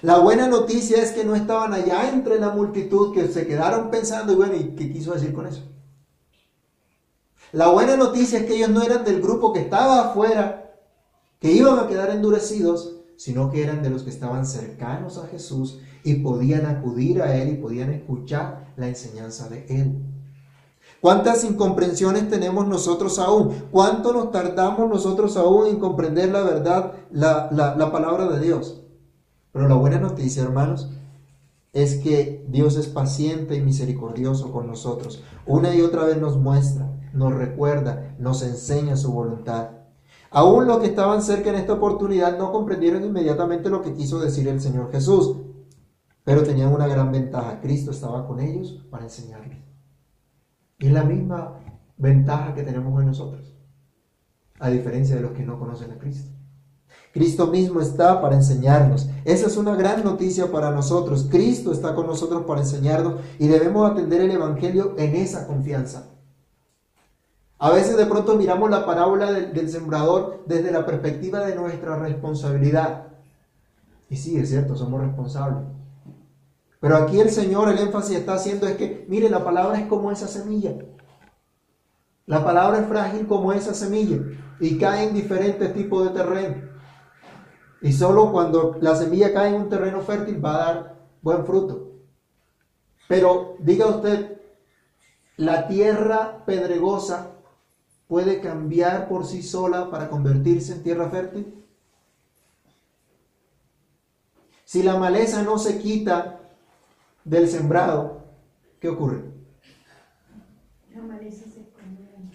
La 0.00 0.16
buena 0.16 0.48
noticia 0.48 1.02
es 1.02 1.12
que 1.12 1.26
no 1.26 1.34
estaban 1.34 1.74
allá 1.74 2.08
entre 2.08 2.40
la 2.40 2.52
multitud, 2.52 3.12
que 3.12 3.28
se 3.28 3.46
quedaron 3.46 3.90
pensando, 3.90 4.32
y 4.32 4.36
bueno, 4.36 4.54
¿y 4.56 4.76
qué 4.76 4.90
quiso 4.90 5.12
decir 5.12 5.34
con 5.34 5.46
eso? 5.46 5.60
La 7.52 7.68
buena 7.68 7.98
noticia 7.98 8.38
es 8.38 8.46
que 8.46 8.56
ellos 8.56 8.70
no 8.70 8.82
eran 8.82 9.04
del 9.04 9.20
grupo 9.20 9.52
que 9.52 9.60
estaba 9.60 10.08
afuera, 10.08 10.72
que 11.38 11.52
iban 11.52 11.80
a 11.80 11.86
quedar 11.86 12.08
endurecidos, 12.08 12.96
sino 13.18 13.50
que 13.50 13.62
eran 13.62 13.82
de 13.82 13.90
los 13.90 14.04
que 14.04 14.10
estaban 14.10 14.46
cercanos 14.46 15.18
a 15.18 15.26
Jesús 15.26 15.80
y 16.02 16.14
podían 16.14 16.64
acudir 16.64 17.20
a 17.20 17.36
Él 17.36 17.50
y 17.50 17.56
podían 17.56 17.90
escuchar 17.90 18.72
la 18.78 18.88
enseñanza 18.88 19.50
de 19.50 19.66
Él. 19.68 20.07
¿Cuántas 21.00 21.44
incomprensiones 21.44 22.28
tenemos 22.28 22.66
nosotros 22.66 23.20
aún? 23.20 23.54
¿Cuánto 23.70 24.12
nos 24.12 24.32
tardamos 24.32 24.88
nosotros 24.88 25.36
aún 25.36 25.68
en 25.68 25.78
comprender 25.78 26.30
la 26.30 26.42
verdad, 26.42 26.92
la, 27.12 27.48
la, 27.52 27.92
palabra 27.92 28.26
de 28.26 28.40
Dios? 28.40 28.82
Pero 29.52 29.68
la 29.68 29.76
buena 29.76 30.00
noticia, 30.00 30.42
hermanos, 30.42 30.90
es 31.72 31.96
que 31.98 32.44
Dios 32.48 32.76
es 32.76 32.88
paciente 32.88 33.54
y 33.54 33.60
misericordioso 33.60 34.50
con 34.50 34.66
nosotros. 34.66 35.22
Una 35.46 35.72
y 35.72 35.82
otra 35.82 36.04
vez 36.04 36.18
nos 36.18 36.36
muestra, 36.36 36.90
nos 37.12 37.32
recuerda, 37.32 38.16
nos 38.18 38.42
enseña 38.42 38.96
su 38.96 39.12
voluntad. 39.12 39.70
Aún 40.30 40.66
los 40.66 40.78
que 40.78 40.86
estaban 40.86 41.22
cerca 41.22 41.50
en 41.50 41.56
esta 41.56 41.74
oportunidad 41.74 42.36
no 42.38 42.50
comprendieron 42.50 43.04
inmediatamente 43.04 43.70
lo 43.70 43.82
que 43.82 43.94
quiso 43.94 44.18
decir 44.18 44.48
el 44.48 44.60
Señor 44.60 44.90
Jesús, 44.90 45.36
pero 46.24 46.42
tenían 46.42 46.72
una 46.72 46.88
gran 46.88 47.12
ventaja. 47.12 47.60
Cristo 47.60 47.92
estaba 47.92 48.26
con 48.26 48.40
ellos 48.40 48.84
para 48.90 49.04
enseñarles. 49.04 49.67
Es 50.78 50.92
la 50.92 51.02
misma 51.02 51.54
ventaja 51.96 52.54
que 52.54 52.62
tenemos 52.62 52.96
hoy 52.96 53.04
nosotros, 53.04 53.52
a 54.60 54.70
diferencia 54.70 55.16
de 55.16 55.22
los 55.22 55.32
que 55.32 55.44
no 55.44 55.58
conocen 55.58 55.90
a 55.90 55.98
Cristo. 55.98 56.30
Cristo 57.12 57.48
mismo 57.48 57.80
está 57.80 58.20
para 58.20 58.36
enseñarnos. 58.36 59.08
Esa 59.24 59.48
es 59.48 59.56
una 59.56 59.74
gran 59.74 60.04
noticia 60.04 60.52
para 60.52 60.70
nosotros. 60.70 61.26
Cristo 61.28 61.72
está 61.72 61.94
con 61.94 62.06
nosotros 62.06 62.44
para 62.44 62.60
enseñarnos 62.60 63.20
y 63.38 63.48
debemos 63.48 63.90
atender 63.90 64.20
el 64.20 64.30
Evangelio 64.30 64.94
en 64.98 65.16
esa 65.16 65.46
confianza. 65.46 66.10
A 67.58 67.70
veces 67.70 67.96
de 67.96 68.06
pronto 68.06 68.36
miramos 68.36 68.70
la 68.70 68.86
parábola 68.86 69.32
del, 69.32 69.52
del, 69.52 69.68
sembrador 69.68 70.44
desde 70.46 70.70
la 70.70 70.86
perspectiva 70.86 71.40
de 71.40 71.56
nuestra 71.56 71.98
responsabilidad. 71.98 73.08
Y 74.08 74.16
sí, 74.16 74.38
es 74.38 74.50
cierto, 74.50 74.76
somos 74.76 75.00
responsables. 75.00 75.64
Pero 76.80 76.96
aquí 76.96 77.20
el 77.20 77.30
Señor, 77.30 77.68
el 77.68 77.78
énfasis 77.78 78.18
está 78.18 78.34
haciendo 78.34 78.66
es 78.66 78.76
que, 78.76 79.04
mire, 79.08 79.28
la 79.28 79.44
palabra 79.44 79.78
es 79.80 79.86
como 79.86 80.12
esa 80.12 80.28
semilla. 80.28 80.74
La 82.26 82.44
palabra 82.44 82.80
es 82.80 82.86
frágil 82.86 83.26
como 83.26 83.52
esa 83.52 83.74
semilla 83.74 84.18
y 84.60 84.78
cae 84.78 85.08
en 85.08 85.14
diferentes 85.14 85.72
tipos 85.74 86.04
de 86.04 86.10
terreno. 86.10 86.68
Y 87.80 87.92
solo 87.92 88.30
cuando 88.32 88.76
la 88.80 88.94
semilla 88.94 89.32
cae 89.32 89.48
en 89.48 89.62
un 89.62 89.68
terreno 89.68 90.02
fértil 90.02 90.44
va 90.44 90.54
a 90.54 90.58
dar 90.58 90.98
buen 91.22 91.44
fruto. 91.46 91.92
Pero 93.08 93.56
diga 93.60 93.86
usted, 93.86 94.40
¿la 95.36 95.66
tierra 95.66 96.44
pedregosa 96.44 97.32
puede 98.06 98.40
cambiar 98.40 99.08
por 99.08 99.24
sí 99.24 99.42
sola 99.42 99.90
para 99.90 100.08
convertirse 100.08 100.74
en 100.74 100.82
tierra 100.82 101.08
fértil? 101.08 101.64
Si 104.64 104.82
la 104.82 104.98
maleza 104.98 105.42
no 105.42 105.58
se 105.58 105.78
quita 105.78 106.37
del 107.24 107.48
sembrado, 107.48 108.24
¿qué 108.80 108.88
ocurre? 108.88 109.22
La 110.94 111.02
maleza 111.02 111.44
se 111.44 111.68
come. 111.70 112.32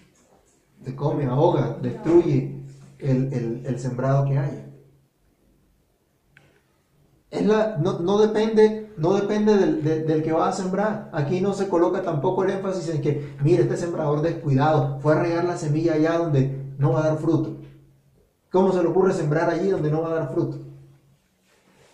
Se 0.84 0.94
come, 0.94 1.24
ahoga, 1.26 1.78
destruye 1.80 2.62
el, 2.98 3.78
sembrado 3.78 4.24
que 4.26 4.38
hay. 4.38 4.64
Es 7.30 7.44
la, 7.46 7.76
no, 7.78 8.18
depende, 8.18 8.92
no 8.96 9.14
depende 9.14 9.56
del, 9.56 10.06
del, 10.06 10.22
que 10.22 10.32
va 10.32 10.48
a 10.48 10.52
sembrar. 10.52 11.10
Aquí 11.12 11.40
no 11.40 11.52
se 11.52 11.68
coloca 11.68 12.02
tampoco 12.02 12.44
el 12.44 12.50
énfasis 12.50 12.88
en 12.94 13.02
que, 13.02 13.34
mire, 13.42 13.62
este 13.62 13.76
sembrador 13.76 14.22
descuidado 14.22 15.00
fue 15.00 15.14
a 15.14 15.20
regar 15.20 15.44
la 15.44 15.56
semilla 15.56 15.94
allá 15.94 16.18
donde 16.18 16.74
no 16.78 16.92
va 16.92 17.00
a 17.00 17.08
dar 17.08 17.18
fruto. 17.18 17.56
¿Cómo 18.50 18.72
se 18.72 18.82
le 18.82 18.88
ocurre 18.88 19.12
sembrar 19.12 19.50
allí 19.50 19.68
donde 19.68 19.90
no 19.90 20.02
va 20.02 20.10
a 20.10 20.14
dar 20.14 20.32
fruto? 20.32 20.58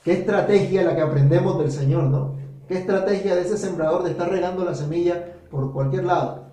¿Qué 0.04 0.12
estrategia 0.12 0.82
la 0.82 0.94
que 0.94 1.02
aprendemos 1.02 1.58
del 1.58 1.70
Señor, 1.70 2.04
no? 2.04 2.39
¿Qué 2.70 2.78
estrategia 2.78 3.34
de 3.34 3.42
ese 3.42 3.58
sembrador 3.58 4.04
de 4.04 4.12
estar 4.12 4.30
regando 4.30 4.64
la 4.64 4.76
semilla 4.76 5.34
por 5.50 5.72
cualquier 5.72 6.04
lado? 6.04 6.52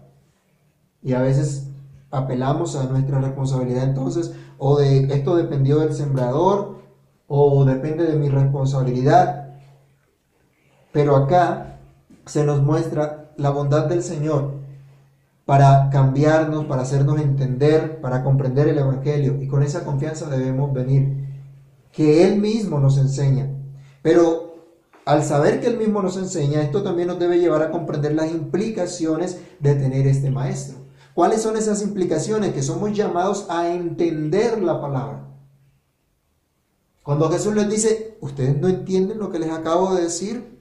Y 1.03 1.13
a 1.13 1.21
veces 1.21 1.67
apelamos 2.09 2.75
a 2.75 2.85
nuestra 2.85 3.19
responsabilidad 3.19 3.83
entonces, 3.83 4.33
o 4.57 4.79
de 4.79 5.13
esto 5.13 5.35
dependió 5.35 5.77
del 5.77 5.93
sembrador, 5.93 6.77
o 7.27 7.63
depende 7.65 8.05
de 8.05 8.15
mi 8.15 8.29
responsabilidad. 8.29 9.59
Pero 10.91 11.15
acá 11.17 11.77
se 12.25 12.43
nos 12.43 12.63
muestra 12.63 13.29
la 13.37 13.51
bondad 13.51 13.85
del 13.85 14.01
Señor 14.01 14.55
para 15.45 15.91
cambiarnos, 15.91 16.65
para 16.65 16.81
hacernos 16.81 17.21
entender, 17.21 18.01
para 18.01 18.23
comprender 18.23 18.69
el 18.69 18.79
Evangelio. 18.79 19.39
Y 19.39 19.47
con 19.47 19.61
esa 19.61 19.85
confianza 19.85 20.27
debemos 20.31 20.73
venir. 20.73 21.27
Que 21.91 22.25
Él 22.27 22.39
mismo 22.39 22.79
nos 22.79 22.97
enseña. 22.97 23.51
Pero 24.01 24.46
al 25.07 25.23
saber 25.23 25.61
que 25.61 25.67
Él 25.67 25.77
mismo 25.77 26.01
nos 26.01 26.17
enseña, 26.17 26.61
esto 26.61 26.83
también 26.83 27.07
nos 27.07 27.17
debe 27.17 27.39
llevar 27.39 27.61
a 27.63 27.71
comprender 27.71 28.13
las 28.13 28.29
implicaciones 28.29 29.39
de 29.61 29.73
tener 29.75 30.05
este 30.05 30.29
maestro. 30.29 30.79
¿Cuáles 31.13 31.41
son 31.41 31.55
esas 31.55 31.81
implicaciones? 31.81 32.53
Que 32.53 32.61
somos 32.61 32.91
llamados 32.91 33.45
a 33.49 33.69
entender 33.69 34.61
la 34.61 34.81
palabra. 34.81 35.25
Cuando 37.03 37.29
Jesús 37.31 37.55
les 37.55 37.69
dice, 37.69 38.17
¿ustedes 38.19 38.59
no 38.59 38.67
entienden 38.67 39.17
lo 39.17 39.31
que 39.31 39.39
les 39.39 39.49
acabo 39.49 39.95
de 39.95 40.03
decir? 40.03 40.59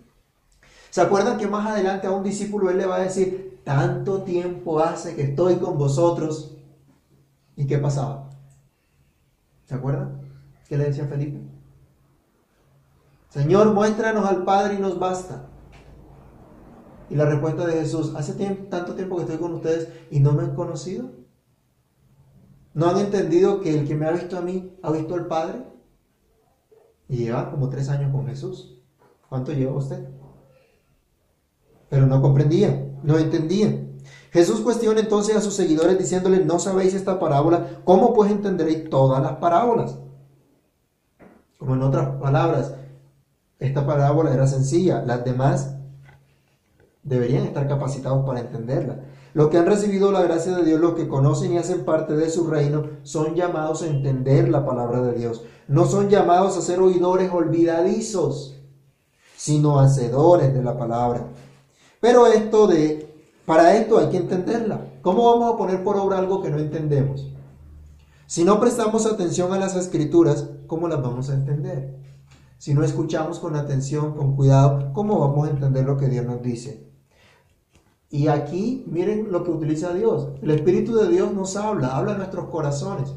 ¿Se 0.91 1.01
acuerdan 1.01 1.39
que 1.39 1.49
más 1.49 1.67
adelante 1.67 2.07
a 2.07 2.13
un 2.13 2.23
discípulo 2.23 2.71
Él 2.71 2.79
le 2.79 2.87
va 2.87 2.97
a 2.97 3.01
decir, 3.01 3.61
tanto 3.65 4.23
tiempo 4.23 4.79
hace 4.79 5.17
que 5.17 5.23
estoy 5.23 5.57
con 5.57 5.77
vosotros? 5.77 6.57
¿Y 7.57 7.67
qué 7.67 7.79
pasaba? 7.79 8.31
¿Se 9.65 9.75
acuerdan? 9.75 10.21
¿Qué 10.69 10.79
le 10.79 10.85
decía 10.85 11.07
Felipe? 11.07 11.46
Señor, 13.37 13.75
muéstranos 13.75 14.25
al 14.25 14.45
Padre 14.45 14.77
y 14.77 14.79
nos 14.79 14.99
basta. 14.99 15.51
Y 17.11 17.17
la 17.17 17.27
respuesta 17.27 17.67
de 17.67 17.75
Jesús, 17.75 18.15
hace 18.17 18.33
tanto 18.71 18.95
tiempo 18.95 19.17
que 19.17 19.25
estoy 19.25 19.37
con 19.37 19.53
ustedes 19.53 19.91
y 20.11 20.21
no 20.21 20.33
me 20.33 20.43
han 20.43 20.55
conocido. 20.55 21.11
¿No 22.73 22.89
han 22.89 22.97
entendido 22.97 23.61
que 23.61 23.79
el 23.79 23.87
que 23.87 23.95
me 23.95 24.07
ha 24.07 24.13
visto 24.13 24.39
a 24.39 24.41
mí 24.41 24.75
ha 24.83 24.91
visto 24.91 25.15
al 25.15 25.27
Padre? 25.27 25.67
Y 27.11 27.19
lleva 27.19 27.51
como 27.51 27.69
tres 27.69 27.91
años 27.91 28.11
con 28.11 28.27
Jesús. 28.27 28.81
¿Cuánto 29.29 29.53
lleva 29.53 29.77
usted? 29.77 30.09
Pero 31.91 32.07
no 32.07 32.23
comprendían, 32.23 33.01
no 33.03 33.19
entendían. 33.19 33.99
Jesús 34.31 34.63
cuestiona 34.63 35.01
entonces 35.01 35.37
a 35.37 35.43
sus 35.43 35.53
seguidores 35.53 35.99
diciéndoles, 35.99 36.47
no 36.47 36.59
sabéis 36.59 36.95
esta 36.95 37.19
parábola, 37.19 37.83
¿cómo 37.85 38.15
pues 38.15 38.31
entenderéis 38.31 38.89
todas 38.89 39.23
las 39.23 39.33
parábolas? 39.35 39.99
Como 41.59 41.75
en 41.75 41.83
otras 41.83 42.17
palabras, 42.17 42.75
esta 43.59 43.87
parábola 43.87 44.33
era 44.33 44.47
sencilla, 44.47 45.03
las 45.07 45.25
demás 45.25 45.75
deberían 47.03 47.45
estar 47.45 47.67
capacitados 47.69 48.27
para 48.27 48.41
entenderla. 48.41 49.01
Los 49.33 49.49
que 49.49 49.59
han 49.59 49.67
recibido 49.67 50.13
la 50.13 50.23
gracia 50.23 50.57
de 50.57 50.65
Dios, 50.65 50.81
los 50.81 50.95
que 50.95 51.09
conocen 51.09 51.53
y 51.53 51.59
hacen 51.59 51.85
parte 51.85 52.17
de 52.17 52.31
su 52.31 52.47
reino, 52.47 52.85
son 53.03 53.35
llamados 53.35 53.83
a 53.83 53.87
entender 53.87 54.49
la 54.49 54.65
palabra 54.65 55.03
de 55.03 55.13
Dios. 55.13 55.43
No 55.69 55.87
son 55.87 56.09
llamados 56.09 56.57
a 56.57 56.63
ser 56.63 56.81
oidores 56.81 57.31
olvidadizos, 57.31 58.57
sino 59.37 59.79
hacedores 59.79 60.55
de 60.55 60.63
la 60.63 60.79
palabra. 60.79 61.27
Pero 62.01 62.27
esto 62.27 62.67
de, 62.67 63.15
para 63.45 63.77
esto 63.77 63.99
hay 63.99 64.09
que 64.09 64.17
entenderla. 64.17 64.87
¿Cómo 65.03 65.31
vamos 65.31 65.55
a 65.55 65.59
poner 65.59 65.85
por 65.85 65.97
obra 65.97 66.19
algo 66.19 66.43
que 66.43 66.51
no 66.51 66.59
entendemos? 66.59 67.27
Si 68.27 68.43
no 68.43 68.59
prestamos 68.59 69.07
atención 69.07 69.53
a 69.53 69.59
las 69.59 69.77
escrituras, 69.77 70.49
¿cómo 70.67 70.89
las 70.89 71.03
vamos 71.03 71.31
a 71.31 71.35
entender? 71.35 71.95
Si 72.59 72.75
no 72.75 72.83
escuchamos 72.83 73.39
con 73.39 73.55
atención, 73.57 74.15
con 74.15 74.35
cuidado, 74.35 74.93
¿cómo 74.93 75.19
vamos 75.19 75.47
a 75.47 75.51
entender 75.51 75.85
lo 75.85 75.97
que 75.97 76.09
Dios 76.09 76.25
nos 76.25 76.43
dice? 76.43 76.87
Y 78.09 78.29
aquí 78.29 78.85
miren 78.87 79.31
lo 79.31 79.45
que 79.45 79.51
utiliza 79.51 79.93
Dios. 79.93 80.31
El 80.41 80.51
Espíritu 80.51 80.95
de 80.97 81.09
Dios 81.09 81.33
nos 81.35 81.57
habla, 81.57 81.97
habla 81.97 82.15
a 82.15 82.19
nuestros 82.19 82.47
corazones. 82.47 83.15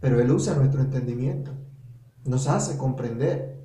Pero 0.00 0.20
Él 0.20 0.30
usa 0.30 0.54
nuestro 0.54 0.80
entendimiento. 0.80 1.52
Nos 2.24 2.46
hace 2.46 2.76
comprender. 2.76 3.58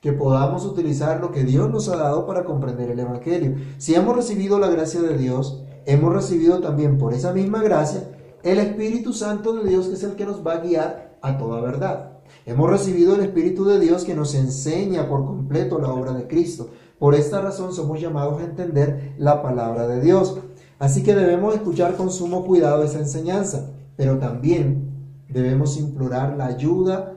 Que 0.00 0.12
podamos 0.12 0.64
utilizar 0.64 1.20
lo 1.20 1.32
que 1.32 1.44
Dios 1.44 1.70
nos 1.70 1.88
ha 1.88 1.96
dado 1.96 2.26
para 2.26 2.44
comprender 2.44 2.90
el 2.90 3.00
Evangelio. 3.00 3.56
Si 3.78 3.94
hemos 3.94 4.14
recibido 4.14 4.58
la 4.58 4.68
gracia 4.68 5.00
de 5.00 5.16
Dios, 5.16 5.64
hemos 5.86 6.12
recibido 6.12 6.60
también 6.60 6.98
por 6.98 7.14
esa 7.14 7.32
misma 7.32 7.62
gracia 7.62 8.12
el 8.42 8.58
Espíritu 8.58 9.12
Santo 9.12 9.54
de 9.54 9.68
Dios, 9.68 9.88
que 9.88 9.94
es 9.94 10.02
el 10.04 10.14
que 10.14 10.24
nos 10.24 10.46
va 10.46 10.52
a 10.52 10.60
guiar 10.60 11.18
a 11.20 11.36
toda 11.36 11.60
verdad. 11.60 12.15
Hemos 12.46 12.70
recibido 12.70 13.16
el 13.16 13.22
Espíritu 13.22 13.64
de 13.64 13.80
Dios 13.80 14.04
que 14.04 14.14
nos 14.14 14.36
enseña 14.36 15.08
por 15.08 15.24
completo 15.26 15.80
la 15.80 15.92
obra 15.92 16.12
de 16.12 16.28
Cristo. 16.28 16.70
Por 16.96 17.16
esta 17.16 17.42
razón 17.42 17.72
somos 17.72 18.00
llamados 18.00 18.40
a 18.40 18.44
entender 18.44 19.16
la 19.18 19.42
palabra 19.42 19.88
de 19.88 20.00
Dios. 20.00 20.38
Así 20.78 21.02
que 21.02 21.16
debemos 21.16 21.56
escuchar 21.56 21.96
con 21.96 22.08
sumo 22.08 22.44
cuidado 22.44 22.84
esa 22.84 23.00
enseñanza, 23.00 23.72
pero 23.96 24.18
también 24.18 25.24
debemos 25.28 25.76
implorar 25.76 26.36
la 26.36 26.46
ayuda, 26.46 27.16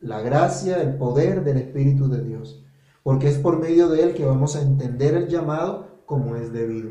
la 0.00 0.20
gracia, 0.20 0.82
el 0.82 0.98
poder 0.98 1.44
del 1.44 1.56
Espíritu 1.56 2.10
de 2.10 2.22
Dios, 2.22 2.62
porque 3.02 3.28
es 3.28 3.38
por 3.38 3.58
medio 3.58 3.88
de 3.88 4.02
él 4.02 4.14
que 4.14 4.26
vamos 4.26 4.54
a 4.54 4.60
entender 4.60 5.14
el 5.14 5.28
llamado 5.28 6.02
como 6.04 6.36
es 6.36 6.52
debido. 6.52 6.90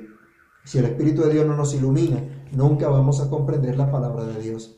Si 0.65 0.79
el 0.79 0.85
Espíritu 0.85 1.21
de 1.21 1.33
Dios 1.33 1.45
no 1.45 1.55
nos 1.55 1.75
ilumina, 1.75 2.23
nunca 2.51 2.89
vamos 2.89 3.21
a 3.21 3.29
comprender 3.29 3.77
la 3.77 3.91
palabra 3.91 4.23
de 4.23 4.41
Dios. 4.41 4.76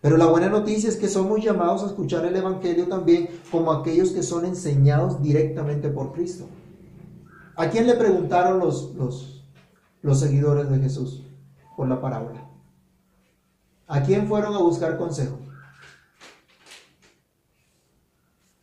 Pero 0.00 0.16
la 0.16 0.26
buena 0.26 0.48
noticia 0.48 0.88
es 0.88 0.96
que 0.96 1.08
somos 1.08 1.42
llamados 1.44 1.82
a 1.82 1.86
escuchar 1.86 2.24
el 2.24 2.34
Evangelio 2.34 2.88
también 2.88 3.28
como 3.50 3.70
aquellos 3.70 4.10
que 4.10 4.22
son 4.22 4.46
enseñados 4.46 5.22
directamente 5.22 5.90
por 5.90 6.12
Cristo. 6.12 6.48
¿A 7.54 7.68
quién 7.68 7.86
le 7.86 7.94
preguntaron 7.94 8.58
los, 8.58 8.94
los, 8.94 10.18
seguidores 10.18 10.70
de 10.70 10.78
Jesús 10.78 11.22
por 11.76 11.86
la 11.86 12.00
parábola? 12.00 12.48
¿A 13.86 14.02
quién 14.02 14.26
fueron 14.26 14.54
a 14.54 14.58
buscar 14.58 14.96
consejo? 14.96 15.38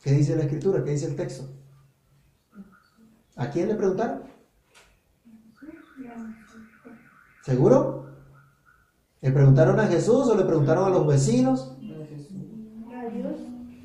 ¿Qué 0.01 0.13
dice 0.13 0.35
la 0.35 0.43
escritura? 0.43 0.83
¿Qué 0.83 0.91
dice 0.91 1.05
el 1.05 1.15
texto? 1.15 1.47
¿A 3.35 3.49
quién 3.51 3.67
le 3.67 3.75
preguntaron? 3.75 4.23
¿Seguro? 7.43 8.06
¿Le 9.21 9.31
preguntaron 9.31 9.79
a 9.79 9.87
Jesús 9.87 10.27
o 10.27 10.35
le 10.35 10.43
preguntaron 10.43 10.85
a 10.85 10.89
los 10.89 11.07
vecinos? 11.07 11.71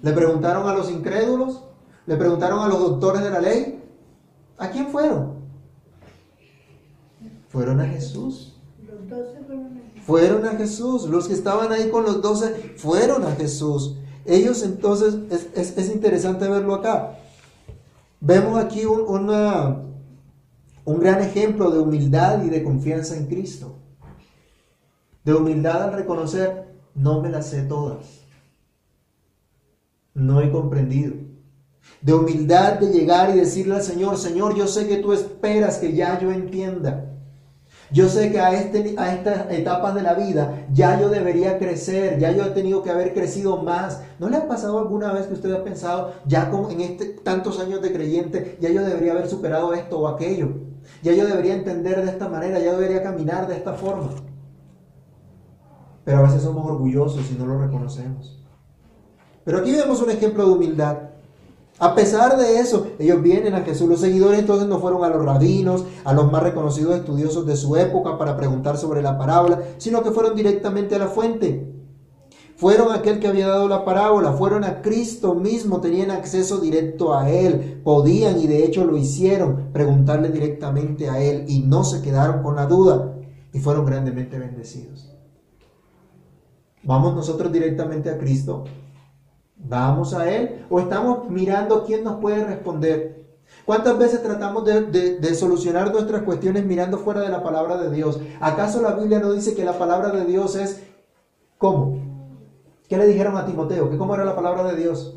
¿Le 0.02 0.12
preguntaron 0.12 0.68
a 0.68 0.74
los 0.74 0.90
incrédulos? 0.90 1.62
¿Le 2.06 2.16
preguntaron 2.16 2.60
a 2.60 2.68
los 2.68 2.78
doctores 2.80 3.22
de 3.22 3.30
la 3.30 3.40
ley? 3.40 3.82
¿A 4.58 4.68
quién 4.70 4.88
fueron? 4.88 5.34
Fueron 7.48 7.80
a 7.80 7.86
Jesús. 7.86 8.56
Fueron 10.04 10.44
a 10.46 10.50
Jesús. 10.56 11.08
Los 11.08 11.28
que 11.28 11.34
estaban 11.34 11.70
ahí 11.72 11.88
con 11.90 12.04
los 12.04 12.20
doce 12.20 12.48
fueron 12.76 13.24
a 13.24 13.32
Jesús. 13.32 13.96
Ellos 14.24 14.62
entonces, 14.62 15.16
es, 15.30 15.48
es- 15.54 15.78
es 15.78 15.92
interesante 15.92 16.48
verlo 16.48 16.74
acá. 16.74 17.18
Vemos 18.20 18.58
aquí 18.62 18.84
un, 18.84 19.00
una- 19.00 19.82
un 20.84 21.00
gran 21.00 21.20
ejemplo 21.22 21.70
de 21.70 21.78
humildad 21.80 22.44
y 22.44 22.50
de 22.50 22.62
confianza 22.62 23.16
en 23.16 23.26
Cristo. 23.26 23.76
De 25.24 25.34
humildad 25.34 25.82
al 25.82 25.92
reconocer, 25.92 26.74
no 26.94 27.20
me 27.20 27.30
las 27.30 27.46
sé 27.46 27.62
todas. 27.62 28.22
No 30.14 30.40
he 30.40 30.50
comprendido. 30.50 31.14
De 32.00 32.12
humildad 32.12 32.74
de 32.74 32.92
llegar 32.92 33.30
y 33.30 33.38
decirle 33.38 33.76
al 33.76 33.82
Señor, 33.82 34.16
Señor, 34.16 34.54
yo 34.54 34.66
sé 34.66 34.88
que 34.88 34.96
tú 34.96 35.12
esperas 35.12 35.78
que 35.78 35.94
ya 35.94 36.18
yo 36.18 36.32
entienda. 36.32 37.08
Yo 37.92 38.08
sé 38.08 38.32
que 38.32 38.40
a, 38.40 38.54
este, 38.54 38.94
a 38.96 39.14
estas 39.14 39.52
etapas 39.52 39.94
de 39.94 40.02
la 40.02 40.14
vida 40.14 40.66
ya 40.72 40.98
yo 40.98 41.10
debería 41.10 41.58
crecer, 41.58 42.18
ya 42.18 42.32
yo 42.32 42.44
he 42.44 42.50
tenido 42.50 42.82
que 42.82 42.90
haber 42.90 43.12
crecido 43.12 43.58
más. 43.58 44.00
¿No 44.18 44.30
le 44.30 44.38
ha 44.38 44.48
pasado 44.48 44.78
alguna 44.78 45.12
vez 45.12 45.26
que 45.26 45.34
usted 45.34 45.52
ha 45.52 45.62
pensado, 45.62 46.14
ya 46.26 46.50
con, 46.50 46.70
en 46.70 46.80
este, 46.80 47.06
tantos 47.06 47.60
años 47.60 47.82
de 47.82 47.92
creyente, 47.92 48.56
ya 48.60 48.70
yo 48.70 48.82
debería 48.82 49.12
haber 49.12 49.28
superado 49.28 49.74
esto 49.74 50.00
o 50.00 50.08
aquello? 50.08 50.48
Ya 51.02 51.12
yo 51.12 51.26
debería 51.26 51.54
entender 51.54 52.02
de 52.02 52.10
esta 52.10 52.28
manera, 52.28 52.58
ya 52.58 52.72
debería 52.72 53.02
caminar 53.02 53.46
de 53.46 53.56
esta 53.56 53.74
forma. 53.74 54.10
Pero 56.04 56.18
a 56.18 56.22
veces 56.22 56.42
somos 56.42 56.68
orgullosos 56.68 57.30
y 57.30 57.38
no 57.38 57.46
lo 57.46 57.58
reconocemos. 57.58 58.42
Pero 59.44 59.58
aquí 59.58 59.72
vemos 59.72 60.00
un 60.02 60.10
ejemplo 60.10 60.46
de 60.46 60.52
humildad. 60.52 60.98
A 61.78 61.94
pesar 61.94 62.36
de 62.36 62.58
eso, 62.58 62.88
ellos 62.98 63.22
vienen 63.22 63.54
a 63.54 63.62
Jesús. 63.62 63.88
Los 63.88 64.00
seguidores 64.00 64.38
entonces 64.38 64.68
no 64.68 64.78
fueron 64.78 65.02
a 65.04 65.08
los 65.08 65.24
rabinos, 65.24 65.84
a 66.04 66.12
los 66.12 66.30
más 66.30 66.42
reconocidos 66.42 66.96
estudiosos 66.96 67.46
de 67.46 67.56
su 67.56 67.76
época 67.76 68.18
para 68.18 68.36
preguntar 68.36 68.76
sobre 68.76 69.02
la 69.02 69.18
parábola, 69.18 69.62
sino 69.78 70.02
que 70.02 70.12
fueron 70.12 70.36
directamente 70.36 70.94
a 70.94 70.98
la 70.98 71.08
fuente. 71.08 71.72
Fueron 72.56 72.92
aquel 72.92 73.18
que 73.18 73.26
había 73.26 73.48
dado 73.48 73.66
la 73.66 73.84
parábola, 73.84 74.34
fueron 74.34 74.62
a 74.62 74.82
Cristo 74.82 75.34
mismo, 75.34 75.80
tenían 75.80 76.12
acceso 76.12 76.58
directo 76.58 77.12
a 77.12 77.28
Él, 77.28 77.80
podían 77.82 78.38
y 78.38 78.46
de 78.46 78.64
hecho 78.64 78.84
lo 78.84 78.96
hicieron, 78.96 79.70
preguntarle 79.72 80.28
directamente 80.28 81.10
a 81.10 81.20
Él 81.20 81.46
y 81.48 81.60
no 81.60 81.82
se 81.82 82.02
quedaron 82.02 82.44
con 82.44 82.54
la 82.54 82.66
duda 82.66 83.16
y 83.52 83.58
fueron 83.58 83.84
grandemente 83.84 84.38
bendecidos. 84.38 85.10
¿Vamos 86.84 87.14
nosotros 87.14 87.52
directamente 87.52 88.10
a 88.10 88.18
Cristo? 88.18 88.64
¿Vamos 89.56 90.14
a 90.14 90.30
Él? 90.34 90.64
¿O 90.68 90.80
estamos 90.80 91.30
mirando 91.30 91.84
quién 91.84 92.02
nos 92.02 92.20
puede 92.20 92.44
responder? 92.44 93.22
¿Cuántas 93.64 93.96
veces 93.98 94.22
tratamos 94.22 94.64
de, 94.64 94.80
de- 94.86 95.18
de 95.18 95.34
solucionar 95.34 95.92
nuestras 95.92 96.22
cuestiones 96.22 96.64
mirando 96.64 96.98
fuera 96.98 97.20
de 97.20 97.28
la 97.28 97.42
palabra 97.42 97.76
de 97.76 97.90
Dios? 97.94 98.20
¿Acaso 98.40 98.80
la 98.82 98.92
Biblia 98.94 99.20
no 99.20 99.32
dice 99.32 99.54
que 99.54 99.64
la 99.64 99.78
palabra 99.78 100.10
de 100.10 100.24
Dios 100.24 100.56
es 100.56 100.82
cómo? 101.58 102.00
¿Qué 102.88 102.96
le 102.98 103.06
dijeron 103.06 103.36
a 103.36 103.46
Timoteo? 103.46 103.88
¿Que 103.90 103.96
cómo 103.96 104.14
era 104.14 104.24
la 104.24 104.34
palabra 104.34 104.64
de 104.64 104.76
Dios? 104.76 105.16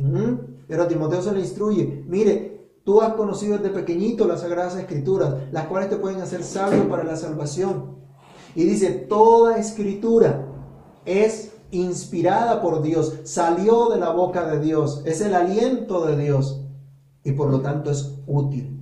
Ujú. 0.00 0.40
Pero 0.66 0.82
a 0.82 0.88
Timoteo 0.88 1.22
se 1.22 1.32
le 1.32 1.40
instruye, 1.40 2.04
mire, 2.08 2.66
tú 2.84 3.00
has 3.02 3.12
conocido 3.14 3.58
desde 3.58 3.70
pequeñito 3.74 4.26
las 4.26 4.40
Sagradas 4.40 4.76
Escrituras, 4.76 5.34
las 5.52 5.66
cuales 5.66 5.88
te 5.90 5.96
pueden 5.96 6.20
hacer 6.20 6.42
sabio 6.42 6.88
para 6.88 7.04
la 7.04 7.16
salvación. 7.16 8.00
Y 8.54 8.64
dice, 8.64 8.90
toda 8.90 9.58
escritura 9.58 10.46
es 11.04 11.52
inspirada 11.70 12.60
por 12.60 12.82
Dios, 12.82 13.20
salió 13.24 13.90
de 13.90 13.98
la 13.98 14.10
boca 14.10 14.46
de 14.50 14.60
Dios, 14.60 15.02
es 15.04 15.20
el 15.20 15.34
aliento 15.34 16.04
de 16.06 16.16
Dios 16.16 16.60
y 17.22 17.32
por 17.32 17.50
lo 17.50 17.60
tanto 17.60 17.90
es 17.90 18.18
útil 18.26 18.76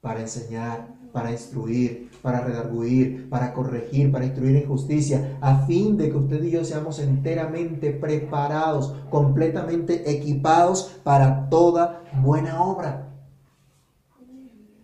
para 0.00 0.20
enseñar, 0.20 0.88
para 1.12 1.30
instruir, 1.32 2.10
para 2.22 2.40
redarguir, 2.40 3.28
para 3.30 3.52
corregir, 3.52 4.12
para 4.12 4.26
instruir 4.26 4.56
en 4.56 4.68
justicia, 4.68 5.38
a 5.40 5.66
fin 5.66 5.96
de 5.96 6.10
que 6.10 6.16
usted 6.16 6.42
y 6.42 6.50
yo 6.50 6.64
seamos 6.64 6.98
enteramente 6.98 7.90
preparados, 7.90 8.94
completamente 9.10 10.10
equipados 10.10 10.98
para 11.02 11.48
toda 11.48 12.04
buena 12.22 12.62
obra. 12.62 13.08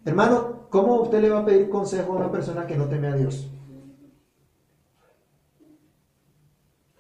Hermano, 0.04 0.66
¿cómo 0.70 1.00
usted 1.02 1.20
le 1.20 1.30
va 1.30 1.40
a 1.40 1.44
pedir 1.44 1.68
consejo 1.68 2.12
a 2.12 2.16
una 2.16 2.30
persona 2.30 2.66
que 2.66 2.76
no 2.76 2.86
teme 2.86 3.08
a 3.08 3.16
Dios? 3.16 3.50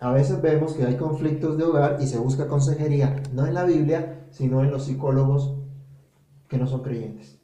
A 0.04 0.12
veces 0.12 0.42
vemos 0.42 0.74
que 0.74 0.84
hay 0.84 0.98
conflictos 0.98 1.56
de 1.56 1.64
hogar 1.64 1.96
y 1.98 2.06
se 2.06 2.18
busca 2.18 2.46
consejería, 2.46 3.22
no 3.32 3.46
en 3.46 3.54
la 3.54 3.64
Biblia, 3.64 4.26
sino 4.28 4.62
en 4.62 4.70
los 4.70 4.84
psicólogos 4.84 5.56
que 6.46 6.58
no 6.58 6.66
son 6.66 6.82
creyentes. 6.82 7.40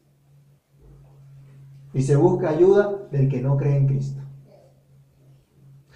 Y 1.94 2.02
se 2.02 2.16
busca 2.16 2.50
ayuda 2.50 3.06
del 3.10 3.30
que 3.30 3.40
no 3.40 3.56
cree 3.56 3.78
en 3.78 3.86
Cristo. 3.86 4.20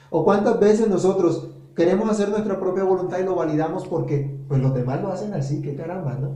¿O 0.08 0.24
cuántas 0.24 0.58
veces 0.58 0.88
nosotros 0.88 1.50
queremos 1.76 2.08
hacer 2.08 2.30
nuestra 2.30 2.58
propia 2.58 2.84
voluntad 2.84 3.18
y 3.18 3.24
lo 3.24 3.34
validamos 3.34 3.86
porque 3.86 4.34
pues 4.48 4.62
los 4.62 4.72
demás 4.72 5.02
lo 5.02 5.12
hacen 5.12 5.34
así, 5.34 5.60
qué 5.60 5.76
caramba, 5.76 6.14
¿no? 6.14 6.30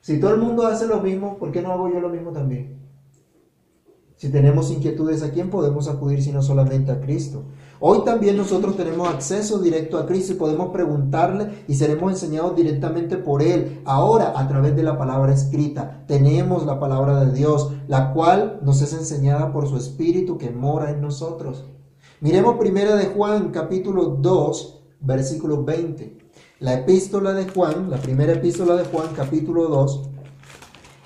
Si 0.00 0.18
todo 0.18 0.34
el 0.34 0.40
mundo 0.40 0.66
hace 0.66 0.88
lo 0.88 1.00
mismo, 1.02 1.38
¿por 1.38 1.52
qué 1.52 1.62
no 1.62 1.70
hago 1.70 1.88
yo 1.88 2.00
lo 2.00 2.08
mismo 2.08 2.32
también? 2.32 2.79
Si 4.20 4.28
tenemos 4.28 4.70
inquietudes, 4.70 5.22
¿a 5.22 5.30
quién 5.30 5.48
podemos 5.48 5.88
acudir 5.88 6.22
sino 6.22 6.42
solamente 6.42 6.92
a 6.92 7.00
Cristo? 7.00 7.44
Hoy 7.80 8.04
también 8.04 8.36
nosotros 8.36 8.76
tenemos 8.76 9.08
acceso 9.08 9.58
directo 9.60 9.96
a 9.96 10.04
Cristo 10.04 10.34
y 10.34 10.36
podemos 10.36 10.74
preguntarle 10.74 11.64
y 11.66 11.74
seremos 11.74 12.12
enseñados 12.12 12.54
directamente 12.54 13.16
por 13.16 13.42
Él. 13.42 13.80
Ahora, 13.86 14.34
a 14.38 14.46
través 14.46 14.76
de 14.76 14.82
la 14.82 14.98
palabra 14.98 15.32
escrita, 15.32 16.04
tenemos 16.06 16.66
la 16.66 16.78
palabra 16.78 17.24
de 17.24 17.32
Dios, 17.32 17.72
la 17.88 18.12
cual 18.12 18.60
nos 18.62 18.82
es 18.82 18.92
enseñada 18.92 19.54
por 19.54 19.66
su 19.66 19.78
Espíritu 19.78 20.36
que 20.36 20.50
mora 20.50 20.90
en 20.90 21.00
nosotros. 21.00 21.64
Miremos 22.20 22.58
primera 22.58 22.96
de 22.96 23.06
Juan, 23.06 23.48
capítulo 23.52 24.18
2, 24.20 24.82
versículo 25.00 25.64
20. 25.64 26.18
La 26.58 26.74
epístola 26.74 27.32
de 27.32 27.48
Juan, 27.48 27.88
la 27.88 27.96
primera 27.96 28.34
epístola 28.34 28.76
de 28.76 28.84
Juan, 28.84 29.06
capítulo 29.16 29.68
2, 29.68 30.10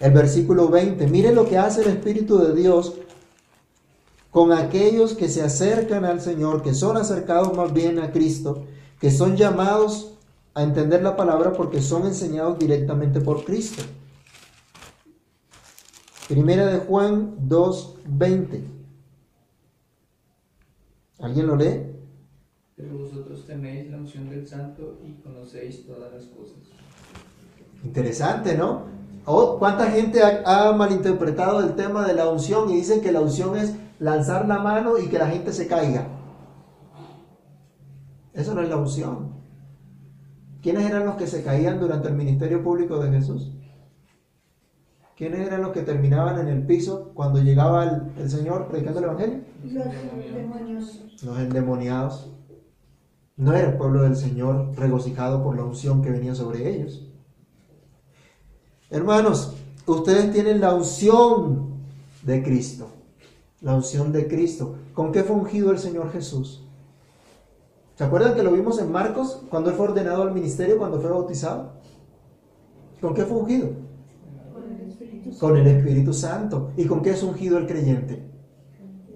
el 0.00 0.10
versículo 0.10 0.68
20. 0.68 1.06
Miren 1.06 1.36
lo 1.36 1.46
que 1.48 1.58
hace 1.58 1.82
el 1.82 1.90
Espíritu 1.90 2.38
de 2.38 2.52
Dios 2.56 2.94
con 4.34 4.50
aquellos 4.50 5.14
que 5.14 5.28
se 5.28 5.42
acercan 5.42 6.04
al 6.04 6.20
Señor, 6.20 6.64
que 6.64 6.74
son 6.74 6.96
acercados 6.96 7.56
más 7.56 7.72
bien 7.72 8.00
a 8.00 8.10
Cristo, 8.10 8.64
que 9.00 9.12
son 9.12 9.36
llamados 9.36 10.14
a 10.54 10.64
entender 10.64 11.04
la 11.04 11.14
palabra 11.14 11.52
porque 11.52 11.80
son 11.80 12.04
enseñados 12.04 12.58
directamente 12.58 13.20
por 13.20 13.44
Cristo. 13.44 13.84
Primera 16.26 16.66
de 16.66 16.80
Juan 16.80 17.36
2:20. 17.46 18.64
¿Alguien 21.20 21.46
lo 21.46 21.54
lee? 21.54 21.82
Pero 22.74 22.98
vosotros 22.98 23.46
tenéis 23.46 23.88
la 23.88 23.98
unción 23.98 24.28
del 24.28 24.44
Santo 24.48 24.98
y 25.06 25.12
conocéis 25.22 25.86
todas 25.86 26.12
las 26.12 26.24
cosas. 26.24 26.56
Interesante, 27.84 28.58
¿no? 28.58 28.82
Oh, 29.26 29.60
¿Cuánta 29.60 29.92
gente 29.92 30.24
ha, 30.24 30.42
ha, 30.44 30.72
malinterpretado 30.72 31.60
el 31.60 31.76
tema 31.76 32.04
de 32.04 32.14
la 32.14 32.28
unción 32.28 32.68
y 32.70 32.74
dicen 32.74 33.00
que 33.00 33.12
la 33.12 33.20
unción 33.20 33.56
es 33.56 33.74
lanzar 33.98 34.46
la 34.46 34.58
mano 34.58 34.98
y 34.98 35.08
que 35.08 35.18
la 35.18 35.28
gente 35.28 35.52
se 35.52 35.66
caiga? 35.66 36.06
Eso 38.32 38.54
no 38.54 38.62
es 38.62 38.68
la 38.68 38.76
unción. 38.76 39.34
¿Quiénes 40.62 40.86
eran 40.86 41.06
los 41.06 41.16
que 41.16 41.26
se 41.26 41.42
caían 41.42 41.78
durante 41.78 42.08
el 42.08 42.14
ministerio 42.14 42.62
público 42.62 42.98
de 42.98 43.10
Jesús? 43.10 43.52
¿Quiénes 45.16 45.46
eran 45.46 45.62
los 45.62 45.72
que 45.72 45.82
terminaban 45.82 46.40
en 46.40 46.48
el 46.48 46.66
piso 46.66 47.12
cuando 47.14 47.40
llegaba 47.40 47.84
el, 47.84 48.02
el 48.18 48.30
Señor 48.30 48.66
predicando 48.66 48.98
el 48.98 49.04
Evangelio? 49.04 49.40
Los. 49.64 51.22
Los 51.22 51.38
endemoniados. 51.38 52.34
No 53.36 53.52
era 53.52 53.70
el 53.70 53.76
pueblo 53.76 54.02
del 54.02 54.16
Señor 54.16 54.72
regocijado 54.76 55.42
por 55.42 55.56
la 55.56 55.64
unción 55.64 56.02
que 56.02 56.10
venía 56.10 56.34
sobre 56.34 56.68
ellos. 56.68 57.06
Hermanos, 58.90 59.56
ustedes 59.86 60.32
tienen 60.32 60.60
la 60.60 60.74
unción 60.74 61.84
de 62.22 62.42
Cristo. 62.42 62.88
La 63.64 63.74
unción 63.74 64.12
de 64.12 64.28
Cristo. 64.28 64.76
¿Con 64.92 65.10
qué 65.10 65.24
fue 65.24 65.34
ungido 65.34 65.72
el 65.72 65.78
Señor 65.78 66.12
Jesús? 66.12 66.62
¿Se 67.96 68.04
acuerdan 68.04 68.34
que 68.34 68.42
lo 68.42 68.52
vimos 68.52 68.78
en 68.78 68.92
Marcos 68.92 69.42
cuando 69.48 69.70
él 69.70 69.76
fue 69.76 69.88
ordenado 69.88 70.22
al 70.22 70.32
ministerio, 70.32 70.78
cuando 70.78 71.00
fue 71.00 71.10
bautizado? 71.10 71.72
¿Con 73.00 73.14
qué 73.14 73.24
fue 73.24 73.38
ungido? 73.38 73.70
Con 74.52 74.70
el 74.70 74.88
Espíritu 74.88 75.32
Santo. 75.32 75.40
Con 75.40 75.56
el 75.56 75.66
Espíritu 75.66 76.12
Santo. 76.12 76.70
¿Y 76.76 76.84
con 76.84 77.02
qué 77.02 77.10
es 77.10 77.22
ungido 77.22 77.56
el 77.56 77.66
creyente? 77.66 78.22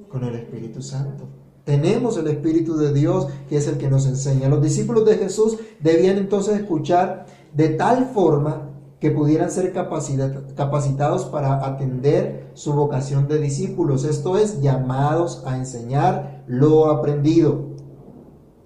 Con 0.08 0.24
el 0.24 0.34
Espíritu 0.34 0.80
Santo. 0.80 1.28
Tenemos 1.64 2.16
el 2.16 2.28
Espíritu 2.28 2.78
de 2.78 2.94
Dios 2.94 3.28
que 3.50 3.58
es 3.58 3.66
el 3.66 3.76
que 3.76 3.90
nos 3.90 4.06
enseña. 4.06 4.48
Los 4.48 4.62
discípulos 4.62 5.04
de 5.04 5.18
Jesús 5.18 5.58
debían 5.80 6.16
entonces 6.16 6.58
escuchar 6.58 7.26
de 7.52 7.68
tal 7.68 8.06
forma 8.14 8.67
que 9.00 9.10
pudieran 9.12 9.50
ser 9.50 9.72
capacitados 9.72 11.24
para 11.26 11.64
atender 11.64 12.50
su 12.54 12.72
vocación 12.72 13.28
de 13.28 13.38
discípulos, 13.38 14.04
esto 14.04 14.36
es, 14.36 14.60
llamados 14.60 15.42
a 15.46 15.56
enseñar 15.56 16.44
lo 16.48 16.86
aprendido. 16.90 17.76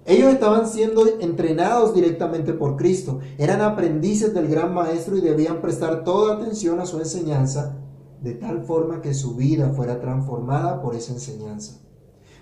Ellos 0.04 0.32
estaban 0.32 0.66
siendo 0.66 1.06
entrenados 1.20 1.94
directamente 1.94 2.54
por 2.54 2.76
Cristo, 2.76 3.20
eran 3.38 3.60
aprendices 3.60 4.34
del 4.34 4.48
gran 4.48 4.74
maestro 4.74 5.16
y 5.16 5.20
debían 5.20 5.60
prestar 5.60 6.02
toda 6.02 6.34
atención 6.34 6.80
a 6.80 6.86
su 6.86 6.98
enseñanza, 6.98 7.78
de 8.20 8.32
tal 8.34 8.62
forma 8.62 9.00
que 9.00 9.14
su 9.14 9.36
vida 9.36 9.70
fuera 9.70 10.00
transformada 10.00 10.80
por 10.80 10.96
esa 10.96 11.12
enseñanza. 11.12 11.80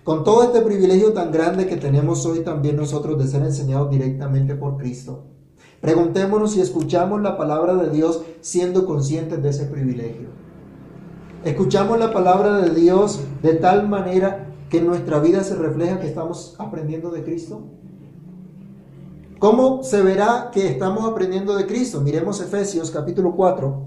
Con 0.05 0.25
todo 0.25 0.45
este 0.45 0.63
privilegio 0.63 1.13
tan 1.13 1.31
grande 1.31 1.67
que 1.67 1.77
tenemos 1.77 2.25
hoy 2.25 2.41
también 2.41 2.77
nosotros 2.77 3.19
de 3.19 3.29
ser 3.29 3.43
enseñados 3.43 3.91
directamente 3.91 4.55
por 4.55 4.79
Cristo, 4.79 5.30
Preguntémonos 5.81 6.53
si 6.53 6.61
escuchamos 6.61 7.23
la 7.23 7.39
palabra 7.39 7.75
de 7.75 7.91
Dios 7.91 8.23
siendo 8.41 8.85
conscientes 8.85 9.43
de 9.43 9.49
ese 9.49 9.65
privilegio. 9.65 10.29
Escuchamos 11.45 11.99
la 11.99 12.13
palabra 12.13 12.59
de 12.59 12.75
Dios 12.75 13.21
de 13.43 13.55
tal 13.55 13.89
manera 13.89 14.49
que 14.69 14.79
en 14.79 14.87
nuestra 14.87 15.21
vida 15.21 15.43
se 15.43 15.55
refleja 15.55 15.99
que 15.99 16.07
estamos 16.07 16.55
aprendiendo 16.59 17.11
de 17.11 17.25
Cristo. 17.25 17.63
¿Cómo 19.39 19.83
se 19.83 20.03
verá 20.03 20.51
que 20.53 20.69
estamos 20.69 21.11
aprendiendo 21.11 21.57
de 21.57 21.67
Cristo? 21.67 22.03
Miremos 22.03 22.43
Efesios 22.43 22.91
capítulo 22.91 23.35
4, 23.35 23.83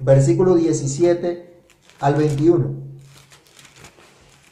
versículo 0.00 0.54
17 0.54 1.64
al 2.00 2.14
21. 2.14 2.86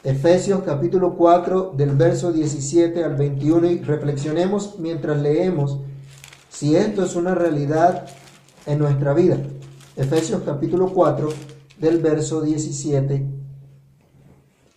Efesios 0.03 0.61
capítulo 0.63 1.15
4 1.15 1.73
del 1.75 1.95
verso 1.95 2.31
17 2.31 3.03
al 3.03 3.15
21 3.15 3.65
y 3.71 3.79
reflexionemos 3.79 4.77
mientras 4.77 5.19
leemos 5.19 5.79
si 6.55 6.73
esto 6.73 7.03
es 7.03 7.15
una 7.17 7.35
realidad 7.35 8.07
en 8.65 8.79
nuestra 8.79 9.13
vida. 9.13 9.37
Efesios 9.97 10.41
capítulo 10.43 10.93
4 10.93 11.27
del 11.79 12.01
verso 12.01 12.41
17 12.41 13.25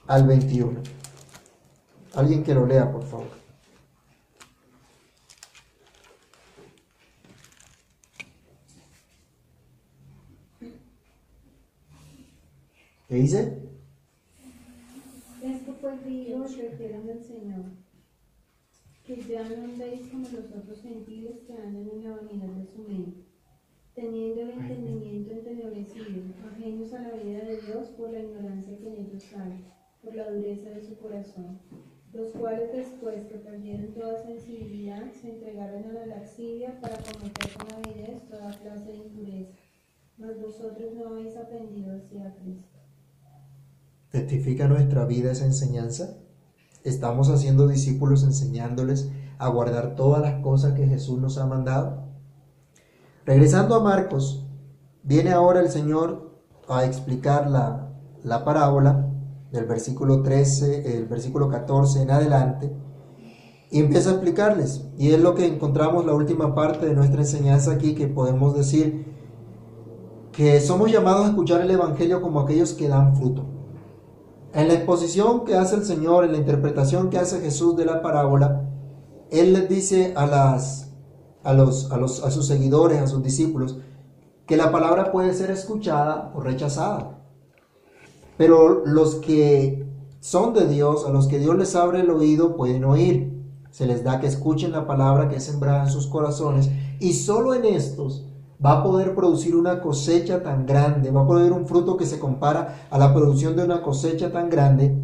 al 0.08 0.26
21. 0.26 0.80
Alguien 2.14 2.42
que 2.42 2.54
lo 2.54 2.66
lea, 2.66 2.90
por 2.90 3.04
favor. 3.04 3.28
¿Qué 13.06 13.14
dice? 13.14 13.62
Esto 15.42 15.76
pues 15.80 16.04
digo, 16.04 16.44
refieren 16.44 17.06
del 17.06 17.22
Señor, 17.22 17.66
que 19.08 19.22
ya 19.22 19.42
no 19.42 19.64
andéis 19.64 20.06
como 20.08 20.28
los 20.28 20.52
otros 20.54 20.82
gentiles 20.82 21.40
que 21.46 21.54
andan 21.54 21.88
en 21.88 22.04
la 22.04 22.16
vanidad 22.16 22.48
de 22.48 22.66
su 22.66 22.82
mente, 22.82 23.24
teniendo 23.94 24.42
el 24.42 24.50
entendimiento 24.50 25.32
entenebrecido, 25.32 26.24
ajenos 26.52 26.92
a 26.92 27.00
la 27.00 27.14
vida 27.14 27.38
de 27.38 27.58
Dios 27.62 27.88
por 27.96 28.10
la 28.10 28.20
ignorancia 28.20 28.76
que 28.76 28.86
en 28.86 29.06
ellos 29.06 29.24
hay, 29.32 29.64
por 30.04 30.14
la 30.14 30.30
dureza 30.30 30.68
de 30.68 30.82
su 30.82 30.98
corazón, 30.98 31.58
los 32.12 32.32
cuales 32.32 32.70
después 32.70 33.24
que 33.28 33.38
perdieron 33.38 33.94
toda 33.94 34.22
sensibilidad, 34.22 35.10
se 35.12 35.30
entregaron 35.30 35.84
a 35.84 35.92
la 35.94 36.06
laxidia 36.06 36.78
para 36.78 36.98
cometer 36.98 37.50
con 37.56 37.72
avidez 37.76 38.28
toda 38.28 38.58
clase 38.58 38.92
de 38.92 38.96
impureza. 38.98 39.56
Mas 40.18 40.38
vosotros 40.38 40.92
no 40.94 41.06
habéis 41.06 41.34
aprendido 41.34 41.96
hacia 41.96 42.34
Cristo. 42.34 42.78
¿Testifica 44.10 44.68
nuestra 44.68 45.06
vida 45.06 45.32
esa 45.32 45.46
enseñanza? 45.46 46.27
¿Estamos 46.88 47.28
haciendo 47.28 47.68
discípulos 47.68 48.24
enseñándoles 48.24 49.10
a 49.36 49.48
guardar 49.48 49.94
todas 49.94 50.22
las 50.22 50.42
cosas 50.42 50.72
que 50.72 50.86
Jesús 50.86 51.20
nos 51.20 51.36
ha 51.36 51.44
mandado? 51.44 52.08
Regresando 53.26 53.74
a 53.74 53.82
Marcos, 53.82 54.46
viene 55.02 55.32
ahora 55.32 55.60
el 55.60 55.68
Señor 55.68 56.40
a 56.66 56.86
explicar 56.86 57.50
la, 57.50 57.92
la 58.24 58.42
parábola 58.42 59.06
del 59.52 59.66
versículo 59.66 60.22
13, 60.22 60.96
el 60.96 61.04
versículo 61.06 61.50
14 61.50 62.00
en 62.02 62.10
adelante, 62.10 62.72
y 63.70 63.80
empieza 63.80 64.08
a 64.08 64.12
explicarles. 64.14 64.88
Y 64.96 65.10
es 65.10 65.20
lo 65.20 65.34
que 65.34 65.46
encontramos 65.46 66.06
la 66.06 66.14
última 66.14 66.54
parte 66.54 66.86
de 66.86 66.94
nuestra 66.94 67.20
enseñanza 67.20 67.72
aquí, 67.72 67.94
que 67.94 68.08
podemos 68.08 68.56
decir 68.56 69.14
que 70.32 70.58
somos 70.60 70.90
llamados 70.90 71.26
a 71.26 71.28
escuchar 71.28 71.60
el 71.60 71.70
Evangelio 71.70 72.22
como 72.22 72.40
aquellos 72.40 72.72
que 72.72 72.88
dan 72.88 73.14
fruto. 73.14 73.57
En 74.52 74.68
la 74.68 74.74
exposición 74.74 75.44
que 75.44 75.56
hace 75.56 75.76
el 75.76 75.84
Señor, 75.84 76.24
en 76.24 76.32
la 76.32 76.38
interpretación 76.38 77.10
que 77.10 77.18
hace 77.18 77.40
Jesús 77.40 77.76
de 77.76 77.84
la 77.84 78.00
parábola, 78.00 78.62
Él 79.30 79.52
les 79.52 79.68
dice 79.68 80.14
a, 80.16 80.26
las, 80.26 80.92
a, 81.44 81.52
los, 81.52 81.92
a, 81.92 81.98
los, 81.98 82.24
a 82.24 82.30
sus 82.30 82.46
seguidores, 82.46 83.00
a 83.00 83.06
sus 83.06 83.22
discípulos, 83.22 83.78
que 84.46 84.56
la 84.56 84.72
palabra 84.72 85.12
puede 85.12 85.34
ser 85.34 85.50
escuchada 85.50 86.32
o 86.34 86.40
rechazada. 86.40 87.18
Pero 88.38 88.86
los 88.86 89.16
que 89.16 89.86
son 90.20 90.54
de 90.54 90.66
Dios, 90.66 91.04
a 91.06 91.10
los 91.10 91.28
que 91.28 91.38
Dios 91.38 91.56
les 91.56 91.74
abre 91.74 92.00
el 92.00 92.10
oído, 92.10 92.56
pueden 92.56 92.84
oír. 92.84 93.36
Se 93.70 93.86
les 93.86 94.02
da 94.02 94.18
que 94.18 94.26
escuchen 94.26 94.72
la 94.72 94.86
palabra 94.86 95.28
que 95.28 95.36
es 95.36 95.44
sembrada 95.44 95.84
en 95.84 95.90
sus 95.90 96.06
corazones 96.06 96.70
y 97.00 97.12
solo 97.12 97.52
en 97.52 97.66
estos 97.66 98.24
va 98.64 98.72
a 98.72 98.82
poder 98.82 99.14
producir 99.14 99.54
una 99.54 99.80
cosecha 99.80 100.42
tan 100.42 100.66
grande, 100.66 101.10
va 101.10 101.22
a 101.22 101.26
poder 101.26 101.52
un 101.52 101.66
fruto 101.66 101.96
que 101.96 102.06
se 102.06 102.18
compara 102.18 102.86
a 102.90 102.98
la 102.98 103.14
producción 103.14 103.56
de 103.56 103.64
una 103.64 103.82
cosecha 103.82 104.32
tan 104.32 104.50
grande, 104.50 104.96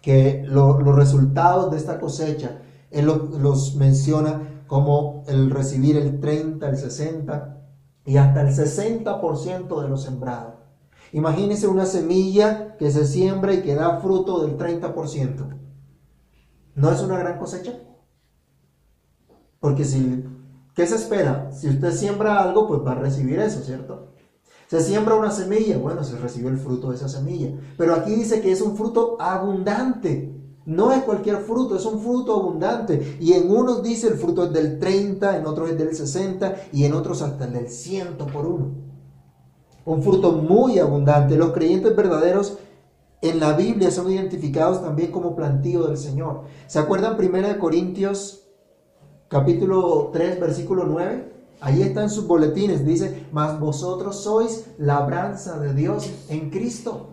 que 0.00 0.42
lo, 0.46 0.80
los 0.80 0.94
resultados 0.94 1.70
de 1.70 1.76
esta 1.76 1.98
cosecha, 1.98 2.60
Él 2.90 3.06
lo, 3.06 3.16
los 3.38 3.74
menciona 3.76 4.62
como 4.66 5.24
el 5.26 5.50
recibir 5.50 5.96
el 5.96 6.20
30, 6.20 6.68
el 6.68 6.76
60 6.76 7.58
y 8.04 8.16
hasta 8.16 8.42
el 8.42 8.48
60% 8.48 9.82
de 9.82 9.88
lo 9.88 9.96
sembrado. 9.96 10.58
Imagínense 11.12 11.66
una 11.68 11.86
semilla 11.86 12.76
que 12.76 12.90
se 12.90 13.06
siembra 13.06 13.54
y 13.54 13.62
que 13.62 13.74
da 13.74 13.98
fruto 14.00 14.40
del 14.46 14.56
30%. 14.56 15.58
¿No 16.74 16.90
es 16.90 17.00
una 17.00 17.18
gran 17.18 17.38
cosecha? 17.38 17.72
Porque 19.58 19.84
si, 19.84 20.24
¿qué 20.78 20.86
se 20.86 20.94
espera? 20.94 21.50
Si 21.50 21.68
usted 21.68 21.92
siembra 21.92 22.40
algo, 22.40 22.68
pues 22.68 22.80
va 22.86 22.92
a 22.92 23.00
recibir 23.00 23.40
eso, 23.40 23.62
¿cierto? 23.64 24.12
Se 24.68 24.80
siembra 24.80 25.16
una 25.16 25.32
semilla, 25.32 25.76
bueno, 25.76 26.04
se 26.04 26.16
recibe 26.16 26.50
el 26.50 26.56
fruto 26.56 26.90
de 26.90 26.94
esa 26.94 27.08
semilla. 27.08 27.50
Pero 27.76 27.96
aquí 27.96 28.14
dice 28.14 28.40
que 28.40 28.52
es 28.52 28.60
un 28.60 28.76
fruto 28.76 29.16
abundante. 29.20 30.32
No 30.66 30.92
es 30.92 31.02
cualquier 31.02 31.38
fruto, 31.38 31.74
es 31.74 31.84
un 31.84 32.00
fruto 32.00 32.36
abundante. 32.36 33.16
Y 33.18 33.32
en 33.32 33.50
unos 33.50 33.82
dice 33.82 34.06
el 34.06 34.14
fruto 34.14 34.44
es 34.44 34.52
del 34.52 34.78
30, 34.78 35.38
en 35.38 35.46
otros 35.46 35.70
es 35.70 35.78
del 35.78 35.96
60 35.96 36.54
y 36.72 36.84
en 36.84 36.92
otros 36.92 37.22
hasta 37.22 37.46
el 37.46 37.54
del 37.54 37.68
100 37.68 38.16
por 38.32 38.46
uno. 38.46 38.70
Un 39.84 40.00
fruto 40.00 40.30
muy 40.30 40.78
abundante. 40.78 41.36
Los 41.36 41.50
creyentes 41.50 41.96
verdaderos 41.96 42.58
en 43.20 43.40
la 43.40 43.54
Biblia 43.54 43.90
son 43.90 44.12
identificados 44.12 44.80
también 44.80 45.10
como 45.10 45.34
plantío 45.34 45.88
del 45.88 45.96
Señor. 45.96 46.42
¿Se 46.68 46.78
acuerdan 46.78 47.16
1 47.18 47.58
Corintios 47.58 48.47
capítulo 49.28 50.10
3 50.12 50.40
versículo 50.40 50.84
9? 50.84 51.32
Ahí 51.60 51.82
está 51.82 52.02
en 52.02 52.10
sus 52.10 52.26
boletines, 52.26 52.86
dice, 52.86 53.26
mas 53.32 53.58
vosotros 53.58 54.16
sois 54.16 54.70
labranza 54.78 55.58
de 55.58 55.74
Dios 55.74 56.08
en 56.28 56.50
Cristo. 56.50 57.08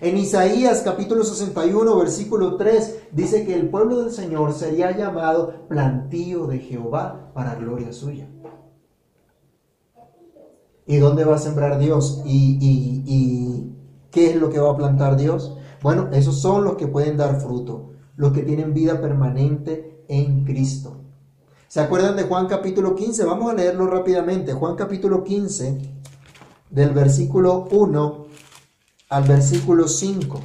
En 0.00 0.16
Isaías 0.16 0.80
capítulo 0.82 1.24
61 1.24 1.98
versículo 1.98 2.56
3 2.56 3.08
dice 3.12 3.44
que 3.44 3.54
el 3.54 3.68
pueblo 3.68 4.02
del 4.02 4.12
Señor 4.12 4.54
sería 4.54 4.96
llamado 4.96 5.66
plantío 5.68 6.46
de 6.46 6.60
Jehová 6.60 7.32
para 7.34 7.56
gloria 7.56 7.92
suya. 7.92 8.28
¿Y 10.86 10.96
dónde 10.96 11.24
va 11.24 11.34
a 11.34 11.38
sembrar 11.38 11.78
Dios? 11.78 12.22
¿Y, 12.24 12.58
y, 12.60 13.04
y 13.06 13.76
qué 14.10 14.30
es 14.30 14.36
lo 14.36 14.48
que 14.48 14.58
va 14.58 14.70
a 14.70 14.76
plantar 14.76 15.16
Dios? 15.16 15.56
Bueno, 15.82 16.08
esos 16.12 16.40
son 16.40 16.64
los 16.64 16.76
que 16.76 16.86
pueden 16.86 17.16
dar 17.16 17.40
fruto, 17.40 17.90
los 18.16 18.32
que 18.32 18.42
tienen 18.42 18.72
vida 18.72 19.00
permanente 19.00 19.89
en 20.10 20.44
Cristo. 20.44 20.96
¿Se 21.68 21.78
acuerdan 21.78 22.16
de 22.16 22.24
Juan 22.24 22.48
capítulo 22.48 22.96
15? 22.96 23.24
Vamos 23.24 23.52
a 23.52 23.54
leerlo 23.54 23.86
rápidamente. 23.86 24.52
Juan 24.52 24.74
capítulo 24.74 25.22
15, 25.22 25.80
del 26.68 26.90
versículo 26.90 27.68
1 27.70 28.26
al 29.08 29.22
versículo 29.22 29.86
5. 29.86 30.40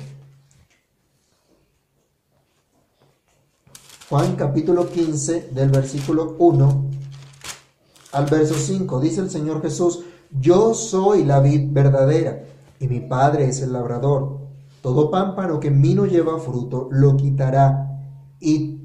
Juan 4.08 4.36
capítulo 4.36 4.88
15, 4.88 5.50
del 5.52 5.70
versículo 5.70 6.36
1 6.38 6.86
al 8.12 8.26
verso 8.28 8.54
5. 8.54 9.00
Dice 9.00 9.22
el 9.22 9.32
Señor 9.32 9.64
Jesús, 9.64 10.02
yo 10.30 10.76
soy 10.76 11.24
la 11.24 11.40
vid 11.40 11.72
verdadera 11.72 12.44
y 12.80 12.88
mi 12.88 13.00
Padre 13.00 13.50
es 13.50 13.62
el 13.62 13.74
labrador. 13.74 14.42
Todo 14.84 15.10
pámpano 15.10 15.60
que 15.60 15.70
en 15.70 15.82
mí 15.82 15.96
no 15.96 16.06
lleva 16.06 16.38
fruto, 16.38 16.88
lo 16.92 17.18
quitará. 17.18 18.00
Y 18.40 18.85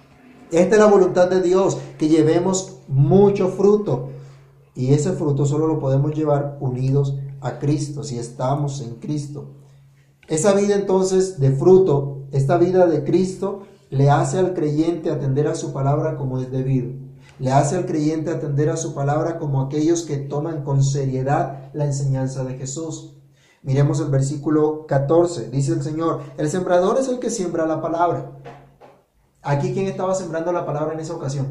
Esta 0.51 0.75
es 0.75 0.81
la 0.81 0.87
voluntad 0.87 1.29
de 1.29 1.41
Dios, 1.41 1.77
que 1.97 2.09
llevemos 2.09 2.79
mucho 2.89 3.49
fruto. 3.49 4.09
Y 4.75 4.93
ese 4.93 5.13
fruto 5.13 5.45
solo 5.45 5.65
lo 5.65 5.79
podemos 5.79 6.13
llevar 6.13 6.57
unidos 6.59 7.15
a 7.39 7.57
Cristo, 7.57 8.03
si 8.03 8.19
estamos 8.19 8.81
en 8.81 8.95
Cristo. 8.95 9.51
Esa 10.27 10.53
vida 10.53 10.75
entonces 10.75 11.39
de 11.39 11.51
fruto, 11.51 12.23
esta 12.31 12.57
vida 12.57 12.85
de 12.85 13.03
Cristo, 13.03 13.63
le 13.89 14.09
hace 14.09 14.39
al 14.39 14.53
creyente 14.53 15.09
atender 15.09 15.47
a 15.47 15.55
su 15.55 15.71
palabra 15.71 16.17
como 16.17 16.39
es 16.39 16.51
debido. 16.51 16.91
Le 17.39 17.51
hace 17.51 17.77
al 17.77 17.85
creyente 17.85 18.29
atender 18.29 18.69
a 18.69 18.77
su 18.77 18.93
palabra 18.93 19.39
como 19.39 19.61
aquellos 19.61 20.03
que 20.03 20.17
toman 20.17 20.63
con 20.63 20.83
seriedad 20.83 21.71
la 21.73 21.85
enseñanza 21.85 22.43
de 22.43 22.57
Jesús. 22.57 23.15
Miremos 23.63 23.99
el 23.99 24.09
versículo 24.09 24.85
14. 24.85 25.49
Dice 25.49 25.73
el 25.73 25.81
Señor, 25.81 26.21
el 26.37 26.49
sembrador 26.49 26.97
es 26.99 27.07
el 27.07 27.19
que 27.19 27.29
siembra 27.29 27.65
la 27.65 27.81
palabra. 27.81 28.31
Aquí, 29.41 29.73
¿quién 29.73 29.87
estaba 29.87 30.13
sembrando 30.13 30.51
la 30.51 30.65
palabra 30.65 30.93
en 30.93 30.99
esa 30.99 31.15
ocasión? 31.15 31.47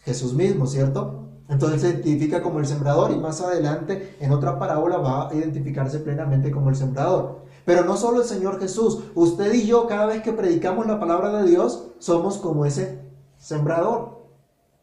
Jesús 0.00 0.34
mismo, 0.34 0.66
¿cierto? 0.66 1.24
Entonces 1.48 1.82
se 1.82 1.88
identifica 1.88 2.42
como 2.42 2.58
el 2.58 2.66
sembrador 2.66 3.10
y 3.10 3.18
más 3.18 3.40
adelante 3.42 4.16
en 4.20 4.32
otra 4.32 4.58
parábola 4.58 4.96
va 4.96 5.28
a 5.28 5.34
identificarse 5.34 5.98
plenamente 5.98 6.50
como 6.50 6.70
el 6.70 6.76
sembrador. 6.76 7.44
Pero 7.66 7.84
no 7.84 7.96
solo 7.96 8.22
el 8.22 8.26
Señor 8.26 8.58
Jesús, 8.58 9.04
usted 9.14 9.52
y 9.52 9.66
yo 9.66 9.86
cada 9.86 10.06
vez 10.06 10.22
que 10.22 10.32
predicamos 10.32 10.86
la 10.86 10.98
palabra 10.98 11.32
de 11.42 11.50
Dios 11.50 11.88
somos 11.98 12.38
como 12.38 12.64
ese 12.64 13.00
sembrador. 13.36 14.24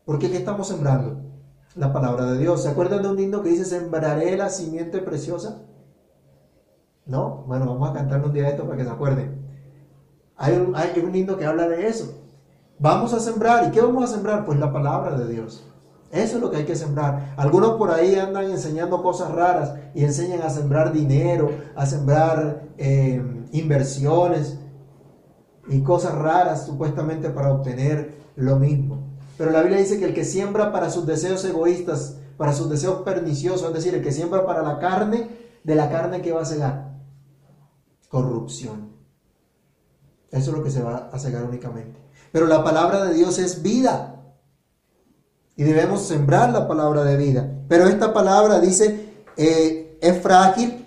¿Por 0.06 0.20
qué? 0.20 0.30
¿Qué 0.30 0.38
estamos 0.38 0.68
sembrando? 0.68 1.22
La 1.76 1.94
palabra 1.94 2.32
de 2.32 2.38
Dios. 2.38 2.64
¿Se 2.64 2.70
acuerdan 2.70 3.02
de 3.02 3.10
un 3.10 3.20
himno 3.20 3.42
que 3.42 3.50
dice 3.50 3.66
sembraré 3.66 4.38
la 4.38 4.50
simiente 4.50 5.00
preciosa? 5.00 5.64
¿No? 7.06 7.44
Bueno, 7.48 7.66
vamos 7.66 7.90
a 7.90 7.94
cantar 7.94 8.24
un 8.24 8.34
día 8.34 8.50
esto 8.50 8.66
para 8.66 8.78
que 8.78 8.84
se 8.84 8.90
acuerden. 8.90 9.41
Hay 10.42 10.56
un, 10.56 10.76
hay 10.76 10.90
que 11.38 11.46
habla 11.46 11.68
de 11.68 11.88
eso. 11.88 12.14
Vamos 12.80 13.14
a 13.14 13.20
sembrar. 13.20 13.68
¿Y 13.68 13.72
qué 13.72 13.82
vamos 13.82 14.04
a 14.04 14.14
sembrar? 14.14 14.44
Pues 14.44 14.60
la 14.60 14.74
palabra 14.74 15.18
de 15.18 15.32
Dios. 15.32 15.64
Eso 16.12 16.36
es 16.36 16.42
lo 16.42 16.50
que 16.50 16.58
hay 16.58 16.66
que 16.66 16.76
sembrar. 16.76 17.36
Algunos 17.38 17.78
por 17.78 17.92
ahí 17.92 18.16
andan 18.16 18.46
enseñando 18.46 19.02
cosas 19.04 19.32
raras 19.32 19.76
y 19.94 20.04
enseñan 20.04 20.42
a 20.42 20.50
sembrar 20.50 20.92
dinero, 20.92 21.52
a 21.76 21.86
sembrar 21.86 22.64
eh, 22.78 23.24
inversiones 23.52 24.58
y 25.70 25.82
cosas 25.84 26.16
raras 26.16 26.66
supuestamente 26.66 27.30
para 27.30 27.54
obtener 27.54 28.16
lo 28.36 28.58
mismo. 28.58 29.12
Pero 29.38 29.52
la 29.52 29.62
Biblia 29.62 29.80
dice 29.80 30.00
que 30.00 30.06
el 30.06 30.14
que 30.14 30.26
siembra 30.26 30.72
para 30.72 30.90
sus 30.90 31.06
deseos 31.06 31.46
egoístas, 31.46 32.18
para 32.36 32.52
sus 32.52 32.70
deseos 32.70 33.04
perniciosos, 33.04 33.68
es 33.68 33.74
decir, 33.74 33.94
el 33.94 34.04
que 34.04 34.12
siembra 34.12 34.46
para 34.46 34.64
la 34.64 34.80
carne, 34.80 35.30
de 35.64 35.76
la 35.76 35.90
carne 35.90 36.22
que 36.22 36.34
va 36.34 36.42
a 36.42 36.46
cegar 36.46 36.92
corrupción. 38.10 38.91
Eso 40.32 40.52
es 40.52 40.58
lo 40.58 40.64
que 40.64 40.72
se 40.72 40.82
va 40.82 41.10
a 41.12 41.20
cegar 41.20 41.44
únicamente. 41.44 42.00
Pero 42.32 42.48
la 42.48 42.64
palabra 42.64 43.06
de 43.06 43.14
Dios 43.14 43.38
es 43.38 43.62
vida. 43.62 44.16
Y 45.56 45.64
debemos 45.64 46.02
sembrar 46.02 46.52
la 46.52 46.68
palabra 46.68 47.04
de 47.04 47.18
vida. 47.18 47.52
Pero 47.68 47.88
esta 47.88 48.14
palabra 48.14 48.60
dice, 48.60 49.14
eh, 49.36 49.98
es 50.02 50.22
frágil 50.22 50.86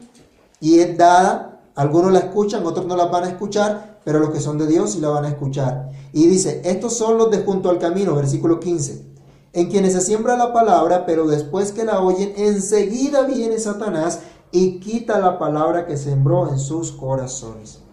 y 0.61 0.79
es 0.81 0.97
dada. 0.97 1.61
Algunos 1.77 2.13
la 2.13 2.21
escuchan, 2.21 2.65
otros 2.65 2.87
no 2.87 2.97
la 2.97 3.07
van 3.07 3.25
a 3.25 3.29
escuchar, 3.29 4.01
pero 4.05 4.19
los 4.19 4.31
que 4.31 4.41
son 4.41 4.59
de 4.59 4.67
Dios 4.67 4.93
sí 4.93 5.01
la 5.01 5.09
van 5.09 5.25
a 5.25 5.29
escuchar. 5.29 5.91
Y 6.13 6.27
dice, 6.27 6.63
estos 6.65 6.97
son 6.97 7.19
los 7.19 7.31
de 7.31 7.39
junto 7.39 7.69
al 7.69 7.79
camino, 7.79 8.15
versículo 8.15 8.61
15, 8.61 9.05
en 9.53 9.71
quienes 9.71 9.93
se 9.93 10.01
siembra 10.01 10.37
la 10.37 10.53
palabra, 10.53 11.05
pero 11.05 11.27
después 11.27 11.73
que 11.73 11.85
la 11.85 12.01
oyen, 12.01 12.33
enseguida 12.37 13.23
viene 13.23 13.59
Satanás 13.59 14.21
y 14.53 14.79
quita 14.79 15.19
la 15.19 15.39
palabra 15.39 15.87
que 15.87 15.97
sembró 15.97 16.49
en 16.49 16.59
sus 16.59 16.93
corazones. 16.93 17.84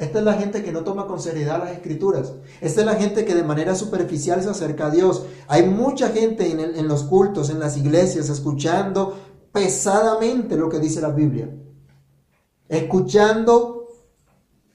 Esta 0.00 0.18
es 0.18 0.24
la 0.24 0.32
gente 0.32 0.62
que 0.62 0.72
no 0.72 0.82
toma 0.82 1.06
con 1.06 1.20
seriedad 1.20 1.62
las 1.62 1.72
escrituras. 1.72 2.32
Esta 2.62 2.80
es 2.80 2.86
la 2.86 2.94
gente 2.94 3.26
que 3.26 3.34
de 3.34 3.42
manera 3.42 3.74
superficial 3.74 4.42
se 4.42 4.48
acerca 4.48 4.86
a 4.86 4.90
Dios. 4.90 5.26
Hay 5.46 5.66
mucha 5.66 6.08
gente 6.08 6.50
en, 6.50 6.88
los 6.88 7.02
cultos, 7.02 7.50
en 7.50 7.60
las 7.60 7.76
iglesias, 7.76 8.30
escuchando 8.30 9.14
pesadamente 9.52 10.56
lo 10.56 10.70
que 10.70 10.78
dice 10.78 11.02
la 11.02 11.10
Biblia. 11.10 11.50
Escuchando 12.66 13.88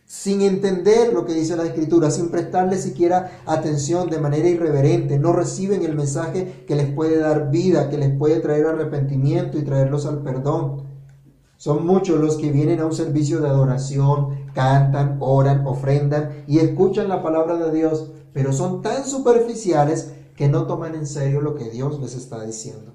sin 0.06 0.42
entender 0.42 1.12
lo 1.12 1.26
que 1.26 1.34
dice 1.34 1.56
la 1.56 1.66
escritura, 1.66 2.12
sin 2.12 2.30
prestarle 2.30 2.78
siquiera 2.78 3.42
atención 3.48 4.12
de 4.12 4.20
manera 4.20 4.48
irreverente. 4.48 5.18
No 5.18 5.34
reciben 5.34 5.84
el 5.84 5.96
mensaje 5.96 6.66
que 6.68 6.76
les 6.76 6.94
puede 6.94 7.18
dar 7.18 7.50
vida, 7.50 7.90
que 7.90 7.98
les 7.98 8.16
puede 8.16 8.42
traer 8.42 8.68
arrepentimiento 8.68 9.58
y 9.58 9.64
traerlos 9.64 10.06
al 10.06 10.22
perdón. 10.22 10.85
Son 11.58 11.86
muchos 11.86 12.20
los 12.20 12.38
que 12.38 12.52
vienen 12.52 12.80
a 12.80 12.86
un 12.86 12.94
servicio 12.94 13.40
de 13.40 13.48
adoración, 13.48 14.46
cantan, 14.54 15.18
oran, 15.20 15.66
ofrendan 15.66 16.44
y 16.48 16.60
escuchan 16.60 17.08
la 17.08 17.24
palabra 17.24 17.58
de 17.58 17.72
Dios, 17.72 18.12
pero 18.34 18.52
son 18.52 18.82
tan 18.82 19.06
superficiales 19.06 20.14
que 20.36 20.50
no 20.50 20.68
toman 20.68 20.96
en 20.96 21.08
serio 21.08 21.42
lo 21.42 21.56
que 21.56 21.70
Dios 21.70 22.00
les 22.00 22.16
está 22.16 22.44
diciendo. 22.44 22.94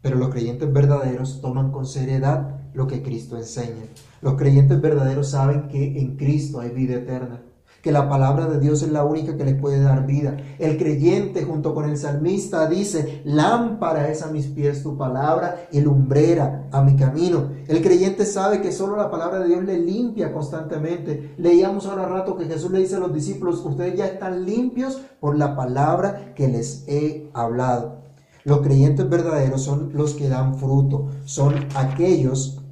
Pero 0.00 0.16
los 0.16 0.30
creyentes 0.30 0.72
verdaderos 0.72 1.40
toman 1.40 1.72
con 1.72 1.86
seriedad 1.86 2.60
lo 2.74 2.86
que 2.86 3.02
Cristo 3.02 3.36
enseña. 3.36 3.84
Los 4.20 4.34
creyentes 4.34 4.80
verdaderos 4.80 5.30
saben 5.30 5.68
que 5.68 5.98
en 5.98 6.16
Cristo 6.16 6.60
hay 6.60 6.70
vida 6.70 6.96
eterna, 6.96 7.42
que 7.84 7.92
la 7.92 8.08
palabra 8.08 8.46
de 8.46 8.58
Dios 8.58 8.82
es 8.82 8.90
la 8.90 9.04
única 9.04 9.36
que 9.36 9.44
les 9.44 9.60
puede 9.60 9.78
dar 9.78 10.06
vida. 10.06 10.38
El 10.58 10.78
creyente 10.78 11.44
junto 11.44 11.74
con 11.74 11.84
el 11.90 11.98
salmista 11.98 12.66
dice, 12.66 13.20
lámpara 13.26 14.08
es 14.08 14.22
a 14.22 14.28
mis 14.28 14.46
pies 14.46 14.82
tu 14.82 14.96
palabra 14.96 15.66
y 15.70 15.82
lumbrera 15.82 16.66
a 16.72 16.80
mi 16.80 16.96
camino. 16.96 17.50
El 17.68 17.82
creyente 17.82 18.24
sabe 18.24 18.62
que 18.62 18.72
solo 18.72 18.96
la 18.96 19.10
palabra 19.10 19.40
de 19.40 19.48
Dios 19.48 19.64
le 19.64 19.78
limpia 19.78 20.32
constantemente. 20.32 21.34
Leíamos 21.36 21.84
ahora 21.84 22.08
rato 22.08 22.38
que 22.38 22.46
Jesús 22.46 22.70
le 22.70 22.78
dice 22.78 22.96
a 22.96 23.00
los 23.00 23.12
discípulos, 23.12 23.62
ustedes 23.62 23.98
ya 23.98 24.06
están 24.06 24.46
limpios 24.46 25.02
por 25.20 25.36
la 25.36 25.54
palabra 25.54 26.32
que 26.34 26.48
les 26.48 26.84
he 26.88 27.28
hablado. 27.34 27.96
Los 28.44 28.62
creyentes 28.62 29.06
verdaderos 29.10 29.62
son 29.62 29.90
los 29.92 30.14
que 30.14 30.30
dan 30.30 30.54
fruto, 30.54 31.08
son 31.26 31.54
aquellos 31.74 32.62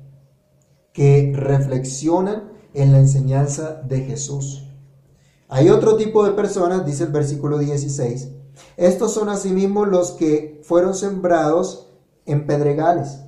que 0.94 1.34
reflexionan 1.36 2.44
en 2.72 2.92
la 2.92 2.98
enseñanza 2.98 3.82
de 3.86 4.00
Jesús. 4.00 4.71
Hay 5.54 5.68
otro 5.68 5.96
tipo 5.96 6.24
de 6.24 6.30
personas, 6.30 6.86
dice 6.86 7.04
el 7.04 7.12
versículo 7.12 7.58
16. 7.58 8.30
Estos 8.78 9.12
son 9.12 9.28
asimismo 9.28 9.84
los 9.84 10.12
que 10.12 10.62
fueron 10.64 10.94
sembrados 10.94 11.90
en 12.24 12.46
pedregales, 12.46 13.20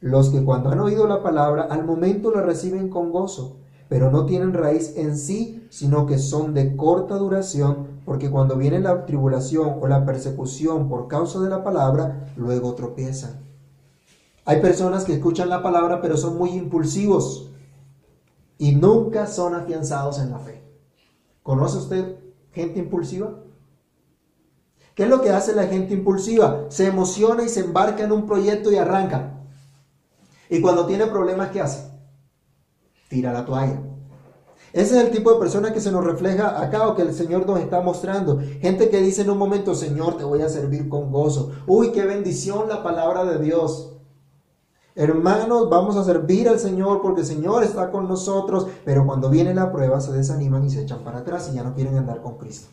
los 0.00 0.30
que 0.30 0.42
cuando 0.42 0.70
han 0.70 0.80
oído 0.80 1.06
la 1.06 1.22
palabra 1.22 1.64
al 1.64 1.84
momento 1.84 2.30
la 2.30 2.40
reciben 2.40 2.88
con 2.88 3.12
gozo, 3.12 3.58
pero 3.90 4.10
no 4.10 4.24
tienen 4.24 4.54
raíz 4.54 4.96
en 4.96 5.18
sí, 5.18 5.66
sino 5.68 6.06
que 6.06 6.16
son 6.16 6.54
de 6.54 6.74
corta 6.74 7.16
duración, 7.16 8.00
porque 8.06 8.30
cuando 8.30 8.56
viene 8.56 8.80
la 8.80 9.04
tribulación 9.04 9.76
o 9.78 9.86
la 9.86 10.06
persecución 10.06 10.88
por 10.88 11.06
causa 11.06 11.38
de 11.40 11.50
la 11.50 11.62
palabra, 11.62 12.32
luego 12.34 12.72
tropiezan. 12.72 13.42
Hay 14.46 14.62
personas 14.62 15.04
que 15.04 15.12
escuchan 15.12 15.50
la 15.50 15.62
palabra 15.62 16.00
pero 16.00 16.16
son 16.16 16.38
muy 16.38 16.48
impulsivos 16.52 17.50
y 18.56 18.74
nunca 18.74 19.26
son 19.26 19.54
afianzados 19.54 20.18
en 20.18 20.30
la 20.30 20.38
fe. 20.38 20.61
¿Conoce 21.42 21.78
usted 21.78 22.16
gente 22.52 22.78
impulsiva? 22.78 23.42
¿Qué 24.94 25.04
es 25.04 25.08
lo 25.08 25.22
que 25.22 25.30
hace 25.30 25.54
la 25.54 25.66
gente 25.66 25.94
impulsiva? 25.94 26.66
Se 26.68 26.86
emociona 26.86 27.42
y 27.42 27.48
se 27.48 27.60
embarca 27.60 28.04
en 28.04 28.12
un 28.12 28.26
proyecto 28.26 28.70
y 28.70 28.76
arranca. 28.76 29.40
Y 30.50 30.60
cuando 30.60 30.86
tiene 30.86 31.06
problemas, 31.06 31.50
¿qué 31.50 31.62
hace? 31.62 31.90
Tira 33.08 33.32
la 33.32 33.44
toalla. 33.44 33.80
Ese 34.72 34.98
es 34.98 35.04
el 35.04 35.10
tipo 35.10 35.32
de 35.32 35.38
persona 35.38 35.72
que 35.72 35.80
se 35.80 35.92
nos 35.92 36.04
refleja 36.04 36.62
acá 36.62 36.88
o 36.88 36.94
que 36.94 37.02
el 37.02 37.12
Señor 37.12 37.46
nos 37.46 37.60
está 37.60 37.80
mostrando. 37.80 38.40
Gente 38.60 38.88
que 38.88 39.00
dice 39.00 39.22
en 39.22 39.30
un 39.30 39.38
momento, 39.38 39.74
Señor, 39.74 40.16
te 40.16 40.24
voy 40.24 40.40
a 40.42 40.48
servir 40.48 40.88
con 40.88 41.12
gozo. 41.12 41.52
Uy, 41.66 41.92
qué 41.92 42.04
bendición 42.04 42.68
la 42.68 42.82
palabra 42.82 43.24
de 43.24 43.38
Dios. 43.38 43.91
Hermanos, 44.94 45.70
vamos 45.70 45.96
a 45.96 46.04
servir 46.04 46.48
al 46.50 46.58
Señor 46.58 47.00
porque 47.00 47.22
el 47.22 47.26
Señor 47.26 47.64
está 47.64 47.90
con 47.90 48.08
nosotros, 48.08 48.66
pero 48.84 49.06
cuando 49.06 49.30
viene 49.30 49.54
la 49.54 49.72
prueba 49.72 50.00
se 50.00 50.12
desaniman 50.12 50.64
y 50.64 50.70
se 50.70 50.82
echan 50.82 51.00
para 51.02 51.18
atrás 51.18 51.48
y 51.50 51.56
ya 51.56 51.62
no 51.62 51.74
quieren 51.74 51.96
andar 51.96 52.20
con 52.20 52.36
Cristo. 52.36 52.68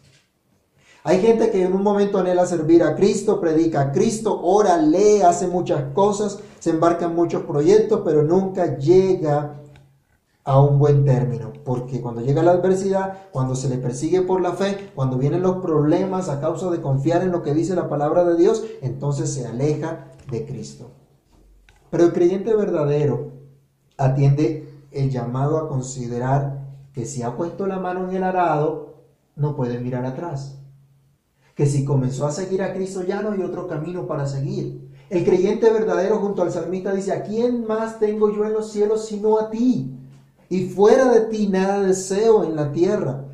Hay 1.06 1.22
gente 1.22 1.50
que 1.50 1.64
en 1.64 1.74
un 1.74 1.82
momento 1.82 2.20
anhela 2.20 2.46
servir 2.46 2.84
a 2.84 2.94
Cristo, 2.94 3.40
predica 3.40 3.82
a 3.82 3.92
Cristo, 3.94 4.42
ora, 4.44 4.78
lee, 4.78 5.22
hace 5.22 5.48
muchas 5.48 5.94
cosas, 5.94 6.40
se 6.60 6.72
embarca 6.72 7.06
en 7.06 7.16
muchos 7.16 7.44
proyectos, 7.44 8.02
pero 8.04 8.22
nunca 8.22 8.78
llega 8.78 9.56
a 10.44 10.60
un 10.62 10.78
buen 10.78 11.06
término, 11.06 11.54
porque 11.64 12.02
cuando 12.02 12.20
llega 12.20 12.44
la 12.44 12.52
adversidad, 12.52 13.30
cuando 13.32 13.56
se 13.56 13.70
le 13.70 13.78
persigue 13.78 14.24
por 14.24 14.42
la 14.42 14.54
fe, 14.54 14.92
cuando 14.94 15.18
vienen 15.18 15.42
los 15.42 15.58
problemas 15.58 16.28
a 16.28 16.42
causa 16.42 16.70
de 16.70 16.82
confiar 16.82 17.22
en 17.22 17.32
lo 17.32 17.44
que 17.44 17.54
dice 17.54 17.76
la 17.76 17.88
palabra 17.88 18.26
de 18.26 18.36
Dios, 18.36 18.66
entonces 18.82 19.34
se 19.34 19.48
aleja 19.48 20.08
de 20.30 20.46
Cristo. 20.46 20.99
Pero 21.90 22.06
el 22.06 22.14
creyente 22.14 22.56
verdadero 22.56 23.32
atiende 23.98 24.70
el 24.92 25.10
llamado 25.10 25.58
a 25.58 25.68
considerar 25.68 26.68
que 26.94 27.06
si 27.06 27.22
ha 27.22 27.36
puesto 27.36 27.68
la 27.68 27.80
mano 27.80 28.10
en 28.10 28.16
el 28.16 28.24
arado, 28.24 28.96
no 29.36 29.56
puede 29.56 29.80
mirar 29.80 30.06
atrás. 30.06 30.60
Que 31.56 31.66
si 31.66 31.86
comenzó 31.86 32.26
a 32.26 32.32
seguir 32.32 32.62
a 32.62 32.74
Cristo 32.74 33.04
ya 33.04 33.22
no 33.22 33.32
hay 33.32 33.42
otro 33.42 33.68
camino 33.68 34.08
para 34.08 34.26
seguir. 34.26 34.90
El 35.10 35.26
creyente 35.26 35.72
verdadero 35.72 36.20
junto 36.20 36.44
al 36.44 36.52
salmista 36.52 36.94
dice, 36.94 37.12
¿a 37.12 37.24
quién 37.24 37.66
más 37.66 38.00
tengo 38.00 38.34
yo 38.34 38.46
en 38.46 38.54
los 38.54 38.72
cielos 38.72 39.06
sino 39.06 39.40
a 39.40 39.50
ti? 39.50 39.96
Y 40.50 40.68
fuera 40.68 41.12
de 41.12 41.22
ti 41.22 41.48
nada 41.48 41.82
deseo 41.82 42.44
en 42.44 42.56
la 42.56 42.72
tierra. 42.72 43.26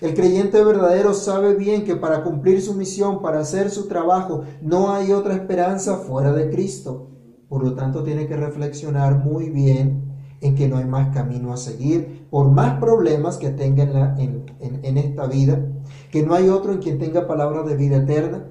El 0.00 0.14
creyente 0.14 0.62
verdadero 0.64 1.12
sabe 1.12 1.54
bien 1.54 1.84
que 1.84 1.96
para 1.96 2.22
cumplir 2.22 2.62
su 2.62 2.74
misión, 2.74 3.20
para 3.20 3.40
hacer 3.40 3.70
su 3.70 3.86
trabajo, 3.86 4.44
no 4.62 4.92
hay 4.92 5.12
otra 5.12 5.34
esperanza 5.34 5.98
fuera 5.98 6.32
de 6.32 6.50
Cristo. 6.50 7.08
Por 7.50 7.64
lo 7.64 7.74
tanto, 7.74 8.04
tiene 8.04 8.28
que 8.28 8.36
reflexionar 8.36 9.24
muy 9.24 9.50
bien 9.50 10.04
en 10.40 10.54
que 10.54 10.68
no 10.68 10.76
hay 10.76 10.84
más 10.84 11.12
camino 11.12 11.52
a 11.52 11.56
seguir, 11.56 12.28
por 12.30 12.48
más 12.48 12.78
problemas 12.78 13.38
que 13.38 13.50
tenga 13.50 14.14
en, 14.20 14.46
en, 14.60 14.96
esta 14.96 15.26
vida, 15.26 15.60
que 16.12 16.22
no 16.22 16.34
hay 16.34 16.48
otro 16.48 16.72
en 16.72 16.78
quien 16.78 17.00
tenga 17.00 17.26
palabras 17.26 17.66
de 17.66 17.76
vida 17.76 17.96
eterna. 17.96 18.46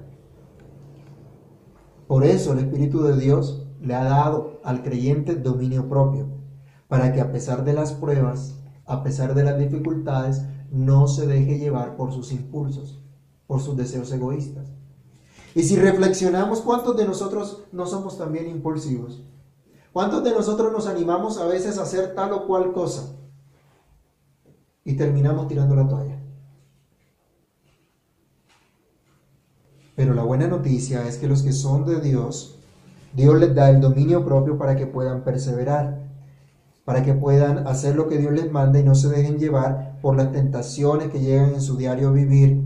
Por 2.06 2.24
eso 2.24 2.52
el 2.52 2.58
Espíritu 2.58 3.02
de 3.02 3.18
Dios 3.18 3.66
le 3.80 3.94
ha 3.94 4.04
dado 4.04 4.60
al 4.64 4.82
creyente 4.82 5.34
dominio 5.34 5.88
propio, 5.88 6.26
para 6.86 7.10
que 7.14 7.22
a 7.22 7.32
pesar 7.32 7.64
de 7.64 7.72
las 7.72 7.94
pruebas, 7.94 8.60
a 8.84 9.02
pesar 9.02 9.34
de 9.34 9.44
las 9.44 9.58
dificultades, 9.58 10.44
no 10.70 11.06
se 11.06 11.26
deje 11.26 11.58
llevar 11.58 11.96
por 11.96 12.12
sus 12.12 12.32
impulsos, 12.32 13.02
por 13.46 13.60
sus 13.60 13.78
deseos 13.78 14.12
egoístas. 14.12 14.79
Y 15.54 15.62
si 15.64 15.76
reflexionamos, 15.76 16.60
¿cuántos 16.60 16.96
de 16.96 17.06
nosotros 17.06 17.64
no 17.72 17.86
somos 17.86 18.16
también 18.16 18.48
impulsivos? 18.48 19.22
¿Cuántos 19.92 20.22
de 20.22 20.30
nosotros 20.30 20.72
nos 20.72 20.86
animamos 20.86 21.38
a 21.38 21.46
veces 21.46 21.78
a 21.78 21.82
hacer 21.82 22.14
tal 22.14 22.32
o 22.32 22.46
cual 22.46 22.72
cosa? 22.72 23.16
Y 24.84 24.96
terminamos 24.96 25.48
tirando 25.48 25.74
la 25.74 25.88
toalla. 25.88 26.20
Pero 29.96 30.14
la 30.14 30.22
buena 30.22 30.46
noticia 30.46 31.06
es 31.06 31.18
que 31.18 31.26
los 31.26 31.42
que 31.42 31.52
son 31.52 31.84
de 31.84 32.00
Dios, 32.00 32.58
Dios 33.12 33.38
les 33.38 33.54
da 33.54 33.70
el 33.70 33.80
dominio 33.80 34.24
propio 34.24 34.56
para 34.56 34.76
que 34.76 34.86
puedan 34.86 35.24
perseverar, 35.24 35.98
para 36.84 37.02
que 37.02 37.12
puedan 37.12 37.66
hacer 37.66 37.96
lo 37.96 38.08
que 38.08 38.18
Dios 38.18 38.32
les 38.32 38.50
manda 38.50 38.78
y 38.78 38.84
no 38.84 38.94
se 38.94 39.08
dejen 39.08 39.38
llevar 39.38 39.98
por 40.00 40.16
las 40.16 40.32
tentaciones 40.32 41.10
que 41.10 41.20
llegan 41.20 41.54
en 41.54 41.60
su 41.60 41.76
diario 41.76 42.12
vivir, 42.12 42.62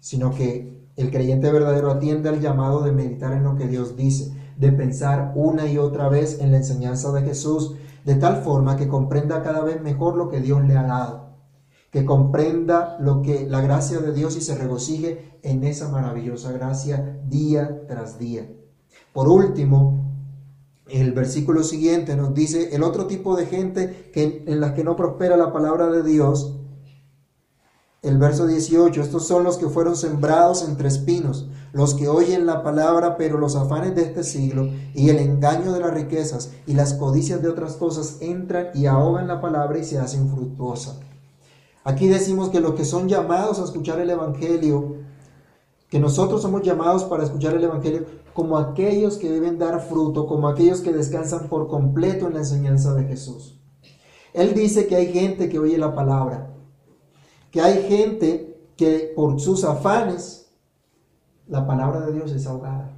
sino 0.00 0.34
que 0.34 0.73
el 0.96 1.10
creyente 1.10 1.50
verdadero 1.50 1.90
atiende 1.90 2.28
al 2.28 2.40
llamado 2.40 2.82
de 2.82 2.92
meditar 2.92 3.32
en 3.32 3.44
lo 3.44 3.56
que 3.56 3.66
Dios 3.66 3.96
dice, 3.96 4.32
de 4.56 4.72
pensar 4.72 5.32
una 5.34 5.66
y 5.66 5.78
otra 5.78 6.08
vez 6.08 6.40
en 6.40 6.52
la 6.52 6.58
enseñanza 6.58 7.12
de 7.12 7.22
Jesús, 7.22 7.74
de 8.04 8.14
tal 8.14 8.42
forma 8.42 8.76
que 8.76 8.88
comprenda 8.88 9.42
cada 9.42 9.62
vez 9.62 9.82
mejor 9.82 10.16
lo 10.16 10.28
que 10.28 10.40
Dios 10.40 10.64
le 10.64 10.76
ha 10.76 10.84
dado, 10.84 11.30
que 11.90 12.04
comprenda 12.04 12.96
lo 13.00 13.22
que 13.22 13.46
la 13.48 13.60
gracia 13.60 13.98
de 13.98 14.12
Dios 14.12 14.36
y 14.36 14.40
se 14.40 14.56
regocije 14.56 15.38
en 15.42 15.64
esa 15.64 15.88
maravillosa 15.88 16.52
gracia 16.52 17.20
día 17.26 17.86
tras 17.88 18.18
día. 18.18 18.48
Por 19.12 19.28
último, 19.28 20.04
el 20.88 21.12
versículo 21.12 21.62
siguiente 21.62 22.14
nos 22.14 22.34
dice 22.34 22.74
el 22.74 22.82
otro 22.82 23.06
tipo 23.06 23.36
de 23.36 23.46
gente 23.46 24.10
que, 24.12 24.44
en 24.46 24.60
la 24.60 24.74
que 24.74 24.84
no 24.84 24.96
prospera 24.96 25.36
la 25.36 25.52
palabra 25.52 25.88
de 25.88 26.02
Dios 26.02 26.60
el 28.04 28.18
verso 28.18 28.46
18, 28.46 29.00
estos 29.00 29.26
son 29.26 29.44
los 29.44 29.56
que 29.56 29.68
fueron 29.68 29.96
sembrados 29.96 30.62
entre 30.68 30.88
espinos, 30.88 31.48
los 31.72 31.94
que 31.94 32.06
oyen 32.06 32.44
la 32.44 32.62
palabra, 32.62 33.16
pero 33.16 33.38
los 33.38 33.56
afanes 33.56 33.94
de 33.94 34.02
este 34.02 34.22
siglo 34.24 34.68
y 34.94 35.08
el 35.08 35.18
engaño 35.18 35.72
de 35.72 35.80
las 35.80 35.94
riquezas 35.94 36.52
y 36.66 36.74
las 36.74 36.94
codicias 36.94 37.40
de 37.40 37.48
otras 37.48 37.76
cosas 37.76 38.18
entran 38.20 38.68
y 38.74 38.86
ahogan 38.86 39.26
la 39.26 39.40
palabra 39.40 39.78
y 39.78 39.84
se 39.84 39.98
hacen 39.98 40.28
fructuosa. 40.28 41.00
Aquí 41.82 42.06
decimos 42.06 42.50
que 42.50 42.60
los 42.60 42.74
que 42.74 42.84
son 42.84 43.08
llamados 43.08 43.58
a 43.58 43.64
escuchar 43.64 43.98
el 44.00 44.10
Evangelio, 44.10 44.96
que 45.88 45.98
nosotros 45.98 46.42
somos 46.42 46.62
llamados 46.62 47.04
para 47.04 47.24
escuchar 47.24 47.54
el 47.54 47.64
Evangelio 47.64 48.04
como 48.34 48.58
aquellos 48.58 49.16
que 49.16 49.30
deben 49.30 49.58
dar 49.58 49.80
fruto, 49.80 50.26
como 50.26 50.48
aquellos 50.48 50.80
que 50.80 50.92
descansan 50.92 51.48
por 51.48 51.68
completo 51.68 52.26
en 52.26 52.34
la 52.34 52.40
enseñanza 52.40 52.92
de 52.94 53.04
Jesús. 53.04 53.58
Él 54.34 54.52
dice 54.52 54.86
que 54.86 54.96
hay 54.96 55.12
gente 55.12 55.48
que 55.48 55.58
oye 55.58 55.78
la 55.78 55.94
palabra, 55.94 56.53
que 57.54 57.60
hay 57.60 57.84
gente 57.84 58.58
que 58.76 59.12
por 59.14 59.38
sus 59.38 59.62
afanes, 59.62 60.50
la 61.46 61.64
palabra 61.64 62.00
de 62.00 62.12
Dios 62.12 62.32
es 62.32 62.48
ahogada. 62.48 62.90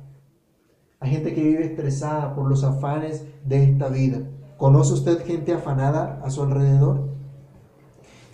Hay 0.98 1.10
gente 1.10 1.34
que 1.34 1.42
vive 1.42 1.66
estresada 1.66 2.34
por 2.34 2.48
los 2.48 2.64
afanes 2.64 3.24
de 3.44 3.64
esta 3.64 3.88
vida. 3.88 4.22
¿Conoce 4.56 4.94
usted 4.94 5.26
gente 5.26 5.52
afanada 5.52 6.22
a 6.24 6.30
su 6.30 6.42
alrededor? 6.42 7.00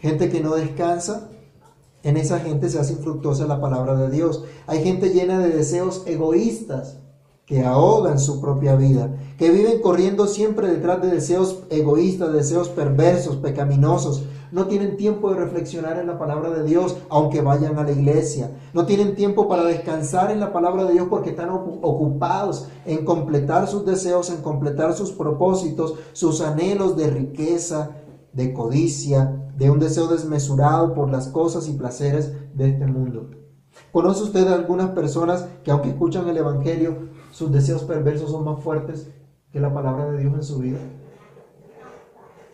Gente 0.01 0.29
que 0.29 0.41
no 0.41 0.55
descansa. 0.55 1.29
En 2.05 2.17
esa 2.17 2.39
gente 2.39 2.69
se 2.69 2.79
hace 2.79 2.93
infructuosa 2.93 3.49
la 3.49 3.61
palabra 3.61 3.97
de 3.97 4.09
Dios. 4.09 4.45
Hay 4.69 4.85
gente 4.85 5.09
llena 5.09 5.41
de 5.41 5.49
deseos 5.49 6.05
egoístas 6.07 6.99
que 7.47 7.65
ahogan 7.65 8.21
su 8.21 8.41
propia 8.41 8.77
vida, 8.77 9.11
que 9.39 9.51
viven 9.51 9.83
corriendo 9.83 10.29
siempre 10.29 10.69
detrás 10.69 11.03
de 11.03 11.09
deseos 11.09 11.65
egoístas, 11.69 12.33
deseos 12.33 12.69
perversos, 12.69 13.39
pecaminosos, 13.39 14.23
no 14.53 14.67
tienen 14.67 14.97
tiempo 14.97 15.31
de 15.31 15.41
reflexionar 15.41 15.99
en 15.99 16.07
la 16.07 16.19
palabra 16.19 16.51
de 16.51 16.63
Dios, 16.63 16.99
aunque 17.09 17.41
vayan 17.41 17.79
a 17.79 17.85
la 17.85 17.91
iglesia. 17.91 18.51
No 18.73 18.87
tienen 18.87 19.17
tiempo 19.17 19.49
para 19.49 19.65
descansar 19.65 20.31
en 20.31 20.41
la 20.41 20.53
palabra 20.53 20.85
de 20.85 20.93
Dios 20.93 21.09
porque 21.11 21.31
están 21.31 21.51
ocupados 21.51 22.69
en 22.85 23.05
completar 23.05 23.67
sus 23.67 23.85
deseos, 23.85 24.31
en 24.31 24.43
completar 24.43 24.93
sus 24.93 25.13
propósitos, 25.13 25.95
sus 26.13 26.41
anhelos 26.43 26.97
de 26.97 27.11
riqueza 27.11 27.97
de 28.33 28.53
codicia, 28.53 29.51
de 29.57 29.71
un 29.71 29.79
deseo 29.79 30.07
desmesurado 30.07 30.95
por 30.95 31.11
las 31.11 31.29
cosas 31.29 31.69
y 31.69 31.73
placeres 31.73 32.33
de 32.55 32.69
este 32.69 32.87
mundo. 32.87 33.31
¿Conoce 33.91 34.23
usted 34.23 34.47
algunas 34.49 34.91
personas 34.91 35.47
que 35.65 35.71
aunque 35.71 35.91
escuchan 35.91 36.29
el 36.29 36.37
Evangelio, 36.37 37.09
sus 37.31 37.53
deseos 37.53 37.85
perversos 37.85 38.31
son 38.31 38.45
más 38.45 38.63
fuertes 38.63 39.11
que 39.51 39.61
la 39.61 39.73
palabra 39.73 40.11
de 40.11 40.19
Dios 40.19 40.35
en 40.35 40.43
su 40.43 40.59
vida? 40.59 40.79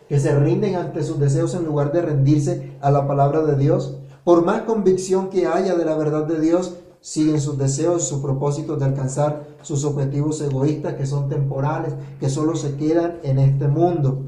Que 0.09 0.19
se 0.19 0.37
rinden 0.37 0.75
ante 0.75 1.03
sus 1.03 1.19
deseos 1.19 1.53
en 1.53 1.63
lugar 1.63 1.93
de 1.93 2.01
rendirse 2.01 2.75
a 2.81 2.91
la 2.91 3.07
palabra 3.07 3.43
de 3.43 3.55
Dios. 3.55 3.95
Por 4.25 4.43
más 4.43 4.63
convicción 4.63 5.29
que 5.29 5.47
haya 5.47 5.75
de 5.75 5.85
la 5.85 5.95
verdad 5.95 6.25
de 6.25 6.41
Dios, 6.41 6.75
siguen 6.99 7.39
sus 7.39 7.57
deseos, 7.57 8.07
sus 8.07 8.19
propósitos 8.19 8.79
de 8.79 8.85
alcanzar 8.85 9.47
sus 9.61 9.85
objetivos 9.85 10.41
egoístas 10.41 10.95
que 10.95 11.05
son 11.05 11.29
temporales, 11.29 11.93
que 12.19 12.29
solo 12.29 12.55
se 12.55 12.75
quedan 12.75 13.19
en 13.23 13.39
este 13.39 13.67
mundo. 13.67 14.23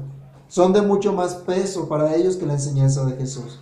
Son 0.48 0.72
de 0.72 0.82
mucho 0.82 1.12
más 1.12 1.34
peso 1.34 1.88
para 1.88 2.14
ellos 2.14 2.36
que 2.36 2.46
la 2.46 2.54
enseñanza 2.54 3.04
de 3.04 3.16
Jesús. 3.16 3.60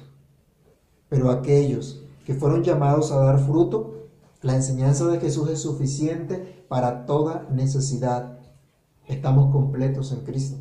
Pero 1.09 1.31
aquellos 1.31 2.05
que 2.25 2.35
fueron 2.35 2.63
llamados 2.63 3.13
a 3.13 3.19
dar 3.19 3.39
fruto, 3.41 4.09
la 4.43 4.57
enseñanza 4.57 5.07
de 5.07 5.21
Jesús 5.21 5.49
es 5.51 5.61
suficiente 5.61 6.65
para 6.69 7.07
toda 7.07 7.47
necesidad. 7.51 8.39
Estamos 9.07 9.53
completos 9.53 10.13
en 10.13 10.21
Cristo. 10.21 10.57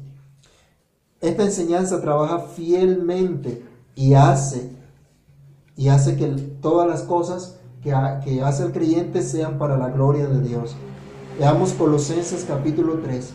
Esta 1.22 1.43
enseñanza 1.43 2.01
trabaja 2.01 2.39
fielmente 2.39 3.65
y 3.95 4.13
hace 4.13 4.72
y 5.76 5.89
hace 5.89 6.15
que 6.15 6.28
todas 6.61 6.88
las 6.88 7.03
cosas 7.03 7.57
que, 7.82 7.93
que 8.24 8.41
hace 8.41 8.63
el 8.63 8.72
creyente 8.72 9.22
sean 9.22 9.57
para 9.57 9.78
la 9.78 9.89
gloria 9.89 10.28
de 10.28 10.41
Dios. 10.41 10.76
Veamos 11.39 11.72
Colosenses 11.74 12.43
capítulo 12.45 12.99
3, 12.99 13.34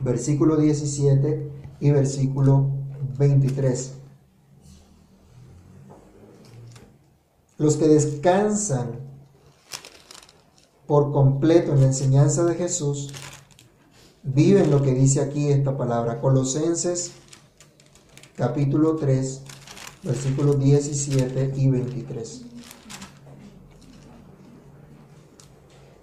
versículo 0.00 0.56
17 0.56 1.50
y 1.80 1.90
versículo 1.90 2.70
23. 3.18 3.94
Los 7.58 7.76
que 7.76 7.86
descansan 7.86 9.02
por 10.86 11.12
completo 11.12 11.72
en 11.72 11.80
la 11.80 11.86
enseñanza 11.86 12.44
de 12.44 12.56
Jesús, 12.56 13.12
viven 14.22 14.70
lo 14.70 14.82
que 14.82 14.92
dice 14.92 15.20
aquí 15.20 15.48
esta 15.48 15.76
palabra. 15.76 16.20
Colosenses 16.20 17.12
capítulo 18.36 18.96
3, 18.96 19.42
versículos 20.02 20.58
17 20.58 21.52
y 21.56 21.70
23. 21.70 22.42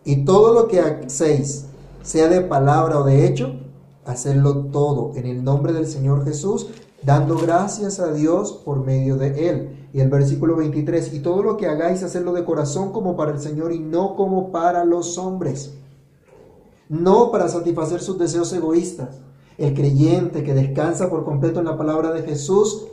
Y 0.06 0.26
todo 0.26 0.54
lo 0.54 0.68
que 0.68 0.80
hacéis, 0.80 1.66
sea 2.02 2.28
de 2.28 2.42
palabra 2.42 3.00
o 3.00 3.04
de 3.04 3.28
hecho, 3.28 3.60
hacerlo 4.06 4.66
todo 4.66 5.12
en 5.16 5.26
el 5.26 5.44
nombre 5.44 5.74
del 5.74 5.88
Señor 5.88 6.24
Jesús, 6.26 6.68
dando 7.04 7.38
gracias 7.38 8.00
a 8.00 8.12
Dios 8.12 8.54
por 8.66 8.84
medio 8.84 9.18
de 9.18 9.50
Él. 9.50 9.88
Y 9.94 10.02
el 10.02 10.10
versículo 10.10 10.56
23, 10.56 11.14
y 11.14 11.20
todo 11.20 11.44
lo 11.44 11.58
que 11.58 11.68
hagáis, 11.68 12.04
hacerlo 12.04 12.34
de 12.34 12.46
corazón 12.46 12.92
como 12.92 13.16
para 13.16 13.32
el 13.32 13.40
Señor 13.40 13.72
y 13.72 13.80
no 13.80 14.16
como 14.16 14.52
para 14.52 14.86
los 14.86 15.18
hombres, 15.18 15.79
no 16.90 17.32
para 17.32 17.48
satisfacer 17.48 18.02
sus 18.02 18.18
deseos 18.18 18.52
egoístas. 18.52 19.22
El 19.58 19.74
creyente 19.74 20.44
que 20.44 20.54
descansa 20.54 21.10
por 21.10 21.24
completo 21.24 21.60
en 21.60 21.66
la 21.66 21.78
palabra 21.78 22.12
de 22.12 22.24
Jesús 22.24 22.88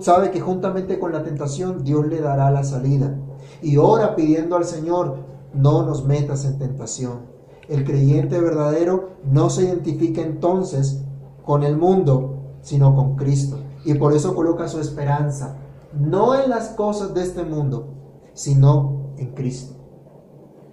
sabe 0.00 0.30
que 0.30 0.40
juntamente 0.40 0.98
con 0.98 1.12
la 1.12 1.22
tentación 1.22 1.82
Dios 1.82 2.06
le 2.06 2.20
dará 2.20 2.50
la 2.50 2.64
salida. 2.64 3.18
Y 3.60 3.76
ora 3.76 4.14
pidiendo 4.14 4.56
al 4.56 4.64
Señor, 4.64 5.16
no 5.54 5.82
nos 5.84 6.04
metas 6.04 6.44
en 6.44 6.58
tentación. 6.58 7.32
El 7.68 7.84
creyente 7.84 8.40
verdadero 8.40 9.10
no 9.24 9.50
se 9.50 9.64
identifica 9.64 10.20
entonces 10.20 11.02
con 11.44 11.62
el 11.62 11.76
mundo, 11.76 12.58
sino 12.60 12.94
con 12.94 13.16
Cristo. 13.16 13.58
Y 13.84 13.94
por 13.94 14.12
eso 14.12 14.34
coloca 14.34 14.68
su 14.68 14.78
esperanza, 14.78 15.56
no 15.92 16.40
en 16.40 16.50
las 16.50 16.68
cosas 16.70 17.14
de 17.14 17.22
este 17.22 17.42
mundo, 17.42 17.94
sino 18.34 19.14
en 19.16 19.34
Cristo. 19.34 19.74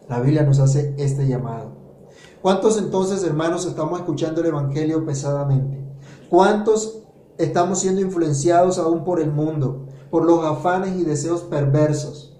La 0.07 0.19
Biblia 0.19 0.43
nos 0.43 0.59
hace 0.59 0.93
este 0.97 1.27
llamado. 1.27 1.78
¿Cuántos 2.41 2.77
entonces, 2.77 3.21
hermanos, 3.25 3.65
estamos 3.65 3.99
escuchando 3.99 4.39
el 4.39 4.47
Evangelio 4.47 5.05
pesadamente? 5.05 5.77
¿Cuántos 6.29 7.03
estamos 7.37 7.79
siendo 7.79 7.99
influenciados 7.99 8.79
aún 8.79 9.03
por 9.03 9.19
el 9.19 9.29
mundo, 9.29 9.87
por 10.09 10.23
los 10.23 10.45
afanes 10.45 10.97
y 10.97 11.03
deseos 11.03 11.41
perversos? 11.41 12.39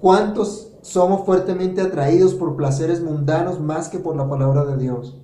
¿Cuántos 0.00 0.70
somos 0.82 1.26
fuertemente 1.26 1.80
atraídos 1.80 2.34
por 2.34 2.54
placeres 2.54 3.02
mundanos 3.02 3.58
más 3.58 3.88
que 3.88 3.98
por 3.98 4.14
la 4.14 4.28
palabra 4.28 4.66
de 4.66 4.76
Dios? 4.76 5.20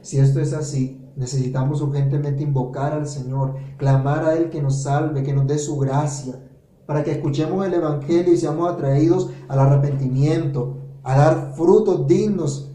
Si 0.00 0.18
esto 0.18 0.40
es 0.40 0.54
así, 0.54 1.12
necesitamos 1.14 1.82
urgentemente 1.82 2.42
invocar 2.42 2.94
al 2.94 3.06
Señor, 3.06 3.56
clamar 3.76 4.24
a 4.24 4.34
Él 4.34 4.48
que 4.48 4.62
nos 4.62 4.84
salve, 4.84 5.22
que 5.22 5.34
nos 5.34 5.46
dé 5.46 5.58
su 5.58 5.76
gracia, 5.76 6.42
para 6.86 7.04
que 7.04 7.12
escuchemos 7.12 7.66
el 7.66 7.74
Evangelio 7.74 8.32
y 8.32 8.38
seamos 8.38 8.72
atraídos 8.72 9.28
al 9.46 9.58
arrepentimiento, 9.58 10.78
a 11.02 11.18
dar 11.18 11.52
frutos 11.54 12.06
dignos 12.06 12.67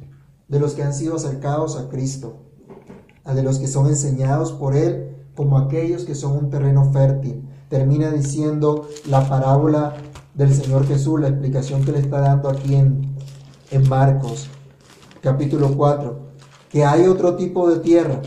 de 0.54 0.60
los 0.60 0.76
que 0.76 0.84
han 0.84 0.94
sido 0.94 1.16
acercados 1.16 1.78
a 1.78 1.90
Cristo, 1.90 2.36
a 3.24 3.34
de 3.34 3.42
los 3.42 3.58
que 3.58 3.68
son 3.68 3.88
enseñados 3.88 4.52
por 4.52 4.76
Él 4.76 5.16
como 5.36 5.58
aquellos 5.58 6.04
que 6.04 6.14
son 6.14 6.38
un 6.38 6.50
terreno 6.52 6.92
fértil. 6.94 7.42
Termina 7.70 8.12
diciendo 8.12 8.88
la 9.10 9.28
parábola 9.28 9.96
del 10.36 10.54
Señor 10.54 10.86
Jesús, 10.86 11.20
la 11.20 11.30
explicación 11.30 11.84
que 11.84 11.92
le 11.92 12.00
está 12.02 12.20
dando 12.20 12.50
aquí 12.50 12.76
en, 12.76 13.16
en 13.72 13.90
Marcos, 13.90 14.48
capítulo 15.22 15.76
4, 15.76 16.20
que 16.70 16.86
hay 16.86 17.08
otro 17.08 17.36
tipo 17.36 17.68
de 17.68 17.80
tierra 17.80 18.22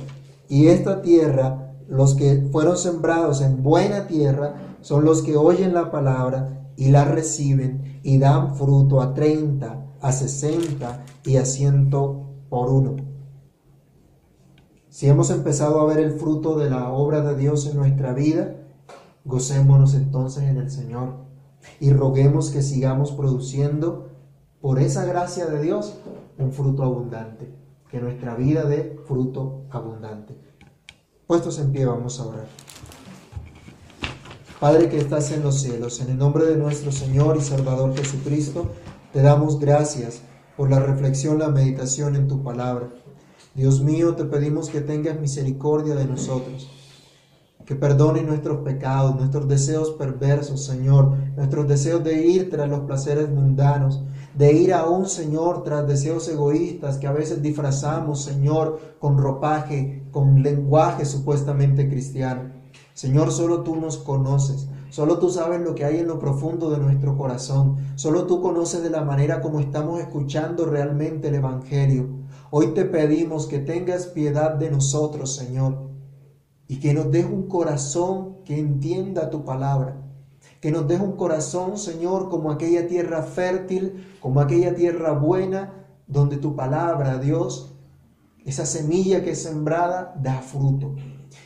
y 0.49 0.67
esta 0.67 1.03
tierra, 1.03 1.75
los 1.87 2.17
que 2.17 2.49
fueron 2.51 2.77
sembrados 2.77 3.41
en 3.41 3.63
buena 3.63 4.09
tierra, 4.09 4.77
son 4.81 5.05
los 5.05 5.23
que 5.23 5.37
oyen 5.37 5.75
la 5.75 5.93
palabra 5.93 6.73
y 6.77 6.89
la 6.89 7.05
reciben 7.05 8.01
y 8.03 8.19
dan 8.19 8.57
fruto 8.57 9.01
a 9.01 9.15
30, 9.15 9.86
a 10.07 10.13
60 10.13 11.05
y 11.25 11.37
a 11.37 11.45
100 11.45 11.91
por 11.91 12.71
uno. 12.71 12.95
Si 14.89 15.09
hemos 15.09 15.31
empezado 15.31 15.81
a 15.81 15.87
ver 15.87 15.99
el 15.99 16.13
fruto 16.13 16.57
de 16.57 16.71
la 16.71 16.93
obra 16.93 17.23
de 17.23 17.37
Dios 17.37 17.67
en 17.67 17.77
nuestra 17.77 18.13
vida, 18.13 18.55
gocémonos 19.25 19.95
entonces 19.95 20.45
en 20.45 20.59
el 20.59 20.71
Señor 20.71 21.27
y 21.81 21.93
roguemos 21.93 22.51
que 22.51 22.63
sigamos 22.63 23.11
produciendo 23.11 24.11
por 24.61 24.79
esa 24.79 25.05
gracia 25.05 25.47
de 25.47 25.61
Dios 25.61 25.99
un 26.39 26.53
fruto 26.53 26.85
abundante, 26.85 27.53
que 27.91 28.01
nuestra 28.01 28.37
vida 28.37 28.63
dé 28.63 29.01
fruto 29.09 29.65
abundante. 29.71 30.39
Puestos 31.27 31.59
en 31.59 31.73
pie, 31.73 31.85
vamos 31.85 32.21
a 32.21 32.27
orar. 32.27 32.47
Padre 34.61 34.89
que 34.89 34.99
estás 34.99 35.33
en 35.33 35.43
los 35.43 35.61
cielos, 35.61 36.01
en 36.01 36.11
el 36.11 36.17
nombre 36.17 36.45
de 36.47 36.57
nuestro 36.57 36.93
Señor 36.93 37.37
y 37.37 37.41
Salvador 37.41 37.93
Jesucristo, 37.97 38.71
te 39.13 39.23
damos 39.23 39.59
gracias 39.59 40.23
por 40.57 40.71
la 40.71 40.81
reflexión, 40.81 41.39
la 41.39 41.49
meditación 41.49 42.17
en 42.17 42.29
tu 42.29 42.43
palabra. 42.43 42.89
Dios 43.55 43.83
mío, 43.83 44.15
te 44.15 44.25
pedimos 44.25 44.69
que 44.69 44.81
tengas 44.81 45.19
misericordia 45.21 45.95
de 45.95 46.07
nosotros 46.07 46.69
que 47.67 47.75
perdone 47.75 48.23
nuestros 48.23 48.59
pecados, 48.59 49.17
nuestros 49.17 49.49
deseos 49.49 49.91
perversos, 49.91 50.65
Señor, 50.65 51.17
nuestros 51.37 51.67
deseos 51.67 52.03
de 52.05 52.25
ir 52.25 52.49
tras 52.49 52.69
los 52.69 52.81
placeres 52.81 53.29
mundanos, 53.29 54.05
de 54.35 54.53
ir 54.53 54.73
a 54.73 54.87
un 54.87 55.07
Señor 55.07 55.65
tras 55.65 55.87
deseos 55.87 56.29
egoístas 56.29 56.97
que 56.97 57.09
a 57.09 57.13
veces 57.13 57.43
disfrazamos, 57.43 58.23
Señor, 58.23 58.79
con 59.01 59.19
ropaje, 59.19 60.05
con 60.13 60.45
lenguaje 60.45 61.05
supuestamente 61.05 61.89
cristiano. 61.89 62.53
Señor, 62.95 63.33
solo 63.33 63.63
tú 63.63 63.75
nos 63.75 63.99
conoces, 63.99 64.69
solo 64.91 65.19
tú 65.19 65.31
sabes 65.31 65.61
lo 65.61 65.75
que 65.75 65.85
hay 65.85 65.99
en 65.99 66.09
lo 66.09 66.19
profundo 66.19 66.71
de 66.71 66.79
nuestro 66.79 67.17
corazón, 67.17 67.77
solo 67.97 68.27
tú 68.27 68.41
conoces 68.41 68.83
de 68.83 68.91
la 68.91 69.03
manera 69.03 69.41
como 69.41 69.61
estamos 69.61 70.01
escuchando 70.01 70.67
realmente 70.67 71.29
el 71.29 71.37
Evangelio. 71.37 72.07
Hoy 72.51 72.69
te 72.69 72.85
pedimos 72.85 73.47
que 73.47 73.59
tengas 73.59 74.07
piedad 74.07 74.55
de 74.55 74.71
nosotros, 74.71 75.35
Señor 75.35 75.87
y 76.69 76.81
que 76.81 76.95
nos 76.95 77.11
deje 77.11 77.33
un 77.33 77.49
corazón 77.49 78.39
que 78.45 78.59
entienda 78.59 79.31
tu 79.31 79.45
palabra. 79.45 80.03
Que 80.61 80.71
nos 80.71 80.89
deje 80.89 81.03
un 81.03 81.17
corazón, 81.17 81.79
Señor, 81.79 82.29
como 82.29 82.51
aquella 82.51 82.87
tierra 82.87 83.23
fértil, 83.23 84.07
como 84.21 84.41
aquella 84.41 84.75
tierra 84.75 85.13
buena, 85.13 85.87
donde 86.07 86.39
tu 86.39 86.57
palabra, 86.57 87.19
Dios, 87.19 87.75
esa 88.45 88.65
semilla 88.65 89.23
que 89.23 89.33
es 89.33 89.43
sembrada, 89.43 90.15
da 90.21 90.41
fruto. 90.41 90.95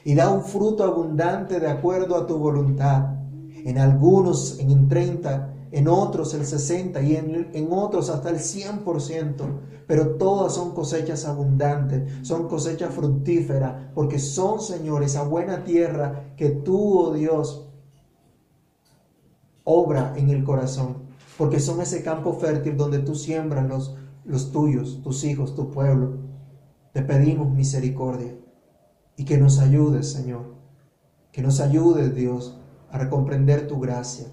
Y 0.04 0.14
da 0.14 0.30
un 0.30 0.44
fruto 0.44 0.84
abundante 0.84 1.60
de 1.60 1.68
acuerdo 1.68 2.16
a 2.16 2.26
tu 2.26 2.38
voluntad. 2.38 3.19
En 3.64 3.78
algunos 3.78 4.58
en 4.58 4.88
30, 4.88 5.54
en 5.72 5.88
otros 5.88 6.34
el 6.34 6.44
60 6.46 7.02
y 7.02 7.16
en, 7.16 7.50
en 7.52 7.68
otros 7.72 8.10
hasta 8.10 8.30
el 8.30 8.38
100% 8.38 9.70
pero 9.90 10.10
todas 10.10 10.54
son 10.54 10.70
cosechas 10.70 11.24
abundantes, 11.24 12.24
son 12.24 12.46
cosechas 12.46 12.94
fructíferas, 12.94 13.88
porque 13.92 14.20
son, 14.20 14.60
Señor, 14.60 15.02
esa 15.02 15.24
buena 15.24 15.64
tierra 15.64 16.32
que 16.36 16.50
tú, 16.50 16.96
oh 16.96 17.12
Dios, 17.12 17.68
obra 19.64 20.14
en 20.16 20.30
el 20.30 20.44
corazón, 20.44 21.08
porque 21.36 21.58
son 21.58 21.80
ese 21.80 22.04
campo 22.04 22.34
fértil 22.34 22.76
donde 22.76 23.00
tú 23.00 23.16
siembras 23.16 23.68
los, 23.68 23.96
los 24.24 24.52
tuyos, 24.52 25.00
tus 25.02 25.24
hijos, 25.24 25.56
tu 25.56 25.72
pueblo. 25.72 26.18
Te 26.92 27.02
pedimos 27.02 27.50
misericordia 27.50 28.36
y 29.16 29.24
que 29.24 29.38
nos 29.38 29.58
ayudes, 29.58 30.12
Señor, 30.12 30.54
que 31.32 31.42
nos 31.42 31.58
ayudes, 31.58 32.14
Dios, 32.14 32.59
a 32.90 33.08
comprender 33.08 33.66
tu 33.66 33.80
gracia, 33.80 34.26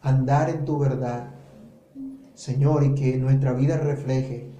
andar 0.00 0.50
en 0.50 0.64
tu 0.64 0.78
verdad, 0.78 1.30
Señor, 2.34 2.84
y 2.84 2.94
que 2.94 3.16
nuestra 3.16 3.52
vida 3.52 3.76
refleje 3.76 4.50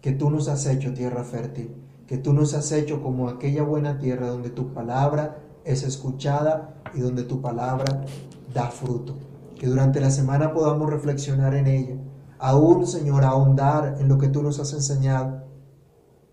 que 0.00 0.12
tú 0.12 0.30
nos 0.30 0.48
has 0.48 0.66
hecho 0.66 0.92
tierra 0.94 1.24
fértil, 1.24 1.74
que 2.06 2.18
tú 2.18 2.32
nos 2.32 2.54
has 2.54 2.70
hecho 2.72 3.02
como 3.02 3.28
aquella 3.28 3.62
buena 3.62 3.98
tierra 3.98 4.28
donde 4.28 4.50
tu 4.50 4.72
palabra 4.72 5.38
es 5.64 5.82
escuchada 5.82 6.74
y 6.94 7.00
donde 7.00 7.22
tu 7.22 7.40
palabra 7.40 8.04
da 8.52 8.70
fruto. 8.70 9.16
Que 9.58 9.66
durante 9.66 10.00
la 10.00 10.10
semana 10.10 10.52
podamos 10.52 10.90
reflexionar 10.90 11.54
en 11.54 11.66
ella, 11.66 11.96
aún 12.38 12.86
Señor, 12.86 13.24
ahondar 13.24 13.96
en 13.98 14.08
lo 14.08 14.18
que 14.18 14.28
tú 14.28 14.42
nos 14.42 14.60
has 14.60 14.72
enseñado 14.74 15.44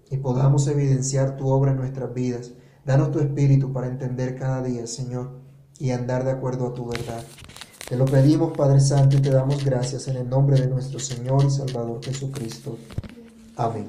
y 0.09 0.17
podamos 0.17 0.67
evidenciar 0.67 1.37
tu 1.37 1.47
obra 1.47 1.71
en 1.71 1.77
nuestras 1.77 2.13
vidas. 2.13 2.51
Danos 2.85 3.11
tu 3.11 3.19
espíritu 3.19 3.71
para 3.71 3.87
entender 3.87 4.35
cada 4.35 4.61
día, 4.61 4.85
Señor, 4.85 5.40
y 5.81 5.91
andar 5.91 6.23
de 6.23 6.31
acuerdo 6.31 6.67
a 6.67 6.73
tu 6.73 6.87
verdad. 6.87 7.23
Te 7.89 7.97
lo 7.97 8.05
pedimos, 8.05 8.55
Padre 8.55 8.79
Santo, 8.79 9.17
y 9.17 9.21
te 9.21 9.31
damos 9.31 9.65
gracias 9.65 10.07
en 10.07 10.17
el 10.17 10.29
nombre 10.29 10.59
de 10.59 10.67
nuestro 10.67 10.99
Señor 10.99 11.43
y 11.43 11.49
Salvador 11.49 11.99
Jesucristo. 12.03 12.77
Amén. 13.57 13.79